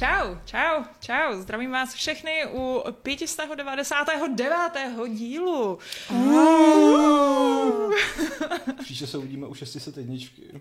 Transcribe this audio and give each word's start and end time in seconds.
Čau, 0.00 0.36
čau, 0.44 0.82
čau. 1.00 1.40
Zdravím 1.40 1.70
vás 1.70 1.94
všechny 1.94 2.46
u 2.52 2.82
599. 3.02 5.08
dílu. 5.08 5.78
Příště 8.82 9.06
se 9.06 9.18
uvidíme 9.18 9.46
u 9.46 9.54
601. 9.54 10.14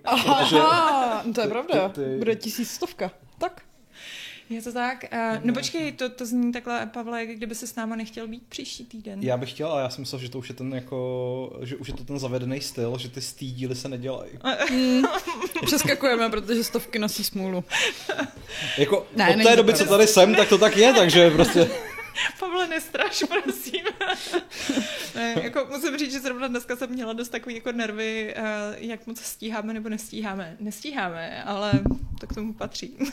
Aha, 0.05 1.23
to 1.35 1.41
je 1.41 1.47
pravda. 1.47 1.89
ty- 1.89 2.01
ty- 2.01 2.17
Bude 2.17 2.35
tisícovka. 2.35 3.11
Tak. 3.37 3.61
Je 4.49 4.61
to 4.61 4.73
tak? 4.73 5.05
Uh, 5.13 5.39
no 5.43 5.53
počkej, 5.53 5.91
to, 5.91 6.09
to 6.09 6.25
zní 6.25 6.51
takhle, 6.51 6.85
Pavle, 6.85 7.25
jak 7.25 7.37
kdyby 7.37 7.55
se 7.55 7.67
s 7.67 7.75
náma 7.75 7.95
nechtěl 7.95 8.27
být 8.27 8.43
příští 8.49 8.85
týden. 8.85 9.19
Já 9.23 9.37
bych 9.37 9.49
chtěl, 9.49 9.67
ale 9.67 9.81
já 9.81 9.89
jsem 9.89 10.01
myslel, 10.01 10.21
že 10.21 10.29
to 10.29 10.39
už 10.39 10.49
je 10.49 10.55
ten 10.55 10.73
jako, 10.73 11.59
že 11.63 11.75
už 11.75 11.87
je 11.87 11.93
to 11.93 12.03
ten 12.03 12.19
zavedený 12.19 12.61
styl, 12.61 12.97
že 12.97 13.09
ty 13.09 13.21
stý 13.21 13.51
díly 13.51 13.75
se 13.75 13.89
nedělají. 13.89 14.31
Přeskakujeme, 15.65 16.29
protože 16.29 16.63
stovky 16.63 16.99
nosí 16.99 17.23
smůlu. 17.23 17.63
Jako 18.77 19.07
Ne, 19.15 19.35
od 19.35 19.43
té 19.43 19.55
doby, 19.55 19.73
co 19.73 19.85
tady 19.85 20.07
jsem, 20.07 20.35
tak 20.35 20.49
to 20.49 20.57
tak 20.57 20.77
je, 20.77 20.93
takže 20.93 21.31
prostě... 21.31 21.69
Pavle, 22.39 22.67
nestraš, 22.67 23.23
prosím. 23.43 23.85
ne, 25.15 25.35
jako 25.43 25.67
musím 25.71 25.97
říct, 25.97 26.11
že 26.11 26.19
zrovna 26.19 26.47
dneska 26.47 26.75
jsem 26.75 26.89
měla 26.89 27.13
dost 27.13 27.29
takový 27.29 27.55
jako 27.55 27.71
nervy, 27.71 28.35
uh, 28.37 28.43
jak 28.77 29.07
moc 29.07 29.21
stíháme 29.21 29.73
nebo 29.73 29.89
nestíháme. 29.89 30.57
Nestíháme, 30.59 31.43
ale 31.43 31.71
to 32.19 32.27
k 32.27 32.33
tomu 32.33 32.53
patří. 32.53 32.97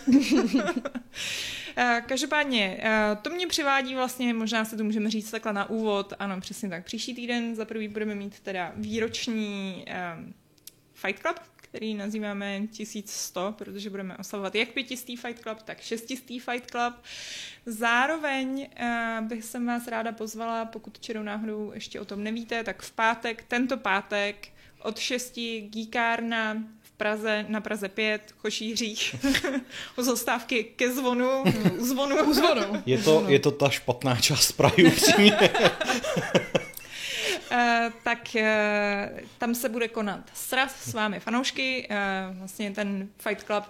Eh, 1.78 2.02
Každopádně, 2.06 2.80
eh, 2.82 3.16
to 3.22 3.30
mě 3.30 3.46
přivádí 3.46 3.94
vlastně, 3.94 4.34
možná 4.34 4.64
se 4.64 4.76
to 4.76 4.84
můžeme 4.84 5.10
říct 5.10 5.30
takhle 5.30 5.52
na 5.52 5.70
úvod, 5.70 6.12
ano, 6.18 6.40
přesně 6.40 6.68
tak. 6.68 6.84
Příští 6.84 7.14
týden 7.14 7.54
za 7.54 7.64
prvý 7.64 7.88
budeme 7.88 8.14
mít 8.14 8.40
teda 8.40 8.72
výroční 8.76 9.84
Fight 10.94 11.20
Club, 11.22 11.36
který 11.76 11.94
nazýváme 11.94 12.60
1100, 12.72 13.54
protože 13.58 13.90
budeme 13.90 14.16
oslavovat 14.16 14.54
jak 14.54 14.68
pětistý 14.68 15.16
Fight 15.16 15.42
Club, 15.42 15.62
tak 15.62 15.80
šestistý 15.80 16.38
Fight 16.38 16.70
Club. 16.70 16.94
Zároveň 17.66 18.68
uh, 18.80 19.26
bych 19.26 19.44
jsem 19.44 19.66
vás 19.66 19.88
ráda 19.88 20.12
pozvala, 20.12 20.64
pokud 20.64 21.00
čirou 21.00 21.22
náhodou 21.22 21.72
ještě 21.74 22.00
o 22.00 22.04
tom 22.04 22.22
nevíte, 22.22 22.64
tak 22.64 22.82
v 22.82 22.90
pátek, 22.90 23.44
tento 23.48 23.76
pátek 23.76 24.48
od 24.82 24.98
6 24.98 25.34
gíkárna 25.60 26.56
v 26.82 26.90
Praze, 26.90 27.44
na 27.48 27.60
Praze 27.60 27.88
5, 27.88 28.32
Košířích, 28.42 29.16
u 29.98 30.02
zastávky 30.02 30.64
ke 30.64 30.92
zvonu, 30.92 31.42
u 31.78 31.84
zvonu. 31.84 32.24
U 32.24 32.34
zvonu. 32.34 32.82
Je 32.86 32.98
to, 32.98 33.24
je 33.28 33.38
to 33.38 33.50
ta 33.50 33.68
špatná 33.68 34.16
část 34.16 34.52
Prahy 34.52 34.84
upřímně. 34.84 35.50
Eh, 37.50 37.92
tak 38.02 38.18
uh, 38.34 39.20
tam 39.38 39.54
se 39.54 39.68
bude 39.68 39.88
konat 39.88 40.20
sraz 40.34 40.76
s 40.90 40.94
vámi 40.94 41.20
fanoušky. 41.20 41.88
Uh, 41.90 42.38
vlastně 42.38 42.70
ten 42.70 43.08
Fight 43.18 43.46
Club, 43.46 43.64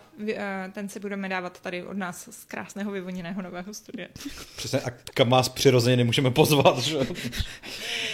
ten 0.73 0.89
si 0.89 1.01
budeme 1.01 1.29
dávat 1.29 1.61
tady 1.61 1.83
od 1.83 1.97
nás 1.97 2.29
z 2.31 2.45
krásného 2.45 2.91
vyvoněného 2.91 3.43
nového 3.43 3.75
studia. 3.75 4.09
Přesně, 4.57 4.81
a 4.81 4.91
kam 4.91 5.31
vás 5.31 5.49
přirozeně 5.49 5.97
nemůžeme 5.97 6.31
pozvat, 6.31 6.79
že? 6.79 6.99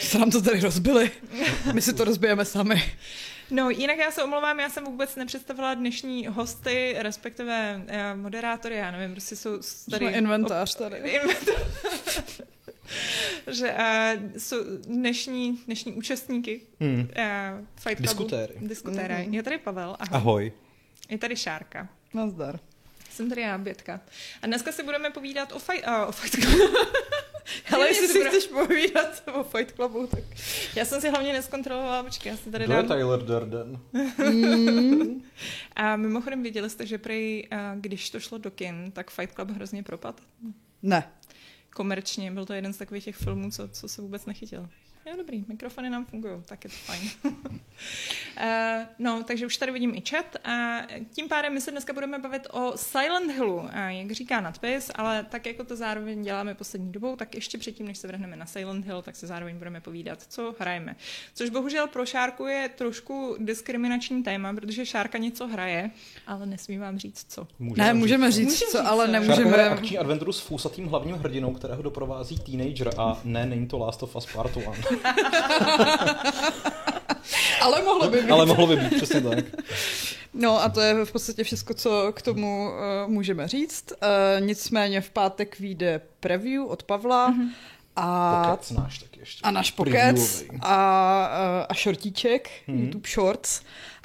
Se 0.01 0.19
nám 0.19 0.31
to 0.31 0.43
tady 0.43 0.61
rozbili. 0.61 1.11
My 1.73 1.83
si 1.83 1.95
to 1.95 2.05
rozbijeme 2.05 2.45
sami. 2.45 2.83
No, 3.51 3.71
jinak 3.71 3.99
já 3.99 4.11
se 4.11 4.23
omlouvám, 4.23 4.61
já 4.61 4.71
jsem 4.71 4.85
vůbec 4.85 5.17
nepředstavila 5.17 5.75
dnešní 5.75 6.27
hosty, 6.27 6.97
respektive 6.99 7.83
moderátory, 8.15 8.77
já 8.77 8.91
nevím, 8.91 9.13
prostě 9.13 9.37
jsou 9.37 9.51
tady... 9.91 10.07
Jsme 10.07 10.19
inventář 10.19 10.75
tady. 10.75 10.97
Inventář. 11.05 12.43
že 13.51 13.73
uh, 13.73 14.31
jsou 14.39 14.57
dnešní, 14.77 15.59
dnešní 15.67 15.93
účastníky 15.93 16.61
Hmm. 16.81 16.95
uh, 17.01 17.05
Fight 17.77 17.97
Clubu. 17.97 18.03
Diskutéry. 18.03 18.55
Diskutéry. 18.61 19.15
Mhm. 19.25 19.35
Je 19.35 19.43
tady 19.43 19.59
Pavel, 19.59 19.97
ahoj. 19.99 20.17
Ahoj. 20.17 20.53
Je 21.09 21.19
tady 21.19 21.37
Šárka. 21.37 21.89
Nazdar. 22.15 22.61
Jsem 23.11 23.29
tady 23.29 23.41
já, 23.41 23.59
Bětka. 23.59 24.01
A 24.43 24.47
dneska 24.47 24.73
si 24.73 24.83
budeme 24.83 25.11
povídat 25.11 25.53
o 25.53 25.59
fight, 25.59 25.87
uh, 25.87 26.09
o 26.09 26.13
fight 26.13 26.43
Clubu. 26.43 26.75
Ale 27.75 27.89
jestli 27.89 28.09
si 28.09 28.19
bude- 28.19 28.29
chceš 28.31 28.47
povídat 28.47 29.23
o 29.35 29.45
Fight 29.45 29.75
Clubu, 29.75 30.07
tak... 30.07 30.25
Já 30.77 30.85
jsem 30.85 31.01
si 31.01 31.11
hlavně 31.11 31.33
neskontrolovala, 31.33 32.03
počkej, 32.03 32.31
já 32.31 32.37
si 32.37 32.51
tady 32.51 32.65
Kdo 32.65 32.75
je 32.75 32.83
dám. 32.83 32.89
Tyler 32.99 33.23
Durden? 33.23 33.81
Mm. 34.19 35.23
A 35.77 35.97
mimochodem 35.97 36.43
věděli 36.43 36.71
jste, 36.71 36.87
že 36.87 36.99
prej, 36.99 37.49
uh, 37.53 37.59
když 37.81 38.11
to 38.11 38.21
šlo 38.21 38.39
do 38.39 38.51
kin, 38.51 38.93
tak 38.93 39.11
Fight 39.11 39.35
Club 39.35 39.51
hrozně 39.51 39.83
propad. 39.83 40.21
Ne. 40.83 41.05
Komerčně 41.75 42.31
byl 42.31 42.47
to 42.47 42.53
jeden 42.53 42.73
z 42.73 42.77
takových 42.77 43.05
těch 43.05 43.17
filmů, 43.17 43.51
co, 43.51 43.69
co 43.69 43.89
se 43.89 44.03
vůbec 44.03 44.27
nechytil. 44.27 44.69
Jo, 45.07 45.15
dobrý, 45.17 45.45
mikrofony 45.49 45.91
nám 45.91 46.05
fungují, 46.05 46.43
tak 46.47 46.65
je 46.65 46.71
to 46.71 46.77
fajn. 46.77 47.11
uh, 47.25 47.33
no, 48.99 49.23
takže 49.23 49.47
už 49.47 49.57
tady 49.57 49.73
vidím 49.73 49.95
i 49.95 50.03
chat 50.11 50.37
a 50.45 50.83
tím 51.15 51.29
pádem 51.29 51.55
my 51.55 51.61
se 51.61 51.71
dneska 51.71 51.93
budeme 51.93 52.19
bavit 52.19 52.47
o 52.51 52.73
Silent 52.77 53.33
Hillu, 53.33 53.69
jak 53.89 54.11
říká 54.13 54.41
nadpis, 54.41 54.91
ale 54.95 55.27
tak 55.31 55.47
jako 55.47 55.65
to 55.65 55.77
zároveň 55.77 56.23
děláme 56.23 56.55
poslední 56.55 56.93
dobou, 56.93 57.17
tak 57.17 57.35
ještě 57.35 57.59
předtím, 57.59 57.87
než 57.87 57.99
se 57.99 58.09
vrhneme 58.09 58.37
na 58.37 58.47
Silent 58.47 58.85
Hill, 58.87 59.03
tak 59.03 59.17
se 59.17 59.27
zároveň 59.27 59.59
budeme 59.59 59.81
povídat, 59.81 60.23
co 60.29 60.55
hrajeme. 60.59 60.97
Což 61.35 61.51
bohužel 61.51 61.87
pro 61.87 62.07
Šárku 62.07 62.47
je 62.47 62.69
trošku 62.69 63.37
diskriminační 63.39 64.23
téma, 64.23 64.55
protože 64.55 64.87
Šárka 64.87 65.19
něco 65.19 65.47
hraje, 65.47 65.91
ale 66.27 66.47
nesmí 66.47 66.79
vám 66.79 66.99
říct 66.99 67.27
co. 67.29 67.47
Ne, 67.59 67.95
můžeme 67.95 68.31
říct, 68.31 68.45
Můžeme 68.45 68.71
co, 68.71 68.79
říct, 68.79 68.87
ale 68.87 69.07
co. 69.07 69.13
Šárka 69.13 69.21
nemůžeme... 69.21 69.69
akční 69.69 69.99
adventuru 69.99 70.33
s 70.33 70.41
fousatým 70.41 70.87
hlavním 70.87 71.15
hrdinou, 71.15 71.55
kterého 71.55 71.83
doprovází 71.83 72.39
teenager 72.39 72.91
a 72.99 73.21
ne, 73.25 73.47
není 73.47 73.67
to 73.67 73.79
Last 73.79 74.03
of 74.03 74.17
Us 74.17 74.27
Part 74.33 74.57
1. 74.57 74.73
Ale 77.61 77.83
mohlo 77.83 78.11
by 78.11 78.23
být. 78.23 78.31
Ale 78.31 78.47
mohlo 78.47 78.67
by 78.67 78.77
být, 78.77 78.95
přesně 78.97 79.21
tak. 79.21 79.45
No 80.35 80.63
a 80.63 80.69
to 80.69 80.81
je 80.81 81.05
v 81.05 81.13
podstatě 81.13 81.45
všechno, 81.45 81.75
co 81.75 82.13
k 82.13 82.23
tomu 82.23 82.71
uh, 82.71 83.11
můžeme 83.11 83.49
říct. 83.49 83.93
Uh, 83.93 84.47
nicméně 84.47 85.01
v 85.01 85.11
pátek 85.11 85.59
vyjde 85.61 86.01
preview 86.21 86.67
od 86.67 86.83
Pavla 86.83 87.29
Mhm. 87.29 87.51
a, 87.97 88.45
Pokec 88.51 88.71
náš 88.71 88.99
taky 88.99 89.21
ještě. 89.21 89.41
a 89.43 89.51
náš 89.51 89.71
pokec 89.71 90.45
a, 90.63 91.29
uh, 91.61 91.67
a 91.69 91.75
shortíček, 91.83 92.51
Mhm. 92.69 92.79
YouTube 92.85 93.09
Shorts. 93.09 93.61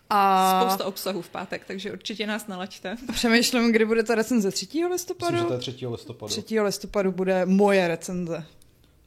A 0.10 0.60
Spousta 0.62 0.86
obsahu 0.86 1.22
v 1.22 1.30
pátek, 1.30 1.62
takže 1.68 1.92
určitě 1.92 2.28
nás 2.28 2.48
nalaďte. 2.48 2.96
přemýšlím, 3.14 3.72
kdy 3.72 3.86
bude 3.86 4.04
ta 4.04 4.16
recenze 4.16 4.52
3. 4.52 4.66
Myslím, 4.66 4.82
že 4.82 4.88
listopadu. 4.88 5.44
to 5.44 5.54
je 5.54 5.60
3. 5.60 5.88
listopadu. 5.88 6.34
3. 6.42 6.60
listopadu 6.62 7.12
bude 7.12 7.46
moje 7.46 7.88
recenze. 7.88 8.46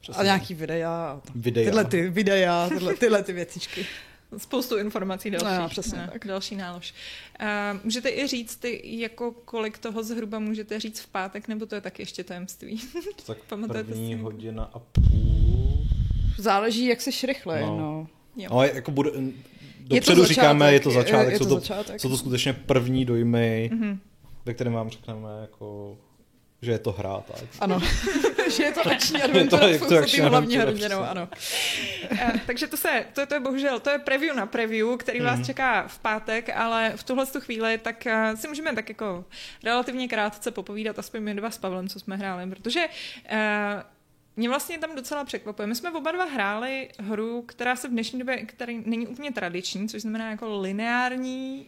Přesně. 0.01 0.21
A 0.21 0.23
nějaký 0.23 0.53
videa. 0.53 1.21
Videa. 1.35 1.65
Tyhle 1.65 1.85
ty 1.85 2.09
videa, 2.09 2.69
tyhle, 2.69 2.93
tyhle 2.95 3.23
ty 3.23 3.33
věcičky. 3.33 3.85
Spoustu 4.37 4.77
informací 4.77 5.31
dalších. 5.31 5.59
No, 5.59 5.69
přesně 5.69 5.97
Ne, 5.97 6.09
tak. 6.13 6.27
Další 6.27 6.55
nálož. 6.55 6.93
Uh, 7.41 7.47
můžete 7.83 8.09
i 8.09 8.27
říct, 8.27 8.55
ty, 8.55 8.81
jako 8.83 9.31
kolik 9.31 9.77
toho 9.77 10.03
zhruba 10.03 10.39
můžete 10.39 10.79
říct 10.79 10.99
v 10.99 11.07
pátek, 11.07 11.47
nebo 11.47 11.65
to 11.65 11.75
je 11.75 11.81
tak 11.81 11.99
ještě 11.99 12.23
tajemství? 12.23 12.81
Tak 13.27 13.37
Pamatujete 13.37 13.83
první 13.89 14.13
si? 14.15 14.19
hodina 14.21 14.63
a 14.73 14.79
půl. 14.79 15.87
Záleží, 16.37 16.85
jak 16.85 17.01
se 17.01 17.27
rychle. 17.27 17.61
No. 17.61 17.77
No. 17.77 18.07
Jo. 18.37 18.49
No, 18.51 18.63
jako 18.63 18.91
bude, 18.91 19.09
Je 19.09 19.31
dopředu 19.83 20.21
to 20.21 20.27
říkáme, 20.27 20.59
začátek, 20.65 20.73
je 20.73 20.79
to 20.79 20.91
začátek, 20.91 21.27
je- 21.27 21.33
je 21.33 21.37
jsou, 21.37 21.43
to 21.45 21.49
to, 21.49 21.59
začátek. 21.59 22.01
jsou 22.01 22.09
to 22.09 22.17
skutečně 22.17 22.53
první 22.53 23.05
dojmy, 23.05 23.69
Mhm. 23.73 23.99
ve 24.45 24.53
kterém 24.53 24.73
vám 24.73 24.89
řekneme, 24.89 25.29
jako, 25.41 25.97
že 26.61 26.71
je 26.71 26.79
to 26.79 26.91
hra. 26.91 27.19
Tak. 27.27 27.43
Ano, 27.59 27.81
že 28.55 28.63
je 28.63 28.71
to 28.71 28.87
akční 28.91 29.21
adventura 29.23 29.67
je 29.67 29.79
to 29.79 29.97
akční 29.97 30.19
hlavní 30.19 30.57
hrdinou, 30.57 30.99
ano. 30.99 31.29
Uh, 32.11 32.17
takže 32.45 32.67
to 32.67 32.77
se, 32.77 33.05
to, 33.13 33.25
to 33.25 33.33
je 33.33 33.39
bohužel, 33.39 33.79
to 33.79 33.89
je 33.89 33.99
preview 33.99 34.35
na 34.35 34.45
preview, 34.45 34.97
který 34.97 35.19
vás 35.19 35.35
Mhm. 35.35 35.45
čeká 35.45 35.87
v 35.87 35.99
pátek, 35.99 36.49
ale 36.55 36.93
v 36.95 37.03
tuhle 37.03 37.25
tu 37.25 37.41
chvíli 37.41 37.77
tak 37.77 38.07
uh, 38.31 38.39
si 38.39 38.47
můžeme 38.47 38.73
tak 38.75 38.89
jako 38.89 39.25
relativně 39.63 40.07
krátce 40.07 40.51
popovídat 40.51 40.99
aspoň 40.99 41.21
my 41.21 41.33
dva 41.33 41.51
s 41.51 41.57
Pavlem, 41.57 41.89
co 41.89 41.99
jsme 41.99 42.15
hráli, 42.17 42.49
protože 42.49 42.79
uh, 42.85 43.37
mě 44.35 44.49
vlastně 44.49 44.77
tam 44.77 44.95
docela 44.95 45.25
překvapuje. 45.25 45.67
My 45.67 45.75
jsme 45.75 45.91
oba 45.91 46.11
dva 46.11 46.25
hráli 46.25 46.89
hru, 46.99 47.41
která 47.41 47.75
se 47.75 47.87
v 47.87 47.91
dnešní 47.91 48.19
době, 48.19 48.45
která 48.45 48.73
není 48.85 49.07
úplně 49.07 49.31
tradiční, 49.31 49.89
což 49.89 50.01
znamená 50.01 50.31
jako 50.31 50.59
lineární, 50.59 51.65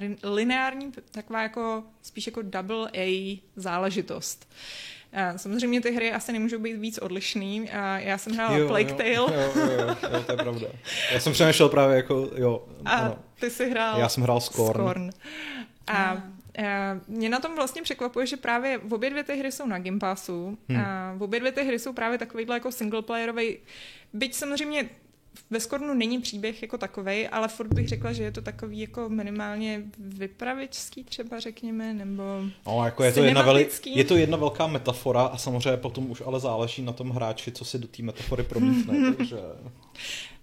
uh, 0.00 0.30
lineární, 0.30 0.92
taková 1.10 1.42
jako 1.42 1.84
spíš 2.02 2.26
jako 2.26 2.42
double 2.42 2.90
A 2.94 3.38
záležitost. 3.56 4.48
Uh, 5.30 5.36
samozřejmě 5.36 5.80
ty 5.80 5.90
hry 5.90 6.12
asi 6.12 6.32
nemůžou 6.32 6.58
být 6.58 6.76
víc 6.76 6.98
odlišný. 6.98 7.60
Uh, 7.60 7.68
já 7.96 8.18
jsem 8.18 8.32
hrála 8.32 8.66
Plague 8.66 8.94
Tale 8.94 9.14
Jo, 9.14 9.52
jo, 9.54 9.70
jo, 9.70 9.96
jo, 10.12 10.22
to 10.26 10.32
je 10.32 10.38
pravda. 10.38 10.66
Já 11.12 11.20
jsem 11.20 11.32
přemýšlel 11.32 11.68
právě 11.68 11.96
jako, 11.96 12.30
jo, 12.34 12.68
a 12.84 12.90
ano. 12.90 13.18
ty 13.40 13.50
si 13.50 13.70
hrál 13.70 13.98
Já 13.98 14.08
jsem 14.08 14.22
hrál 14.22 14.40
Scorn. 14.40 14.80
Scorn. 14.80 15.10
A 15.86 16.22
mě 17.08 17.28
na 17.28 17.40
tom 17.40 17.54
vlastně 17.56 17.82
překvapuje, 17.82 18.26
že 18.26 18.36
právě 18.36 18.78
v 18.78 18.94
obě 18.94 19.10
dvě 19.10 19.24
ty 19.24 19.36
hry 19.36 19.52
jsou 19.52 19.66
na 19.66 19.78
Game 19.78 19.98
Passu. 19.98 20.58
Hmm. 20.68 20.80
A 20.80 21.14
v 21.14 21.22
obě 21.22 21.40
dvě 21.40 21.52
ty 21.52 21.64
hry 21.64 21.78
jsou 21.78 21.92
právě 21.92 22.18
takovýhle 22.18 22.56
jako 22.56 22.72
singleplayerový. 22.72 23.58
Byť 24.12 24.34
samozřejmě 24.34 24.88
ve 25.50 25.60
Scornu 25.60 25.94
není 25.94 26.20
příběh 26.20 26.62
jako 26.62 26.78
takovej, 26.78 27.28
ale 27.32 27.48
furt 27.48 27.74
bych 27.74 27.88
řekla, 27.88 28.12
že 28.12 28.22
je 28.22 28.32
to 28.32 28.42
takový 28.42 28.80
jako 28.80 29.08
minimálně 29.08 29.82
vypravěčský 29.98 31.04
třeba 31.04 31.40
řekněme, 31.40 31.94
nebo 31.94 32.22
No, 32.66 32.84
jako 32.84 33.04
je 33.04 33.12
to, 33.12 33.22
jedna 33.22 33.42
veli, 33.42 33.68
je 33.86 34.04
to 34.04 34.16
jedna 34.16 34.36
velká 34.36 34.66
metafora 34.66 35.22
a 35.22 35.38
samozřejmě 35.38 35.76
potom 35.76 36.10
už 36.10 36.22
ale 36.26 36.40
záleží 36.40 36.82
na 36.82 36.92
tom 36.92 37.10
hráči, 37.10 37.52
co 37.52 37.64
si 37.64 37.78
do 37.78 37.88
té 37.88 38.02
metafory 38.02 38.42
promítne. 38.42 39.14
takže... 39.16 39.36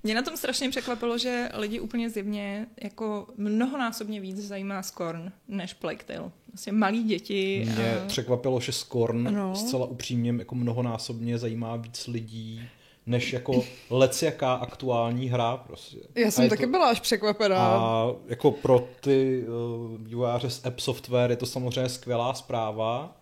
Mě 0.05 0.15
na 0.15 0.21
tom 0.21 0.37
strašně 0.37 0.69
překvapilo, 0.69 1.17
že 1.17 1.49
lidi 1.53 1.79
úplně 1.79 2.09
zjevně 2.09 2.67
jako 2.83 3.27
mnohonásobně 3.37 4.21
víc 4.21 4.37
zajímá 4.47 4.83
Scorn 4.83 5.31
než 5.47 5.73
Plague 5.73 6.03
Tale. 6.05 6.31
vlastně 6.53 6.71
malí 6.71 7.03
děti. 7.03 7.67
Mě 7.75 7.97
a... 7.97 8.07
překvapilo, 8.07 8.59
že 8.59 8.71
Scorn 8.71 9.33
No. 9.33 9.55
zcela 9.55 9.85
upřímně 9.85 10.33
jako 10.39 10.55
mnohonásobně 10.55 11.37
zajímá 11.37 11.75
víc 11.75 12.07
lidí, 12.07 12.61
než 13.05 13.33
jako 13.33 13.63
lecjaká 13.89 14.53
aktuální 14.53 15.29
hra 15.29 15.57
prostě. 15.57 15.97
Já 16.15 16.31
jsem 16.31 16.49
taky 16.49 16.63
to, 16.65 16.71
byla 16.71 16.89
až 16.89 16.99
překvapená. 16.99 17.57
A 17.57 18.07
jako 18.27 18.51
pro 18.51 18.87
ty 19.01 19.43
uh, 19.47 19.97
vývojáře 20.01 20.49
z 20.49 20.65
App 20.65 20.79
Software 20.79 21.31
je 21.31 21.37
to 21.37 21.45
samozřejmě 21.45 21.89
skvělá 21.89 22.33
zpráva, 22.33 23.17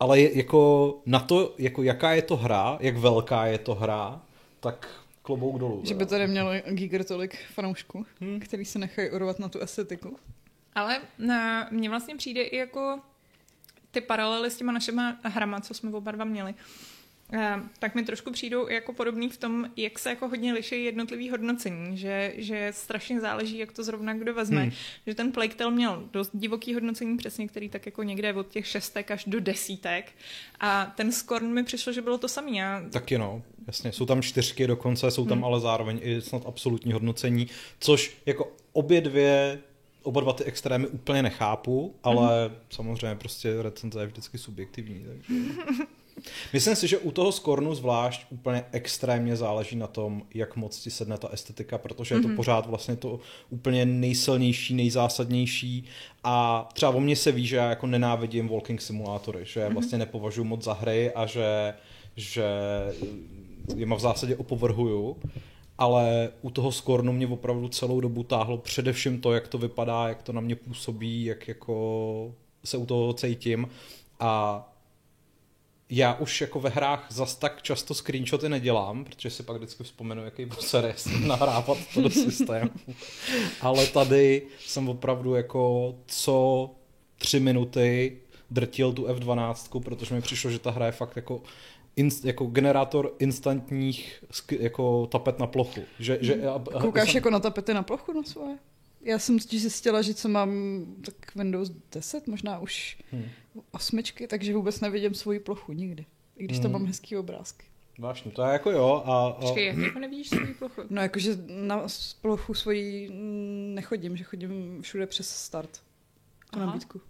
ale 0.00 0.20
je, 0.20 0.38
jako 0.38 0.94
na 1.06 1.20
to, 1.20 1.54
jako 1.58 1.82
jaká 1.82 2.12
je 2.12 2.22
to 2.22 2.36
hra, 2.36 2.78
jak 2.80 2.96
velká 2.96 3.46
je 3.46 3.58
to 3.58 3.74
hra, 3.74 4.20
tak 4.60 4.88
klobouk 5.26 5.58
dolů. 5.58 5.80
Že 5.84 5.94
by 5.94 6.06
tady 6.06 6.26
měl 6.36 6.52
Giger 6.70 7.04
tolik 7.04 7.36
fanoušků, 7.54 8.06
hmm. 8.20 8.40
který 8.40 8.64
se 8.64 8.78
nechají 8.78 9.10
urvat 9.10 9.38
na 9.38 9.48
tu 9.48 9.58
estetiku. 9.58 10.16
Ale 10.74 11.00
na, 11.18 11.68
mně 11.70 11.88
vlastně 11.88 12.16
přijde 12.16 12.42
i 12.42 12.56
jako 12.56 13.00
ty 13.90 14.00
paralely 14.00 14.50
s 14.50 14.56
těma 14.56 14.72
našima 14.72 15.16
hrama, 15.22 15.60
co 15.60 15.74
jsme 15.74 15.90
oba 15.90 16.10
dva 16.10 16.24
měli, 16.24 16.54
tak 17.78 17.94
mi 17.94 18.04
trošku 18.04 18.32
přijdou 18.32 18.68
jako 18.68 18.92
podobný 18.92 19.28
v 19.28 19.36
tom, 19.36 19.70
jak 19.76 19.98
se 19.98 20.10
jako 20.10 20.28
hodně 20.28 20.52
liší 20.52 20.84
jednotlivý 20.84 21.30
hodnocení, 21.30 21.98
že, 21.98 22.32
že 22.36 22.72
strašně 22.74 23.20
záleží, 23.20 23.58
jak 23.58 23.72
to 23.72 23.84
zrovna 23.84 24.14
kdo 24.14 24.34
vezme. 24.34 24.62
Hmm. 24.62 24.72
Že 25.06 25.14
ten 25.14 25.32
Plague 25.32 25.70
měl 25.70 26.08
dost 26.12 26.30
divoký 26.34 26.74
hodnocení, 26.74 27.16
přesně 27.16 27.48
který 27.48 27.68
tak 27.68 27.86
jako 27.86 28.02
někde 28.02 28.34
od 28.34 28.48
těch 28.48 28.66
šestek 28.66 29.10
až 29.10 29.24
do 29.24 29.40
desítek. 29.40 30.12
A 30.60 30.92
ten 30.96 31.12
Scorn 31.12 31.46
mi 31.46 31.64
přišlo, 31.64 31.92
že 31.92 32.02
bylo 32.02 32.18
to 32.18 32.28
samý. 32.28 32.56
Já 32.56 32.82
Taky 32.90 33.18
no, 33.18 33.42
jasně. 33.66 33.92
Jsou 33.92 34.06
tam 34.06 34.22
čtyřky 34.22 34.66
dokonce, 34.66 35.10
jsou 35.10 35.26
tam 35.26 35.38
hmm. 35.38 35.44
ale 35.44 35.60
zároveň 35.60 36.00
i 36.02 36.20
snad 36.20 36.42
absolutní 36.46 36.92
hodnocení, 36.92 37.46
což 37.80 38.16
jako 38.26 38.52
obě 38.72 39.00
dvě, 39.00 39.58
oba 40.02 40.20
dva 40.20 40.32
ty 40.32 40.44
extrémy 40.44 40.86
úplně 40.86 41.22
nechápu, 41.22 41.94
ale 42.02 42.48
hmm. 42.48 42.56
samozřejmě 42.70 43.16
prostě 43.16 43.62
recenze 43.62 44.00
je 44.00 44.06
vždycky 44.06 44.38
subjektivní, 44.38 45.04
takže... 45.04 45.34
Myslím 46.52 46.76
si, 46.76 46.88
že 46.88 46.98
u 46.98 47.10
toho 47.10 47.32
Scornu 47.32 47.74
zvlášť 47.74 48.26
úplně 48.30 48.64
extrémně 48.72 49.36
záleží 49.36 49.76
na 49.76 49.86
tom, 49.86 50.22
jak 50.34 50.56
moc 50.56 50.78
ti 50.78 50.90
sedne 50.90 51.18
ta 51.18 51.28
estetika, 51.28 51.78
protože 51.78 52.14
je 52.14 52.20
to 52.20 52.28
pořád 52.28 52.66
vlastně 52.66 52.96
to 52.96 53.20
úplně 53.50 53.86
nejsilnější, 53.86 54.74
nejzásadnější. 54.74 55.84
A 56.24 56.68
třeba 56.72 56.92
o 56.92 57.00
mně 57.00 57.16
se 57.16 57.32
ví, 57.32 57.46
že 57.46 57.56
já 57.56 57.70
jako 57.70 57.86
nenávidím 57.86 58.48
walking 58.48 58.80
simulátory, 58.80 59.40
že 59.42 59.60
je 59.60 59.68
vlastně 59.68 59.98
nepovažuji 59.98 60.44
moc 60.44 60.64
za 60.64 60.72
hry 60.72 61.12
a 61.12 61.26
že, 61.26 61.74
že 62.16 62.44
je 63.76 63.86
v 63.86 64.00
zásadě 64.00 64.36
opovrhuju, 64.36 65.16
ale 65.78 66.30
u 66.42 66.50
toho 66.50 66.72
Scornu 66.72 67.12
mě 67.12 67.26
opravdu 67.26 67.68
celou 67.68 68.00
dobu 68.00 68.22
táhlo 68.22 68.58
především 68.58 69.20
to, 69.20 69.32
jak 69.32 69.48
to 69.48 69.58
vypadá, 69.58 70.08
jak 70.08 70.22
to 70.22 70.32
na 70.32 70.40
mě 70.40 70.56
působí, 70.56 71.24
jak 71.24 71.48
jako 71.48 72.34
se 72.64 72.76
u 72.76 72.86
toho 72.86 73.12
cítím. 73.12 73.68
A 74.20 74.75
já 75.90 76.14
už 76.14 76.40
jako 76.40 76.60
ve 76.60 76.70
hrách 76.70 77.06
zas 77.10 77.36
tak 77.36 77.62
často 77.62 77.94
screenshoty 77.94 78.48
nedělám, 78.48 79.04
protože 79.04 79.30
si 79.30 79.42
pak 79.42 79.56
vždycky 79.56 79.84
vzpomenu, 79.84 80.24
jaký 80.24 80.44
byl 80.44 80.56
series 80.60 81.08
nahrávat 81.26 81.78
to 81.94 82.02
do 82.02 82.10
systému. 82.10 82.70
Ale 83.60 83.86
tady 83.86 84.42
jsem 84.58 84.88
opravdu 84.88 85.34
jako 85.34 85.94
co 86.06 86.70
tři 87.18 87.40
minuty 87.40 88.18
drtil 88.50 88.92
tu 88.92 89.04
F12, 89.06 89.82
protože 89.82 90.14
mi 90.14 90.20
přišlo, 90.20 90.50
že 90.50 90.58
ta 90.58 90.70
hra 90.70 90.86
je 90.86 90.92
fakt 90.92 91.16
jako 91.16 91.42
inst, 91.96 92.24
jako 92.24 92.44
generátor 92.44 93.12
instantních 93.18 94.24
jako 94.50 95.06
tapet 95.06 95.38
na 95.38 95.46
plochu. 95.46 95.80
Že, 95.98 96.18
že, 96.20 96.48
a, 96.48 96.80
Koukáš 96.80 97.08
jsem, 97.08 97.16
jako 97.16 97.30
na 97.30 97.40
tapety 97.40 97.74
na 97.74 97.82
plochu 97.82 98.12
na 98.12 98.22
svoje? 98.22 98.58
Já 99.06 99.18
jsem 99.18 99.38
totiž 99.38 99.60
zjistila, 99.60 100.02
že 100.02 100.14
co 100.14 100.28
mám 100.28 100.50
tak 101.04 101.34
Windows 101.36 101.70
10, 101.92 102.26
možná 102.26 102.58
už 102.58 102.98
Hmm. 103.12 103.24
osmičky, 103.70 104.26
takže 104.26 104.54
vůbec 104.54 104.80
nevidím 104.80 105.14
svoji 105.14 105.40
plochu 105.40 105.72
nikdy. 105.72 106.06
I 106.36 106.44
když 106.44 106.58
tam 106.58 106.64
Hmm. 106.70 106.72
mám 106.80 106.86
hezký 106.86 107.16
obrázky. 107.16 107.66
Vážně, 107.98 108.30
to 108.30 108.42
je 108.42 108.52
jako 108.52 108.70
jo. 108.70 109.02
A, 109.06 109.26
a, 109.26 109.32
Počkej, 109.32 109.66
jak 109.66 109.76
jako 109.76 109.98
nevidíš 109.98 110.28
svůj 110.28 110.54
plochu? 110.54 110.82
No 110.90 111.02
jakože 111.02 111.38
na 111.46 111.86
plochu 112.20 112.54
svoji 112.54 113.10
nechodím, 113.74 114.16
že 114.16 114.24
chodím 114.24 114.82
všude 114.82 115.06
přes 115.06 115.30
start. 115.30 115.70
Tu 116.50 116.58
Aha. 116.58 116.66
nabídku. 116.66 117.00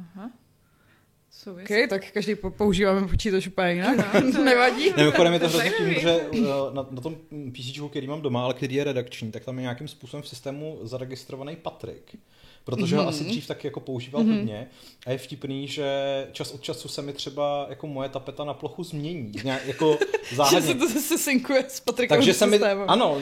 Aha. 0.00 0.30
Jsou 1.36 1.52
OK, 1.52 1.88
tak 1.88 2.10
každý 2.12 2.34
po- 2.34 2.50
používáme 2.50 3.08
počítač 3.08 3.46
úplně 3.46 3.72
jinak. 3.72 4.14
No, 4.14 4.32
to- 4.32 4.44
Nevadí. 4.44 4.92
Mimochodem 4.96 5.32
je 5.32 5.40
to 5.40 5.48
hrozně 5.48 5.70
tím, 5.70 5.94
že 5.94 6.16
uh, 6.16 6.74
na, 6.74 6.86
na 6.90 7.00
tom 7.00 7.16
PC, 7.52 7.90
který 7.90 8.06
mám 8.06 8.20
doma, 8.22 8.44
ale 8.44 8.54
který 8.54 8.74
je 8.74 8.84
redakční, 8.84 9.32
tak 9.32 9.44
tam 9.44 9.56
je 9.58 9.62
nějakým 9.62 9.88
způsobem 9.88 10.22
v 10.22 10.28
systému 10.28 10.78
zaregistrovaný 10.82 11.56
Patrik. 11.56 12.16
Protože 12.64 12.96
ho 12.96 13.08
asi 13.08 13.24
dřív 13.24 13.46
taky 13.46 13.66
jako 13.66 13.80
používal 13.80 14.22
mm-hmm. 14.22 14.36
hodně. 14.36 14.66
A 15.06 15.10
je 15.10 15.18
vtipný, 15.18 15.68
že 15.68 15.88
čas 16.32 16.52
od 16.52 16.60
času 16.62 16.88
se 16.88 17.02
mi 17.02 17.12
třeba 17.12 17.66
jako 17.68 17.86
moje 17.86 18.08
tapeta 18.08 18.44
na 18.44 18.54
plochu 18.54 18.84
změní. 18.84 19.32
Nějak, 19.44 19.66
jako 19.66 19.98
Že 20.30 20.36
záhadně. 20.36 20.60
se 20.62 20.74
to 20.74 20.88
zase 20.88 21.18
synkuje 21.18 21.64
s 21.68 21.80
Patrikovým 21.80 22.18
Takže 22.18 22.34
se 22.34 22.46
mi, 22.46 22.58
ano, 22.86 23.18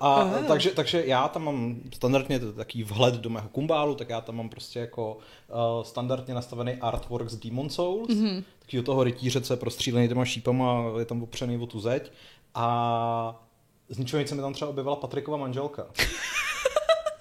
a, 0.00 0.14
Aha. 0.14 0.38
takže, 0.48 0.70
takže 0.70 1.02
já 1.06 1.28
tam 1.28 1.44
mám 1.44 1.76
standardně 1.94 2.40
taký 2.40 2.82
vhled 2.82 3.14
do 3.14 3.30
mého 3.30 3.48
kumbálu, 3.48 3.94
tak 3.94 4.08
já 4.08 4.20
tam 4.20 4.36
mám 4.36 4.48
prostě 4.48 4.78
jako 4.78 5.18
uh, 5.48 5.84
standardně 5.84 6.34
nastavený 6.34 6.72
artwork 6.74 7.28
z 7.28 7.36
Demon 7.36 7.70
Souls, 7.70 8.08
Mhm. 8.08 8.26
mm-hmm. 8.26 8.44
takového 8.58 8.84
toho 8.84 9.04
rytířece 9.04 9.56
prostřílený 9.56 10.08
těma 10.08 10.24
šípama, 10.24 10.84
je 10.98 11.04
tam 11.04 11.22
opřený 11.22 11.56
o 11.58 11.66
tu 11.66 11.80
zeď 11.80 12.10
a 12.54 13.46
z 13.88 13.98
ničeho 13.98 14.20
nic 14.20 14.28
se 14.28 14.34
mi 14.34 14.40
tam 14.40 14.52
třeba 14.52 14.70
objevila 14.70 14.96
Patrikova 14.96 15.36
manželka. 15.36 15.86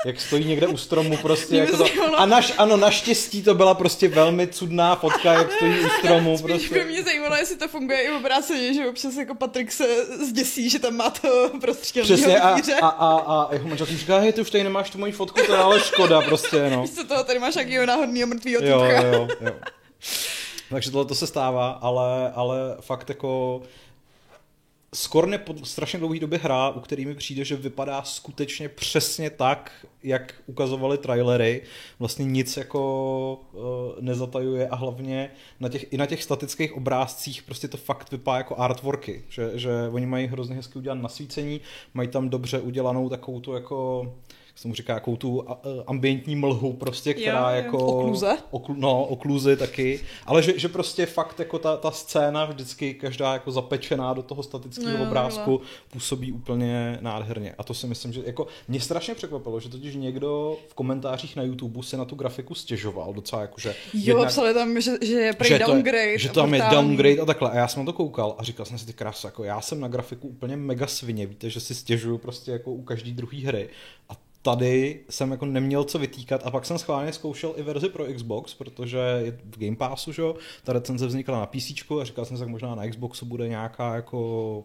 Jak 0.06 0.22
stojí 0.22 0.46
někde 0.46 0.68
u 0.68 0.78
stromu 0.78 1.18
prostě. 1.18 1.56
Jako 1.58 1.72
to, 1.78 1.84
zajímalo- 1.84 2.16
a 2.18 2.26
naš, 2.26 2.54
ano, 2.58 2.78
naštěstí 2.78 3.44
to 3.44 3.54
byla 3.56 3.74
prostě 3.74 4.08
velmi 4.08 4.48
cudná 4.48 4.96
fotka, 4.96 5.34
jak 5.34 5.52
stojí 5.52 5.80
u 5.80 5.90
stromu. 6.00 6.38
Spíš 6.38 6.52
prostě. 6.52 6.74
by 6.74 6.86
mě 6.86 7.04
zajímalo, 7.04 7.36
jestli 7.36 7.56
to 7.58 7.68
funguje 7.68 8.02
i 8.02 8.10
obráceně, 8.12 8.74
že 8.74 8.88
občas 8.90 9.16
jako 9.16 9.36
Patrik 9.36 9.72
se 9.72 10.06
zděsí, 10.26 10.70
že 10.70 10.80
tam 10.80 10.96
má 10.96 11.10
to 11.10 11.52
prostřelného 11.62 12.16
Přesně 12.16 12.40
a, 12.40 12.60
a, 12.82 12.88
a, 12.88 13.18
a 13.34 13.54
jeho 13.54 13.68
manželka 13.68 13.92
mi 13.94 13.98
říká, 14.00 14.20
hej, 14.20 14.34
ty 14.34 14.42
už 14.42 14.50
tady 14.50 14.64
nemáš 14.64 14.90
tu 14.90 14.98
moji 14.98 15.12
fotku, 15.12 15.42
to 15.46 15.52
je 15.54 15.58
ale 15.60 15.80
škoda 15.80 16.22
prostě, 16.22 16.70
no. 16.70 16.82
Místo 16.82 17.04
toho 17.04 17.24
tady 17.24 17.40
máš 17.40 17.56
nějakýho 17.56 17.86
náhodného 17.86 18.28
mrtvýho 18.28 18.62
Jo, 18.64 18.80
týpka. 18.82 19.02
jo, 19.02 19.28
jo. 19.42 19.52
Takže 20.70 20.92
tohle 20.92 21.06
to 21.06 21.16
se 21.16 21.28
stává, 21.28 21.70
ale, 21.82 22.32
ale 22.36 22.58
fakt 22.82 23.10
jako 23.10 23.62
Skorn 24.94 25.32
je 25.32 25.38
po 25.38 25.56
strašně 25.66 26.00
dlouhé 26.00 26.20
době 26.20 26.40
hra, 26.40 26.70
u 26.70 26.80
který 26.80 27.06
mi 27.06 27.16
přijde, 27.16 27.46
že 27.46 27.56
vypadá 27.56 28.04
skutečně 28.04 28.70
přesně 28.70 29.30
tak, 29.30 29.86
jak 30.04 30.36
ukazovaly 30.46 30.98
trailery. 30.98 31.62
Vlastně 32.00 32.26
nic 32.26 32.58
jako 32.58 33.42
uh, 33.52 33.62
nezatajuje 34.00 34.68
a 34.68 34.76
hlavně 34.76 35.32
na 35.60 35.70
těch, 35.70 35.94
i 35.94 35.98
na 35.98 36.06
těch 36.06 36.24
statických 36.24 36.74
obrázcích 36.74 37.44
prostě 37.44 37.68
to 37.68 37.78
fakt 37.78 38.12
vypadá 38.12 38.38
jako 38.38 38.60
artworky. 38.60 39.24
Že, 39.30 39.52
že 39.54 39.72
oni 39.92 40.06
mají 40.06 40.28
hrozně 40.28 40.56
hezky 40.56 40.80
udělané 40.80 41.02
nasvícení, 41.02 41.62
mají 41.94 42.08
tam 42.08 42.30
dobře 42.30 42.60
udělanou 42.60 43.10
takovou 43.10 43.40
tu 43.40 43.54
jako 43.54 44.14
jak 44.28 44.39
se 44.62 44.68
mu 44.68 44.74
říká, 44.74 44.94
jakou 44.94 45.16
tu 45.16 45.50
a- 45.52 45.62
ambientní 45.88 46.36
mlhu 46.36 46.74
prostě, 46.74 47.14
která 47.14 47.52
Jo, 47.52 47.58
jo. 47.58 47.64
jako... 47.64 47.78
Okluze? 47.78 48.38
Oklu, 48.52 48.76
no, 48.78 49.04
okluzy 49.04 49.58
taky, 49.58 50.00
ale 50.26 50.44
že, 50.44 50.60
že 50.60 50.68
prostě 50.68 51.06
fakt 51.06 51.40
jako 51.40 51.60
ta, 51.60 51.78
ta 51.78 51.92
scéna 51.92 52.46
vždycky 52.46 52.94
každá 52.94 53.34
jako 53.34 53.52
zapečená 53.52 54.14
do 54.14 54.22
toho 54.24 54.44
statického 54.44 54.98
No, 54.98 55.04
obrázku 55.04 55.62
působí 55.92 56.32
úplně 56.32 56.98
nádherně. 57.02 57.56
A 57.58 57.64
to 57.64 57.74
si 57.74 57.88
myslím, 57.88 58.14
že 58.14 58.22
jako 58.26 58.48
mě 58.68 58.82
strašně 58.82 59.16
překvapilo, 59.16 59.60
že 59.60 59.70
totiž 59.70 59.96
někdo 59.96 60.58
v 60.68 60.74
komentářích 60.74 61.36
na 61.36 61.44
YouTube 61.44 61.84
se 61.84 61.98
na 61.98 62.06
tu 62.06 62.16
grafiku 62.16 62.56
stěžoval 62.56 63.14
docela 63.14 63.42
jako, 63.42 63.60
že 63.60 63.76
Jo, 63.94 64.26
psali 64.28 64.54
tam, 64.54 64.82
že, 64.82 64.92
že 65.02 65.14
je 65.14 65.34
prej 65.34 65.50
že, 65.50 65.60
to 65.60 65.66
downgrade. 65.72 65.98
je, 66.06 66.20
že 66.20 66.30
a 66.30 66.34
tam 66.34 66.54
je 66.54 66.62
downgrade 66.72 67.20
a 67.22 67.26
takhle. 67.26 67.52
A 67.52 67.56
já 67.56 67.68
jsem 67.68 67.80
na 67.82 67.86
to 67.86 67.94
koukal 67.94 68.36
a 68.38 68.44
říkal 68.44 68.66
jsem 68.66 68.78
si 68.78 68.86
ty 68.86 68.94
krásy, 68.94 69.28
jako 69.28 69.44
já 69.44 69.62
jsem 69.62 69.80
na 69.80 69.88
grafiku 69.88 70.28
úplně 70.28 70.56
mega 70.58 70.88
svině, 70.88 71.26
víte, 71.26 71.50
že 71.50 71.60
si 71.60 71.76
stěžuju 71.76 72.18
prostě 72.18 72.52
jako 72.52 72.72
u 72.72 72.82
každý 72.82 73.14
druhý 73.14 73.46
hry. 73.46 73.70
A 74.10 74.14
tady 74.42 75.00
jsem 75.10 75.32
jako 75.32 75.46
neměl 75.46 75.84
co 75.84 76.00
vytýkat 76.00 76.42
a 76.46 76.52
pak 76.52 76.66
jsem 76.66 76.78
schválně 76.78 77.14
zkoušel 77.14 77.54
i 77.58 77.64
verzi 77.64 77.90
pro 77.90 78.06
Xbox, 78.14 78.54
protože 78.54 78.98
je 78.98 79.32
v 79.32 79.60
Game 79.60 79.76
Passu, 79.76 80.12
že 80.12 80.22
jo, 80.22 80.36
ta 80.64 80.74
recenze 80.74 81.08
vznikla 81.08 81.40
na 81.40 81.46
PC 81.46 81.92
a 82.02 82.04
říkal 82.04 82.26
jsem 82.26 82.38
si, 82.38 82.42
tak 82.42 82.50
možná 82.50 82.76
na 82.76 82.88
Xboxu 82.88 83.26
bude 83.26 83.48
nějaká 83.48 83.96
jako 83.96 84.64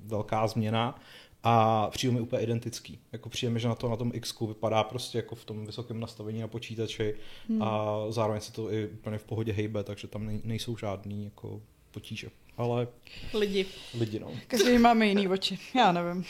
velká 0.00 0.46
změna 0.46 0.98
a 1.42 1.86
přijde 1.90 2.14
mi 2.14 2.20
úplně 2.20 2.42
identický. 2.42 2.98
Jako 3.12 3.28
přijde 3.28 3.52
mi, 3.52 3.60
že 3.60 3.68
na, 3.68 3.74
to, 3.74 3.88
na 3.88 3.96
tom 3.96 4.10
X 4.14 4.40
vypadá 4.40 4.84
prostě 4.84 5.18
jako 5.18 5.34
v 5.34 5.44
tom 5.44 5.66
vysokém 5.66 6.00
nastavení 6.00 6.40
na 6.40 6.48
počítači 6.48 7.14
hmm. 7.48 7.62
a 7.62 7.96
zároveň 8.08 8.40
se 8.40 8.52
to 8.52 8.72
i 8.72 8.88
úplně 8.88 9.18
v 9.18 9.24
pohodě 9.24 9.52
hejbe, 9.52 9.84
takže 9.84 10.08
tam 10.08 10.26
nej, 10.26 10.40
nejsou 10.44 10.76
žádný 10.76 11.24
jako 11.24 11.60
potíže. 11.90 12.28
Ale 12.56 12.88
Lidi. 13.34 13.66
lidi 13.98 14.18
no. 14.18 14.30
Každý 14.46 14.78
máme 14.78 15.06
jiný 15.06 15.28
oči, 15.28 15.58
já 15.74 15.92
nevím. 15.92 16.24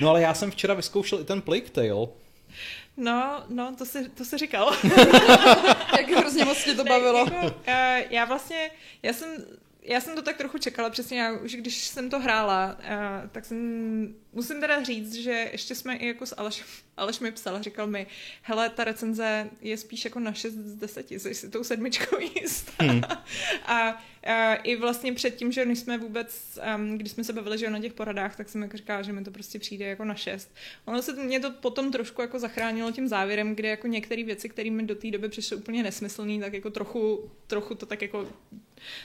No 0.00 0.10
ale 0.10 0.22
já 0.22 0.34
jsem 0.34 0.50
včera 0.50 0.74
vyzkoušel 0.74 1.20
i 1.20 1.24
ten 1.24 1.42
Plague 1.42 1.70
Tale. 1.70 2.06
No, 2.96 3.44
no, 3.48 3.76
to 3.78 3.86
si, 3.86 4.08
to 4.08 4.24
si 4.24 4.38
říkal. 4.38 4.76
Jak 5.96 6.08
hrozně 6.16 6.44
moc 6.44 6.64
tě 6.64 6.74
to 6.74 6.84
bavilo. 6.84 7.24
Ne, 7.24 7.36
jako, 7.36 7.46
uh, 7.46 8.12
já 8.12 8.24
vlastně, 8.24 8.70
já 9.02 9.12
jsem, 9.12 9.44
já 9.88 10.00
jsem 10.00 10.14
to 10.14 10.22
tak 10.22 10.36
trochu 10.36 10.58
čekala, 10.58 10.90
přesně 10.90 11.20
já 11.20 11.32
už 11.32 11.54
když 11.54 11.86
jsem 11.86 12.10
to 12.10 12.20
hrála, 12.20 12.78
uh, 12.78 13.30
tak 13.30 13.44
jsem 13.44 14.14
musím 14.32 14.60
teda 14.60 14.82
říct, 14.82 15.14
že 15.14 15.48
ještě 15.52 15.74
jsme 15.74 15.96
i 15.96 16.06
jako 16.06 16.26
s 16.26 16.34
Aleš, 16.38 16.64
Aleš 16.96 17.20
mi 17.20 17.32
psal, 17.32 17.62
říkal 17.62 17.86
mi, 17.86 18.06
hele, 18.42 18.70
ta 18.70 18.84
recenze 18.84 19.50
je 19.60 19.76
spíš 19.76 20.04
jako 20.04 20.20
na 20.20 20.32
6 20.32 20.54
z 20.54 20.74
10, 20.74 21.10
jsi 21.10 21.34
si 21.34 21.50
tou 21.50 21.64
sedmičkou 21.64 22.18
jistá. 22.40 22.84
Hmm. 22.84 23.00
a, 23.66 24.04
a, 24.24 24.54
i 24.54 24.76
vlastně 24.76 25.12
před 25.12 25.36
tím, 25.36 25.52
že 25.52 25.62
jsme 25.62 25.98
vůbec, 25.98 26.58
um, 26.76 26.98
když 26.98 27.12
jsme 27.12 27.24
se 27.24 27.32
bavili 27.32 27.58
že 27.58 27.70
na 27.70 27.80
těch 27.80 27.92
poradách, 27.92 28.36
tak 28.36 28.48
jsem 28.48 28.62
jako 28.62 28.76
říkala, 28.76 29.02
že 29.02 29.12
mi 29.12 29.24
to 29.24 29.30
prostě 29.30 29.58
přijde 29.58 29.86
jako 29.86 30.04
na 30.04 30.14
6. 30.14 30.54
Ono 30.84 31.02
se 31.02 31.12
mě 31.12 31.40
to 31.40 31.50
potom 31.50 31.92
trošku 31.92 32.22
jako 32.22 32.38
zachránilo 32.38 32.92
tím 32.92 33.08
závěrem, 33.08 33.54
kde 33.54 33.68
jako 33.68 33.86
některé 33.86 34.24
věci, 34.24 34.48
které 34.48 34.70
mi 34.70 34.82
do 34.82 34.94
té 34.94 35.10
doby 35.10 35.28
přišly 35.28 35.56
úplně 35.56 35.82
nesmyslný, 35.82 36.40
tak 36.40 36.52
jako 36.52 36.70
trochu, 36.70 37.30
trochu 37.46 37.74
to 37.74 37.86
tak 37.86 38.02
jako 38.02 38.28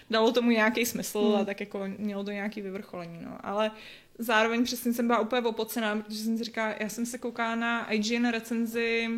dalo 0.10 0.32
tomu 0.32 0.52
nějaký 0.52 0.86
smysl 0.86 1.20
hmm. 1.20 1.42
a 1.42 1.46
tak 1.46 1.60
jako 1.60 1.84
mělo 1.98 2.24
to 2.24 2.32
nějaký 2.32 2.62
vyvrcholení, 2.62 3.20
no. 3.22 3.38
Ale 3.44 3.72
zároveň 4.20 4.64
přesně 4.64 4.94
jsem 4.94 5.08
byla 5.08 5.20
úplně 5.20 5.42
opocená, 5.42 5.96
protože 5.96 6.18
jsem 6.18 6.38
si 6.38 6.44
říkala, 6.44 6.74
já 6.80 6.90
jsem 6.90 7.06
se 7.06 7.18
koukala 7.18 7.56
na 7.56 7.92
IGN 7.92 8.26
recenzi 8.26 9.10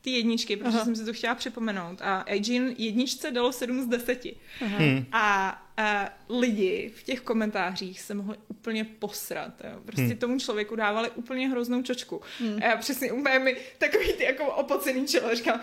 ty 0.00 0.10
jedničky, 0.10 0.56
protože 0.56 0.76
Aha. 0.76 0.84
jsem 0.84 0.96
si 0.96 1.04
to 1.04 1.12
chtěla 1.12 1.34
připomenout. 1.34 2.02
A 2.02 2.22
IGN 2.22 2.74
jedničce 2.78 3.30
dalo 3.30 3.52
7 3.52 3.82
z 3.82 3.86
10. 3.86 4.26
Aha. 4.60 4.78
Hmm. 4.78 5.06
A 5.12 5.62
a 5.78 6.10
lidi 6.28 6.92
v 6.96 7.02
těch 7.02 7.20
komentářích 7.20 8.00
se 8.00 8.14
mohli 8.14 8.36
úplně 8.48 8.84
posrat. 8.84 9.52
Jo. 9.64 9.80
Prostě 9.84 10.02
hmm. 10.02 10.16
tomu 10.16 10.38
člověku 10.38 10.76
dávali 10.76 11.10
úplně 11.10 11.48
hroznou 11.48 11.82
čočku. 11.82 12.20
Hmm. 12.38 12.58
A 12.62 12.66
já 12.66 12.76
přesně 12.76 13.12
úplně 13.12 13.38
mi 13.38 13.56
takový 13.78 14.12
ty 14.12 14.24
jako 14.24 14.44
opocený 14.44 15.06
čelo 15.06 15.34
říkám, 15.34 15.60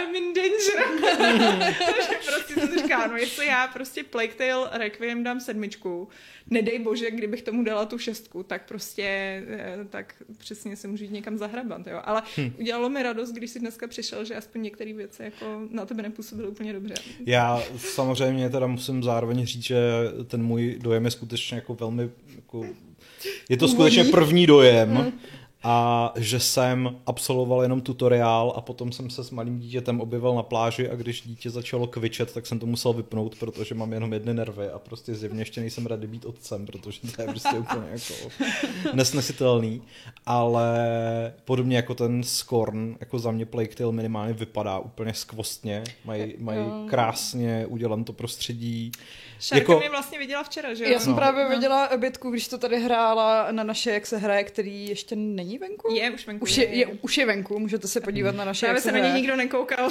I'm 0.00 0.14
in 0.14 0.34
danger. 0.34 0.86
Hmm. 1.18 1.58
Takže 1.78 2.18
prostě 2.26 2.54
jsem 2.54 2.78
říká, 2.78 3.06
no 3.06 3.16
jestli 3.16 3.46
já 3.46 3.66
prostě 3.66 4.04
Plague 4.04 4.34
Tale 4.34 4.70
Requiem 4.72 5.24
dám 5.24 5.40
sedmičku, 5.40 6.08
nedej 6.50 6.78
bože, 6.78 7.10
kdybych 7.10 7.42
tomu 7.42 7.64
dala 7.64 7.86
tu 7.86 7.98
šestku, 7.98 8.42
tak 8.42 8.68
prostě 8.68 9.02
eh, 9.48 9.78
tak 9.90 10.14
přesně 10.38 10.76
se 10.76 10.88
můžu 10.88 11.04
jít 11.04 11.12
někam 11.12 11.38
zahrabat. 11.38 11.86
Jo. 11.86 12.00
Ale 12.04 12.22
hmm. 12.36 12.54
udělalo 12.58 12.88
mi 12.88 13.02
radost, 13.02 13.32
když 13.32 13.50
si 13.50 13.60
dneska 13.60 13.86
přišel, 13.86 14.24
že 14.24 14.34
aspoň 14.34 14.62
některé 14.62 14.92
věci 14.92 15.22
jako 15.22 15.60
na 15.70 15.86
tebe 15.86 16.02
nepůsobily 16.02 16.48
úplně 16.48 16.72
dobře. 16.72 16.94
Já 17.26 17.62
samozřejmě 17.76 18.50
teda 18.50 18.66
musím 18.66 19.02
zároveň 19.02 19.41
říct, 19.46 19.62
že 19.62 19.78
ten 20.26 20.42
můj 20.42 20.78
dojem 20.82 21.04
je 21.04 21.10
skutečně 21.10 21.54
jako 21.54 21.74
velmi, 21.74 22.10
jako, 22.36 22.64
je 23.48 23.56
to 23.56 23.68
skutečně 23.68 24.04
první 24.04 24.46
dojem, 24.46 24.90
hmm 24.90 25.12
a 25.64 26.12
že 26.16 26.40
jsem 26.40 26.96
absolvoval 27.06 27.62
jenom 27.62 27.80
tutoriál 27.80 28.52
a 28.56 28.60
potom 28.60 28.92
jsem 28.92 29.10
se 29.10 29.24
s 29.24 29.30
malým 29.30 29.58
dítětem 29.58 30.00
objevil 30.00 30.34
na 30.34 30.42
pláži 30.42 30.90
a 30.90 30.94
když 30.94 31.22
dítě 31.22 31.50
začalo 31.50 31.86
kvičet, 31.86 32.34
tak 32.34 32.46
jsem 32.46 32.58
to 32.58 32.66
musel 32.66 32.92
vypnout, 32.92 33.38
protože 33.38 33.74
mám 33.74 33.92
jenom 33.92 34.12
jedny 34.12 34.34
nervy 34.34 34.68
a 34.68 34.78
prostě 34.78 35.14
zjevně 35.14 35.40
ještě 35.40 35.60
nejsem 35.60 35.86
rád 35.86 36.04
být 36.04 36.24
otcem, 36.24 36.66
protože 36.66 37.00
to 37.16 37.22
je 37.22 37.28
prostě 37.28 37.58
úplně 37.58 37.86
jako 37.90 38.14
nesnesitelný, 38.92 39.82
ale 40.26 40.72
podobně 41.44 41.76
jako 41.76 41.94
ten 41.94 42.22
Scorn, 42.22 42.96
jako 43.00 43.18
za 43.18 43.30
mě 43.30 43.46
Plague 43.46 43.74
Tale 43.76 43.92
minimálně 43.92 44.32
vypadá 44.32 44.78
úplně 44.78 45.14
skvostně, 45.14 45.84
mají, 46.04 46.34
mají 46.38 46.64
krásně 46.86 47.66
udělan 47.66 48.04
to 48.04 48.12
prostředí. 48.12 48.92
Šárka 49.40 49.72
jako... 49.72 49.80
mě 49.80 49.90
vlastně 49.90 50.18
viděla 50.18 50.42
včera, 50.42 50.74
že 50.74 50.84
Já 50.84 51.00
jsem 51.00 51.10
no. 51.10 51.16
právě 51.16 51.48
viděla 51.48 51.96
bytku, 51.96 52.30
když 52.30 52.48
to 52.48 52.58
tady 52.58 52.80
hrála 52.80 53.52
na 53.52 53.64
naše, 53.64 53.90
jak 53.90 54.06
se 54.06 54.16
hraje, 54.18 54.44
který 54.44 54.88
ještě 54.88 55.16
není 55.16 55.51
není 55.52 55.58
venku? 55.58 55.94
Je 55.94 56.10
už 56.10 56.26
venku. 56.26 56.42
Už 56.42 56.58
je, 56.58 56.76
je, 56.76 56.86
už 56.86 57.18
je 57.18 57.26
venku, 57.26 57.58
můžete 57.58 57.88
se 57.88 58.00
podívat 58.00 58.34
na 58.34 58.44
naše 58.44 58.66
Právě 58.66 58.82
se 58.82 58.92
na 58.92 58.98
něj 58.98 59.12
nikdo 59.12 59.36
nekoukal. 59.36 59.88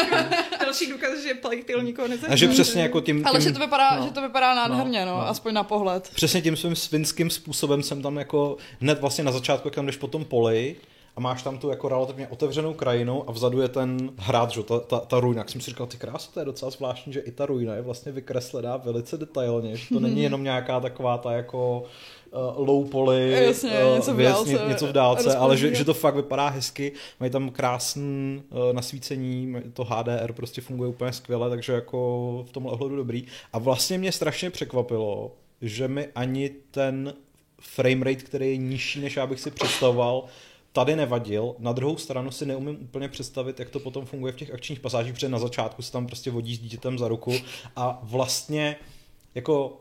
Další 0.60 0.86
důkaz, 0.86 1.22
že 1.22 1.34
Plague 1.34 1.64
Tale 1.64 1.84
nikoho 1.84 2.08
nezajímá. 2.08 2.32
A 2.32 2.36
že 2.36 2.48
přesně 2.48 2.82
jako 2.82 3.00
tím, 3.00 3.16
tím... 3.16 3.26
Ale 3.26 3.40
že 3.40 3.52
to 3.52 3.58
vypadá, 3.58 3.96
no. 3.96 4.06
že 4.06 4.12
to 4.12 4.22
vypadá 4.22 4.54
nádherně, 4.54 5.06
no, 5.06 5.12
no, 5.12 5.18
no, 5.18 5.28
aspoň 5.28 5.54
na 5.54 5.64
pohled. 5.64 6.08
Přesně 6.14 6.42
tím 6.42 6.56
svým 6.56 6.76
svinským 6.76 7.30
způsobem 7.30 7.82
jsem 7.82 8.02
tam 8.02 8.16
jako 8.16 8.56
hned 8.80 9.00
vlastně 9.00 9.24
na 9.24 9.32
začátku, 9.32 9.68
jak 9.68 9.74
tam 9.74 9.86
jdeš 9.86 9.96
po 9.96 10.06
tom 10.06 10.24
poli, 10.24 10.76
a 11.16 11.20
máš 11.20 11.42
tam 11.42 11.58
tu 11.58 11.68
jako 11.68 11.88
relativně 11.88 12.28
otevřenou 12.28 12.74
krajinu 12.74 13.28
a 13.28 13.32
vzadu 13.32 13.60
je 13.60 13.68
ten 13.68 14.10
hrad, 14.16 14.50
že, 14.50 14.62
ta, 14.62 14.80
ta, 14.80 14.98
ta 14.98 15.20
ruina. 15.20 15.40
Jak 15.40 15.50
jsem 15.50 15.60
si 15.60 15.70
říkal, 15.70 15.86
ty 15.86 15.96
krásy, 15.96 16.28
to 16.34 16.40
je 16.40 16.46
docela 16.46 16.70
zvláštní, 16.70 17.12
že 17.12 17.20
i 17.20 17.30
ta 17.30 17.46
ruina 17.46 17.74
je 17.74 17.82
vlastně 17.82 18.12
vykreslená 18.12 18.76
velice 18.76 19.16
detailně, 19.16 19.76
že 19.76 19.88
to 19.88 20.00
není 20.00 20.22
jenom 20.22 20.44
nějaká 20.44 20.80
taková 20.80 21.18
ta 21.18 21.32
jako 21.32 21.84
uh, 22.34 22.68
low 22.68 22.88
poly 22.88 23.32
Jasně, 23.32 23.84
uh, 23.84 23.96
něco, 23.96 24.14
v 24.14 24.22
dálce, 24.22 24.60
něco 24.68 24.86
v 24.86 24.92
dálce, 24.92 25.36
ale 25.36 25.56
že, 25.56 25.74
že 25.74 25.84
to 25.84 25.94
fakt 25.94 26.14
vypadá 26.14 26.48
hezky, 26.48 26.92
mají 27.20 27.32
tam 27.32 27.50
krásný 27.50 28.42
uh, 28.50 28.72
nasvícení, 28.72 29.54
to 29.72 29.84
HDR 29.84 30.32
prostě 30.32 30.60
funguje 30.60 30.90
úplně 30.90 31.12
skvěle, 31.12 31.50
takže 31.50 31.72
jako 31.72 31.98
v 32.48 32.52
tomhle 32.52 32.72
ohledu 32.72 32.96
dobrý. 32.96 33.26
A 33.52 33.58
vlastně 33.58 33.98
mě 33.98 34.12
strašně 34.12 34.50
překvapilo, 34.50 35.32
že 35.62 35.88
mi 35.88 36.08
ani 36.14 36.50
ten 36.70 37.14
framerate, 37.60 38.22
který 38.22 38.50
je 38.50 38.56
nižší, 38.56 39.00
než 39.00 39.16
já 39.16 39.26
bych 39.26 39.40
si 39.40 39.50
představoval, 39.50 40.24
tady 40.72 40.96
nevadil. 40.96 41.54
Na 41.58 41.72
druhou 41.72 41.96
stranu 41.96 42.30
si 42.30 42.46
neumím 42.46 42.78
úplně 42.82 43.08
představit, 43.08 43.58
jak 43.58 43.70
to 43.70 43.80
potom 43.80 44.06
funguje 44.06 44.32
v 44.32 44.36
těch 44.36 44.54
akčních 44.54 44.80
pasážích, 44.80 45.12
protože 45.12 45.28
na 45.28 45.38
začátku 45.38 45.82
se 45.82 45.92
tam 45.92 46.06
prostě 46.06 46.30
vodí 46.30 46.56
s 46.56 46.58
dítětem 46.58 46.98
za 46.98 47.08
ruku 47.08 47.34
a 47.76 48.00
vlastně 48.02 48.76
jako 49.34 49.80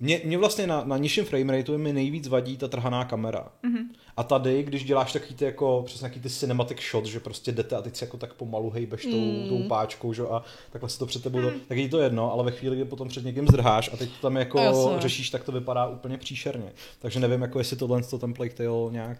mě, 0.00 0.20
mě 0.24 0.38
vlastně 0.38 0.66
na, 0.66 0.84
na 0.84 0.96
nižším 0.96 1.24
framerateu 1.24 1.78
mi 1.78 1.92
nejvíc 1.92 2.28
vadí 2.28 2.56
ta 2.56 2.68
trhaná 2.68 3.04
kamera. 3.04 3.48
Mm-hmm. 3.64 3.84
A 4.16 4.22
tady, 4.22 4.62
když 4.62 4.84
děláš 4.84 5.12
takový 5.12 5.34
ty 5.34 5.44
jako, 5.44 5.82
přesně 5.86 6.08
takový 6.08 6.22
ty 6.22 6.30
cinematic 6.30 6.78
shot, 6.90 7.06
že 7.06 7.20
prostě 7.20 7.52
jdete 7.52 7.76
a 7.76 7.82
teď 7.82 7.96
si 7.96 8.04
jako 8.04 8.16
tak 8.16 8.34
pomalu 8.34 8.70
hejbeš 8.70 9.02
tou, 9.02 9.20
mm. 9.20 9.48
tou 9.48 9.68
páčkou, 9.68 10.12
že 10.12 10.22
a 10.22 10.42
takhle 10.72 10.90
se 10.90 10.98
to 10.98 11.06
před 11.06 11.22
tebou, 11.22 11.38
mm. 11.38 11.50
tak 11.68 11.78
je 11.78 11.88
to 11.88 12.00
jedno, 12.00 12.32
ale 12.32 12.44
ve 12.44 12.50
chvíli, 12.50 12.76
kdy 12.76 12.84
potom 12.84 13.08
před 13.08 13.24
někým 13.24 13.48
zdrháš 13.48 13.90
a 13.92 13.96
teď 13.96 14.10
to 14.10 14.20
tam 14.22 14.36
jako 14.36 14.96
řešíš, 14.98 15.30
tak 15.30 15.44
to 15.44 15.52
vypadá 15.52 15.86
úplně 15.86 16.18
příšerně. 16.18 16.72
Takže 16.98 17.20
nevím, 17.20 17.42
jako 17.42 17.58
jestli 17.58 17.76
tohle 17.76 18.02
to 18.02 18.18
ten 18.18 18.34
Plague 18.34 18.56
Tale 18.56 18.92
nějak 18.92 19.18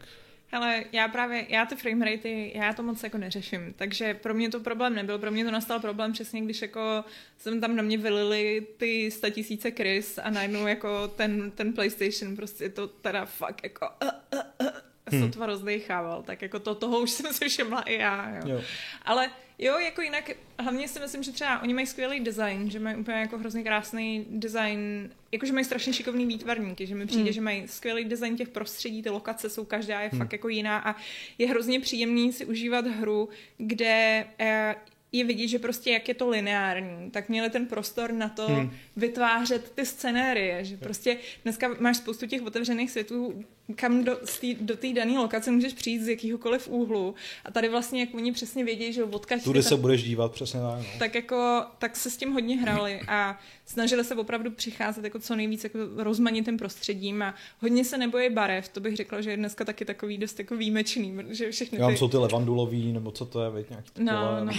Hele, 0.53 0.85
já 0.93 1.09
právě, 1.09 1.47
já 1.49 1.67
ty 1.67 1.77
frameratey, 1.77 2.53
já 2.55 2.73
to 2.73 2.83
moc 2.83 3.03
jako 3.03 3.19
neřeším, 3.19 3.75
takže 3.77 4.15
pro 4.15 4.35
mě 4.35 4.51
to 4.51 4.61
problém 4.61 4.95
nebyl, 4.95 5.19
pro 5.19 5.31
mě 5.31 5.45
to 5.45 5.51
nastal 5.51 5.81
problém 5.81 6.13
přesně, 6.13 6.41
když 6.41 6.63
jako 6.63 7.05
jsem 7.39 7.61
tam 7.61 7.77
na 7.77 7.83
mě 7.83 7.99
vylili 7.99 8.67
ty 8.77 9.11
tisíce 9.31 9.71
krys 9.71 10.19
a 10.23 10.31
najednou 10.31 10.67
jako 10.67 11.09
ten, 11.09 11.51
ten 11.51 11.73
PlayStation 11.73 12.37
prostě 12.37 12.69
to 12.69 12.87
teda 12.87 13.25
fakt 13.25 13.61
jako 13.63 13.89
uh, 14.03 14.09
uh, 14.35 14.41
uh, 14.61 14.69
hmm. 15.07 15.23
sotva 15.23 15.47
rozdechával, 15.47 16.23
tak 16.23 16.43
jako 16.43 16.59
to, 16.59 16.75
toho 16.75 17.01
už 17.01 17.11
jsem 17.11 17.33
si 17.33 17.49
všimla 17.49 17.81
i 17.81 17.95
já, 17.95 18.31
jo. 18.31 18.43
jo. 18.47 18.61
Ale 19.05 19.31
Jo, 19.63 19.79
jako 19.79 20.03
jinak, 20.03 20.31
hlavně 20.59 20.89
si 20.89 21.01
myslím, 21.01 21.23
že 21.23 21.33
třeba 21.33 21.63
oni 21.63 21.75
mají 21.75 21.87
skvělý 21.87 22.21
design, 22.21 22.71
že 22.71 22.79
mají 22.79 22.97
úplně 22.97 23.19
jako 23.19 23.39
hrozně 23.39 23.63
krásný 23.63 24.27
design, 24.31 25.11
jakože 25.33 25.53
mají 25.53 25.65
strašně 25.65 25.93
šikovný 25.93 26.27
výtvarníky, 26.27 26.87
že 26.87 26.95
mi 26.95 27.07
přijde, 27.07 27.31
mm. 27.31 27.33
že 27.33 27.41
mají 27.41 27.69
skvělý 27.69 28.05
design 28.05 28.37
těch 28.37 28.49
prostředí, 28.49 29.03
ty 29.03 29.11
lokace 29.11 29.51
jsou 29.51 29.65
každá 29.65 30.01
je 30.01 30.11
mm. 30.13 30.19
fakt 30.19 30.33
jako 30.33 30.49
jiná 30.49 30.79
a 30.79 30.97
je 31.39 31.49
hrozně 31.49 31.81
příjemný 31.81 32.33
si 32.33 32.47
užívat 32.47 32.87
hru, 32.87 33.29
kde 33.59 34.27
eh, 34.39 34.75
je 35.13 35.25
vidět, 35.25 35.49
že 35.49 35.59
prostě 35.59 35.91
jak 35.91 36.09
je 36.09 36.15
to 36.15 36.29
lineární, 36.29 37.11
tak 37.11 37.29
měli 37.29 37.51
ten 37.51 37.67
prostor 37.67 38.13
na 38.13 38.29
to 38.29 38.49
hmm. 38.49 38.71
vytvářet 38.97 39.73
ty 39.75 39.87
scenérie, 39.87 40.65
že 40.65 40.77
prostě 40.77 41.17
dneska 41.43 41.77
máš 41.81 41.97
spoustu 41.97 42.27
těch 42.27 42.43
otevřených 42.43 42.91
světů, 42.91 43.45
kam 43.75 44.05
do, 44.05 44.19
do 44.61 44.77
té 44.77 44.93
dané 44.93 45.19
lokace 45.19 45.51
můžeš 45.51 45.73
přijít 45.73 46.03
z 46.03 46.09
jakýhokoliv 46.09 46.69
úhlu 46.69 47.15
a 47.45 47.51
tady 47.51 47.69
vlastně, 47.69 48.01
jak 48.01 48.15
oni 48.15 48.33
přesně 48.33 48.65
vědí, 48.65 48.93
že 48.93 49.05
odkaď... 49.05 49.45
Tudy 49.45 49.63
se 49.63 49.77
budeš 49.77 50.03
dívat, 50.03 50.33
přesně 50.33 50.61
tak. 50.61 50.79
No. 50.79 50.85
Tak 50.99 51.15
jako, 51.15 51.63
tak 51.79 51.97
se 51.97 52.11
s 52.11 52.17
tím 52.17 52.33
hodně 52.33 52.57
hrali 52.57 53.01
a 53.09 53.39
snažili 53.67 54.05
se 54.05 54.15
opravdu 54.15 54.51
přicházet 54.51 55.05
jako 55.05 55.19
co 55.19 55.37
nejvíc 55.37 55.65
jako 55.65 55.79
rozmanitým 55.97 56.57
prostředím 56.57 57.23
a 57.23 57.35
hodně 57.61 57.85
se 57.85 57.99
nebojí 57.99 58.31
barev, 58.31 58.69
to 58.69 58.81
bych 58.81 58.97
řekla, 58.97 59.21
že 59.21 59.31
je 59.31 59.37
dneska 59.37 59.65
taky 59.65 59.85
takový 59.85 60.19
dost 60.19 60.39
jako 60.39 60.57
výjimečný, 60.57 61.19
že 61.31 61.51
všechny 61.51 61.79
ty... 61.79 61.83
Já 61.83 61.91
jsou 61.91 62.09
ty 62.09 62.17
levandulový, 62.17 62.93
nebo 62.93 63.11
co 63.11 63.27
to 63.27 63.43
je, 63.43 63.51
veď, 63.51 63.71
nějaký 63.71 63.91
no, 63.99 64.45
no. 64.45 64.53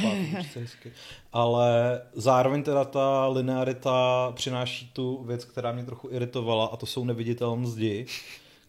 Ale 1.34 2.02
zároveň 2.14 2.64
teda 2.64 2.86
ta 2.86 3.28
linearita 3.28 4.32
přináší 4.36 4.92
tu 4.94 5.24
věc, 5.24 5.46
která 5.46 5.72
mě 5.72 5.84
trochu 5.84 6.10
iritovala 6.12 6.66
a 6.66 6.78
to 6.78 6.86
jsou 6.86 7.06
neviditelné 7.06 7.68
zdi 7.68 8.06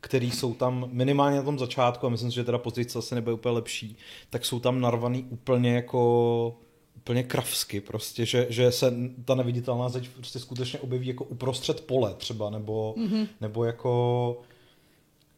který 0.02 0.30
jsou 0.30 0.54
tam 0.54 0.88
minimálně 0.92 1.36
na 1.36 1.42
tom 1.42 1.58
začátku, 1.58 2.06
a 2.06 2.10
myslím 2.10 2.30
si, 2.30 2.34
že 2.34 2.44
teda 2.44 2.58
později 2.58 2.88
zase 2.88 3.14
nebude 3.14 3.34
úplně 3.34 3.54
lepší, 3.54 3.96
tak 4.30 4.44
jsou 4.44 4.60
tam 4.60 4.80
narvaný 4.80 5.26
úplně 5.30 5.74
jako 5.74 6.56
úplně 6.96 7.22
kravsky 7.22 7.80
prostě, 7.80 8.26
že, 8.26 8.46
že 8.48 8.72
se 8.72 8.94
ta 9.24 9.34
neviditelná 9.34 9.88
zeď 9.88 10.08
prostě 10.08 10.38
skutečně 10.38 10.78
objeví 10.78 11.06
jako 11.06 11.24
uprostřed 11.24 11.80
pole 11.80 12.14
třeba, 12.14 12.50
nebo, 12.50 12.94
mm-hmm. 12.98 13.26
nebo 13.40 13.64
jako 13.64 14.42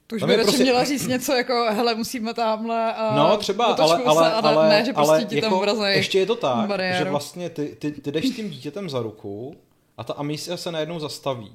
to 0.07 0.15
už 0.15 0.23
by 0.23 0.37
prostě... 0.37 0.63
měla 0.63 0.83
říct 0.83 1.07
něco 1.07 1.33
jako, 1.33 1.65
hele, 1.69 1.95
musíme 1.95 2.33
tamhle 2.33 2.93
a 2.93 3.15
No 3.15 3.37
třeba, 3.37 3.65
ale, 3.65 4.03
ale, 4.03 4.29
se, 4.29 4.33
ale, 4.33 4.69
ne, 4.69 4.85
že 4.85 4.93
prostě 4.93 5.11
ale 5.11 5.25
ti 5.25 5.35
jako, 5.35 5.65
tam 5.65 5.85
ještě 5.85 6.19
je 6.19 6.25
to 6.25 6.35
tak, 6.35 6.67
bariéru. 6.67 7.05
že 7.05 7.09
vlastně 7.09 7.49
ty, 7.49 7.75
ty, 7.79 7.91
ty 7.91 8.11
jdeš 8.11 8.29
s 8.29 8.35
tím 8.35 8.49
dítětem 8.49 8.89
za 8.89 9.01
ruku 9.01 9.55
a 9.97 10.03
ta 10.03 10.13
amisia 10.13 10.57
se 10.57 10.71
najednou 10.71 10.99
zastaví. 10.99 11.51